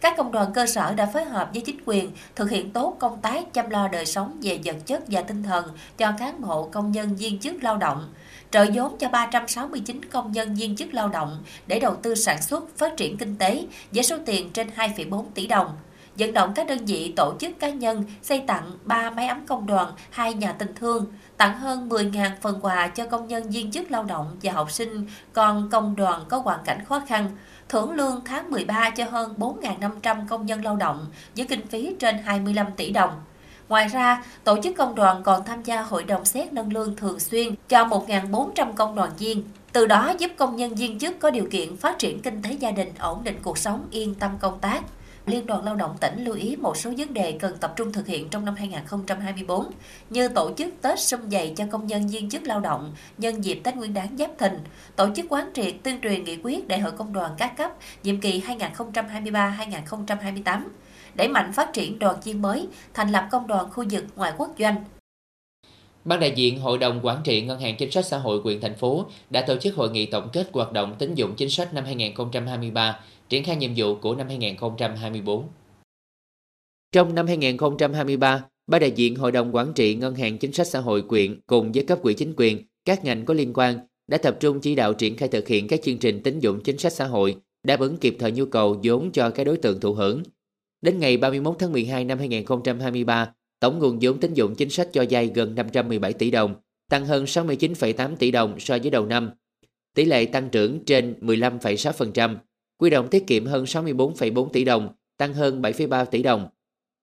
Các 0.00 0.14
công 0.16 0.32
đoàn 0.32 0.52
cơ 0.52 0.66
sở 0.66 0.94
đã 0.94 1.06
phối 1.06 1.24
hợp 1.24 1.50
với 1.52 1.62
chính 1.62 1.78
quyền 1.86 2.10
thực 2.36 2.50
hiện 2.50 2.70
tốt 2.70 2.96
công 2.98 3.20
tác 3.20 3.54
chăm 3.54 3.70
lo 3.70 3.88
đời 3.88 4.06
sống 4.06 4.38
về 4.42 4.60
vật 4.64 4.76
chất 4.86 5.02
và 5.06 5.22
tinh 5.22 5.42
thần 5.42 5.64
cho 5.98 6.12
cán 6.18 6.40
bộ 6.40 6.68
công 6.72 6.92
nhân 6.92 7.16
viên 7.16 7.38
chức 7.38 7.64
lao 7.64 7.76
động 7.76 8.08
trợ 8.50 8.66
vốn 8.74 8.98
cho 8.98 9.08
369 9.08 10.04
công 10.04 10.32
nhân 10.32 10.54
viên 10.54 10.76
chức 10.76 10.94
lao 10.94 11.08
động 11.08 11.42
để 11.66 11.80
đầu 11.80 11.96
tư 12.02 12.14
sản 12.14 12.42
xuất, 12.42 12.76
phát 12.76 12.96
triển 12.96 13.16
kinh 13.16 13.36
tế 13.36 13.66
với 13.92 14.02
số 14.02 14.16
tiền 14.26 14.50
trên 14.52 14.68
2,4 14.76 15.24
tỷ 15.34 15.46
đồng. 15.46 15.76
Vận 16.18 16.32
động 16.32 16.52
các 16.54 16.66
đơn 16.66 16.78
vị 16.86 17.12
tổ 17.16 17.34
chức 17.40 17.58
cá 17.58 17.70
nhân 17.70 18.04
xây 18.22 18.42
tặng 18.46 18.72
3 18.84 19.10
máy 19.10 19.28
ấm 19.28 19.46
công 19.46 19.66
đoàn, 19.66 19.92
2 20.10 20.34
nhà 20.34 20.52
tình 20.52 20.74
thương, 20.74 21.06
tặng 21.36 21.58
hơn 21.58 21.88
10.000 21.88 22.30
phần 22.40 22.58
quà 22.62 22.88
cho 22.88 23.06
công 23.06 23.28
nhân 23.28 23.50
viên 23.50 23.70
chức 23.70 23.90
lao 23.90 24.04
động 24.04 24.36
và 24.42 24.52
học 24.52 24.70
sinh 24.70 25.06
còn 25.32 25.70
công 25.70 25.96
đoàn 25.96 26.24
có 26.28 26.38
hoàn 26.38 26.60
cảnh 26.64 26.84
khó 26.84 27.00
khăn, 27.08 27.30
thưởng 27.68 27.92
lương 27.92 28.20
tháng 28.24 28.50
13 28.50 28.90
cho 28.90 29.04
hơn 29.04 29.34
4.500 29.38 30.28
công 30.28 30.46
nhân 30.46 30.64
lao 30.64 30.76
động 30.76 31.06
với 31.36 31.46
kinh 31.46 31.66
phí 31.66 31.94
trên 31.98 32.18
25 32.18 32.66
tỷ 32.76 32.90
đồng. 32.90 33.10
Ngoài 33.68 33.88
ra, 33.88 34.24
tổ 34.44 34.56
chức 34.62 34.76
công 34.76 34.94
đoàn 34.94 35.22
còn 35.22 35.44
tham 35.44 35.62
gia 35.62 35.82
hội 35.82 36.04
đồng 36.04 36.24
xét 36.24 36.52
nâng 36.52 36.72
lương 36.72 36.96
thường 36.96 37.20
xuyên 37.20 37.54
cho 37.68 37.84
1.400 37.84 38.72
công 38.72 38.94
đoàn 38.94 39.10
viên, 39.18 39.44
từ 39.72 39.86
đó 39.86 40.12
giúp 40.18 40.30
công 40.36 40.56
nhân 40.56 40.74
viên 40.74 40.98
chức 40.98 41.18
có 41.20 41.30
điều 41.30 41.48
kiện 41.50 41.76
phát 41.76 41.98
triển 41.98 42.22
kinh 42.22 42.42
tế 42.42 42.52
gia 42.52 42.70
đình, 42.70 42.92
ổn 42.98 43.24
định 43.24 43.36
cuộc 43.42 43.58
sống, 43.58 43.86
yên 43.90 44.14
tâm 44.14 44.30
công 44.40 44.58
tác. 44.60 44.82
Liên 45.26 45.46
đoàn 45.46 45.64
Lao 45.64 45.76
động 45.76 45.96
tỉnh 46.00 46.24
lưu 46.24 46.34
ý 46.34 46.56
một 46.56 46.76
số 46.76 46.90
vấn 46.98 47.14
đề 47.14 47.36
cần 47.40 47.56
tập 47.60 47.72
trung 47.76 47.92
thực 47.92 48.06
hiện 48.06 48.28
trong 48.28 48.44
năm 48.44 48.54
2024, 48.54 49.66
như 50.10 50.28
tổ 50.28 50.50
chức 50.58 50.74
Tết 50.82 51.00
xung 51.00 51.30
dày 51.30 51.54
cho 51.56 51.64
công 51.70 51.86
nhân 51.86 52.08
viên 52.08 52.30
chức 52.30 52.42
lao 52.42 52.60
động 52.60 52.94
nhân 53.18 53.44
dịp 53.44 53.60
Tết 53.64 53.76
Nguyên 53.76 53.94
đán 53.94 54.16
Giáp 54.18 54.30
Thìn, 54.38 54.52
tổ 54.96 55.08
chức 55.16 55.26
quán 55.28 55.50
triệt 55.54 55.74
tuyên 55.82 56.00
truyền 56.02 56.24
nghị 56.24 56.36
quyết 56.42 56.68
Đại 56.68 56.80
hội 56.80 56.92
Công 56.92 57.12
đoàn 57.12 57.32
các 57.38 57.56
cấp 57.56 57.70
nhiệm 58.02 58.20
kỳ 58.20 58.40
2023-2028, 58.40 60.62
đẩy 61.14 61.28
mạnh 61.28 61.52
phát 61.52 61.72
triển 61.72 61.98
đoàn 61.98 62.16
viên 62.24 62.42
mới, 62.42 62.68
thành 62.94 63.12
lập 63.12 63.28
công 63.30 63.46
đoàn 63.46 63.70
khu 63.70 63.84
vực 63.90 64.04
ngoài 64.16 64.32
quốc 64.38 64.50
doanh. 64.58 64.84
Ban 66.04 66.20
đại 66.20 66.32
diện 66.36 66.60
Hội 66.60 66.78
đồng 66.78 67.00
Quản 67.02 67.18
trị 67.24 67.42
Ngân 67.42 67.60
hàng 67.60 67.76
Chính 67.76 67.90
sách 67.90 68.06
Xã 68.06 68.18
hội 68.18 68.40
quyền 68.44 68.60
thành 68.60 68.74
phố 68.74 69.06
đã 69.30 69.40
tổ 69.40 69.56
chức 69.56 69.74
hội 69.74 69.90
nghị 69.90 70.06
tổng 70.06 70.28
kết 70.32 70.46
hoạt 70.52 70.72
động 70.72 70.94
tín 70.98 71.14
dụng 71.14 71.34
chính 71.36 71.50
sách 71.50 71.74
năm 71.74 71.84
2023, 71.84 72.98
triển 73.28 73.44
khai 73.44 73.56
nhiệm 73.56 73.70
vụ 73.76 73.94
của 73.94 74.14
năm 74.14 74.28
2024. 74.28 75.48
Trong 76.92 77.14
năm 77.14 77.26
2023, 77.26 78.44
Ban 78.66 78.80
đại 78.80 78.90
diện 78.90 79.16
Hội 79.16 79.32
đồng 79.32 79.54
Quản 79.54 79.72
trị 79.74 79.94
Ngân 79.94 80.14
hàng 80.14 80.38
Chính 80.38 80.52
sách 80.52 80.66
Xã 80.66 80.80
hội 80.80 81.02
quyện 81.02 81.40
cùng 81.46 81.72
với 81.72 81.84
cấp 81.84 81.98
quỹ 82.02 82.14
chính 82.14 82.34
quyền, 82.36 82.66
các 82.84 83.04
ngành 83.04 83.24
có 83.24 83.34
liên 83.34 83.52
quan 83.54 83.78
đã 84.06 84.18
tập 84.18 84.36
trung 84.40 84.60
chỉ 84.60 84.74
đạo 84.74 84.94
triển 84.94 85.16
khai 85.16 85.28
thực 85.28 85.48
hiện 85.48 85.68
các 85.68 85.80
chương 85.82 85.98
trình 85.98 86.22
tín 86.22 86.38
dụng 86.38 86.60
chính 86.64 86.78
sách 86.78 86.92
xã 86.92 87.06
hội, 87.06 87.36
đáp 87.62 87.80
ứng 87.80 87.96
kịp 87.96 88.16
thời 88.18 88.32
nhu 88.32 88.46
cầu 88.46 88.80
vốn 88.82 89.12
cho 89.12 89.30
các 89.30 89.44
đối 89.44 89.56
tượng 89.56 89.80
thụ 89.80 89.94
hưởng, 89.94 90.22
Đến 90.82 90.98
ngày 90.98 91.16
31 91.16 91.56
tháng 91.58 91.72
12 91.72 92.04
năm 92.04 92.18
2023, 92.18 93.32
tổng 93.60 93.78
nguồn 93.78 93.98
vốn 94.00 94.20
tín 94.20 94.34
dụng 94.34 94.54
chính 94.54 94.70
sách 94.70 94.88
cho 94.92 95.04
vay 95.10 95.30
gần 95.34 95.54
517 95.54 96.12
tỷ 96.12 96.30
đồng, 96.30 96.54
tăng 96.90 97.06
hơn 97.06 97.24
69,8 97.24 98.16
tỷ 98.16 98.30
đồng 98.30 98.60
so 98.60 98.78
với 98.78 98.90
đầu 98.90 99.06
năm. 99.06 99.30
Tỷ 99.94 100.04
lệ 100.04 100.26
tăng 100.26 100.48
trưởng 100.50 100.84
trên 100.84 101.14
15,6%, 101.20 102.36
quy 102.78 102.90
động 102.90 103.08
tiết 103.08 103.26
kiệm 103.26 103.46
hơn 103.46 103.64
64,4 103.64 104.48
tỷ 104.48 104.64
đồng, 104.64 104.88
tăng 105.16 105.34
hơn 105.34 105.62
7,3 105.62 106.04
tỷ 106.04 106.22
đồng. 106.22 106.48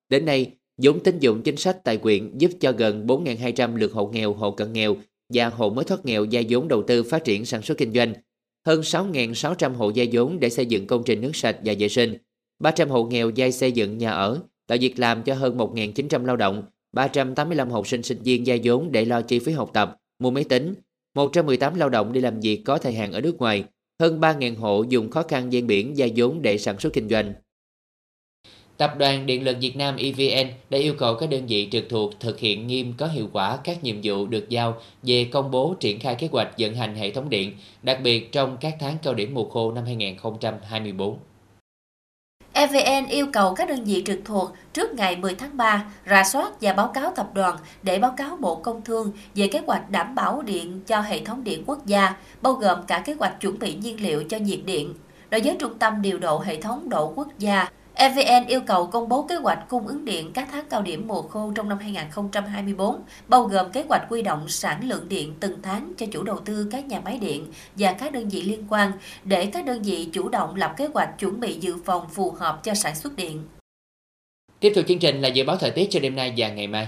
Đến 0.10 0.26
nay, 0.26 0.52
vốn 0.78 1.00
tín 1.00 1.20
dụng 1.20 1.42
chính 1.42 1.58
sách 1.58 1.78
tại 1.84 1.98
quyện 1.98 2.38
giúp 2.38 2.52
cho 2.60 2.72
gần 2.72 3.08
4.200 3.08 3.76
lượt 3.76 3.94
hộ 3.94 4.08
nghèo, 4.08 4.34
hộ 4.34 4.52
cận 4.52 4.74
nghèo 4.74 4.96
và 5.34 5.50
hộ 5.50 5.70
mới 5.70 5.86
thoát 5.86 6.06
nghèo 6.06 6.26
vay 6.32 6.46
vốn 6.50 6.68
đầu 6.68 6.84
tư 6.84 7.04
phát 7.04 7.24
triển 7.24 7.46
sản 7.46 7.62
xuất 7.62 7.78
kinh 7.78 7.94
doanh, 7.94 8.14
hơn 8.66 8.82
6.600 8.82 9.74
hộ 9.74 9.92
vay 9.96 10.10
vốn 10.12 10.40
để 10.40 10.50
xây 10.50 10.66
dựng 10.66 10.88
công 10.88 11.04
trình 11.06 11.22
nước 11.22 11.36
sạch 11.36 11.58
và 11.66 11.74
vệ 11.80 11.90
sinh, 11.90 12.18
300 12.60 12.90
hộ 12.90 13.04
nghèo 13.04 13.32
vay 13.36 13.52
xây 13.52 13.72
dựng 13.72 13.98
nhà 13.98 14.12
ở, 14.12 14.42
tạo 14.68 14.78
việc 14.82 15.00
làm 15.00 15.24
cho 15.24 15.34
hơn 15.34 15.58
1.900 15.58 16.26
lao 16.26 16.36
động, 16.36 16.64
385 16.92 17.70
học 17.70 17.88
sinh 17.88 18.04
sinh 18.04 18.22
viên 18.24 18.44
vay 18.46 18.62
vốn 18.64 18.92
để 18.92 19.06
lo 19.06 19.22
chi 19.22 19.40
phí 19.40 19.52
học 19.52 19.70
tập, 19.74 19.98
mua 20.20 20.32
máy 20.32 20.44
tính, 20.44 20.74
118 21.16 21.76
lao 21.76 21.90
động 21.90 22.14
đi 22.14 22.22
làm 22.22 22.40
việc 22.40 22.62
có 22.66 22.78
thời 22.78 22.94
hạn 22.94 23.12
ở 23.12 23.22
nước 23.22 23.38
ngoài, 23.38 23.66
hơn 24.02 24.20
3.000 24.20 24.58
hộ 24.58 24.84
dùng 24.90 25.10
khó 25.10 25.24
khăn 25.24 25.54
gian 25.54 25.68
biển 25.68 25.98
gia 25.98 26.08
vốn 26.16 26.42
để 26.42 26.58
sản 26.58 26.80
xuất 26.80 26.94
kinh 26.94 27.10
doanh. 27.10 27.34
Tập 28.78 28.96
đoàn 28.98 29.26
Điện 29.26 29.44
lực 29.44 29.58
Việt 29.62 29.76
Nam 29.76 29.96
EVN 29.98 30.52
đã 30.70 30.78
yêu 30.78 30.94
cầu 30.98 31.16
các 31.16 31.30
đơn 31.30 31.46
vị 31.48 31.68
trực 31.72 31.90
thuộc 31.90 32.20
thực 32.20 32.40
hiện 32.40 32.68
nghiêm 32.68 32.94
có 32.98 33.08
hiệu 33.08 33.30
quả 33.34 33.58
các 33.64 33.84
nhiệm 33.84 33.96
vụ 34.04 34.28
được 34.28 34.50
giao 34.50 34.82
về 35.04 35.28
công 35.32 35.52
bố 35.52 35.76
triển 35.80 36.00
khai 36.00 36.16
kế 36.16 36.28
hoạch 36.32 36.54
vận 36.58 36.76
hành 36.76 36.96
hệ 36.96 37.12
thống 37.12 37.30
điện, 37.30 37.58
đặc 37.84 38.00
biệt 38.04 38.32
trong 38.32 38.58
các 38.62 38.76
tháng 38.80 38.98
cao 39.04 39.14
điểm 39.14 39.34
mùa 39.34 39.50
khô 39.50 39.72
năm 39.72 39.86
2024. 39.86 41.18
EVN 42.54 43.08
yêu 43.10 43.28
cầu 43.34 43.54
các 43.54 43.70
đơn 43.70 43.84
vị 43.84 44.04
trực 44.06 44.20
thuộc 44.26 44.54
trước 44.74 44.94
ngày 44.94 45.16
10 45.16 45.36
tháng 45.36 45.58
3 45.58 45.86
rà 46.10 46.24
soát 46.24 46.52
và 46.62 46.74
báo 46.74 46.88
cáo 46.88 47.12
tập 47.16 47.30
đoàn 47.34 47.58
để 47.84 48.00
báo 48.00 48.14
cáo 48.18 48.38
Bộ 48.38 48.56
Công 48.56 48.82
Thương 48.82 49.12
về 49.36 49.48
kế 49.48 49.60
hoạch 49.68 49.90
đảm 49.90 50.16
bảo 50.16 50.42
điện 50.42 50.82
cho 50.88 51.02
hệ 51.02 51.26
thống 51.26 51.44
điện 51.44 51.64
quốc 51.66 51.86
gia, 51.86 52.16
bao 52.42 52.54
gồm 52.54 52.84
cả 52.88 53.00
kế 53.00 53.14
hoạch 53.14 53.40
chuẩn 53.40 53.60
bị 53.60 53.76
nhiên 53.76 54.02
liệu 54.02 54.24
cho 54.24 54.38
nhiệt 54.38 54.60
điện. 54.66 54.94
Đối 55.30 55.42
với 55.42 55.56
Trung 55.60 55.80
tâm 55.80 56.02
Điều 56.02 56.20
độ 56.20 56.40
Hệ 56.40 56.62
thống 56.62 56.90
Độ 56.90 57.14
Quốc 57.16 57.28
gia, 57.40 57.70
EVN 57.96 58.48
yêu 58.48 58.62
cầu 58.62 58.88
công 58.88 59.10
bố 59.10 59.24
kế 59.24 59.36
hoạch 59.36 59.60
cung 59.70 59.88
ứng 59.88 60.06
điện 60.06 60.32
các 60.34 60.48
tháng 60.52 60.66
cao 60.70 60.82
điểm 60.82 61.08
mùa 61.08 61.22
khô 61.22 61.52
trong 61.56 61.70
năm 61.70 61.78
2024, 61.80 63.02
bao 63.28 63.44
gồm 63.44 63.72
kế 63.72 63.84
hoạch 63.90 64.06
quy 64.10 64.22
động 64.22 64.50
sản 64.50 64.90
lượng 64.90 65.10
điện 65.10 65.34
từng 65.40 65.62
tháng 65.62 65.94
cho 65.98 66.06
chủ 66.12 66.24
đầu 66.24 66.40
tư 66.46 66.68
các 66.72 66.86
nhà 66.86 67.00
máy 67.00 67.18
điện 67.18 67.48
và 67.76 67.94
các 67.94 68.12
đơn 68.12 68.30
vị 68.30 68.42
liên 68.42 68.66
quan 68.70 68.92
để 69.24 69.46
các 69.46 69.66
đơn 69.66 69.82
vị 69.82 70.10
chủ 70.14 70.30
động 70.30 70.56
lập 70.56 70.74
kế 70.78 70.88
hoạch 70.94 71.20
chuẩn 71.20 71.40
bị 71.40 71.54
dự 71.54 71.76
phòng 71.86 72.10
phù 72.10 72.32
hợp 72.32 72.64
cho 72.64 72.74
sản 72.74 72.96
xuất 72.96 73.16
điện. 73.16 73.44
Tiếp 74.60 74.72
tục 74.76 74.86
chương 74.88 75.00
trình 75.00 75.22
là 75.22 75.28
dự 75.28 75.44
báo 75.44 75.56
thời 75.58 75.72
tiết 75.72 75.88
cho 75.90 76.00
đêm 76.00 76.16
nay 76.16 76.34
và 76.38 76.50
ngày 76.50 76.68
mai. 76.68 76.88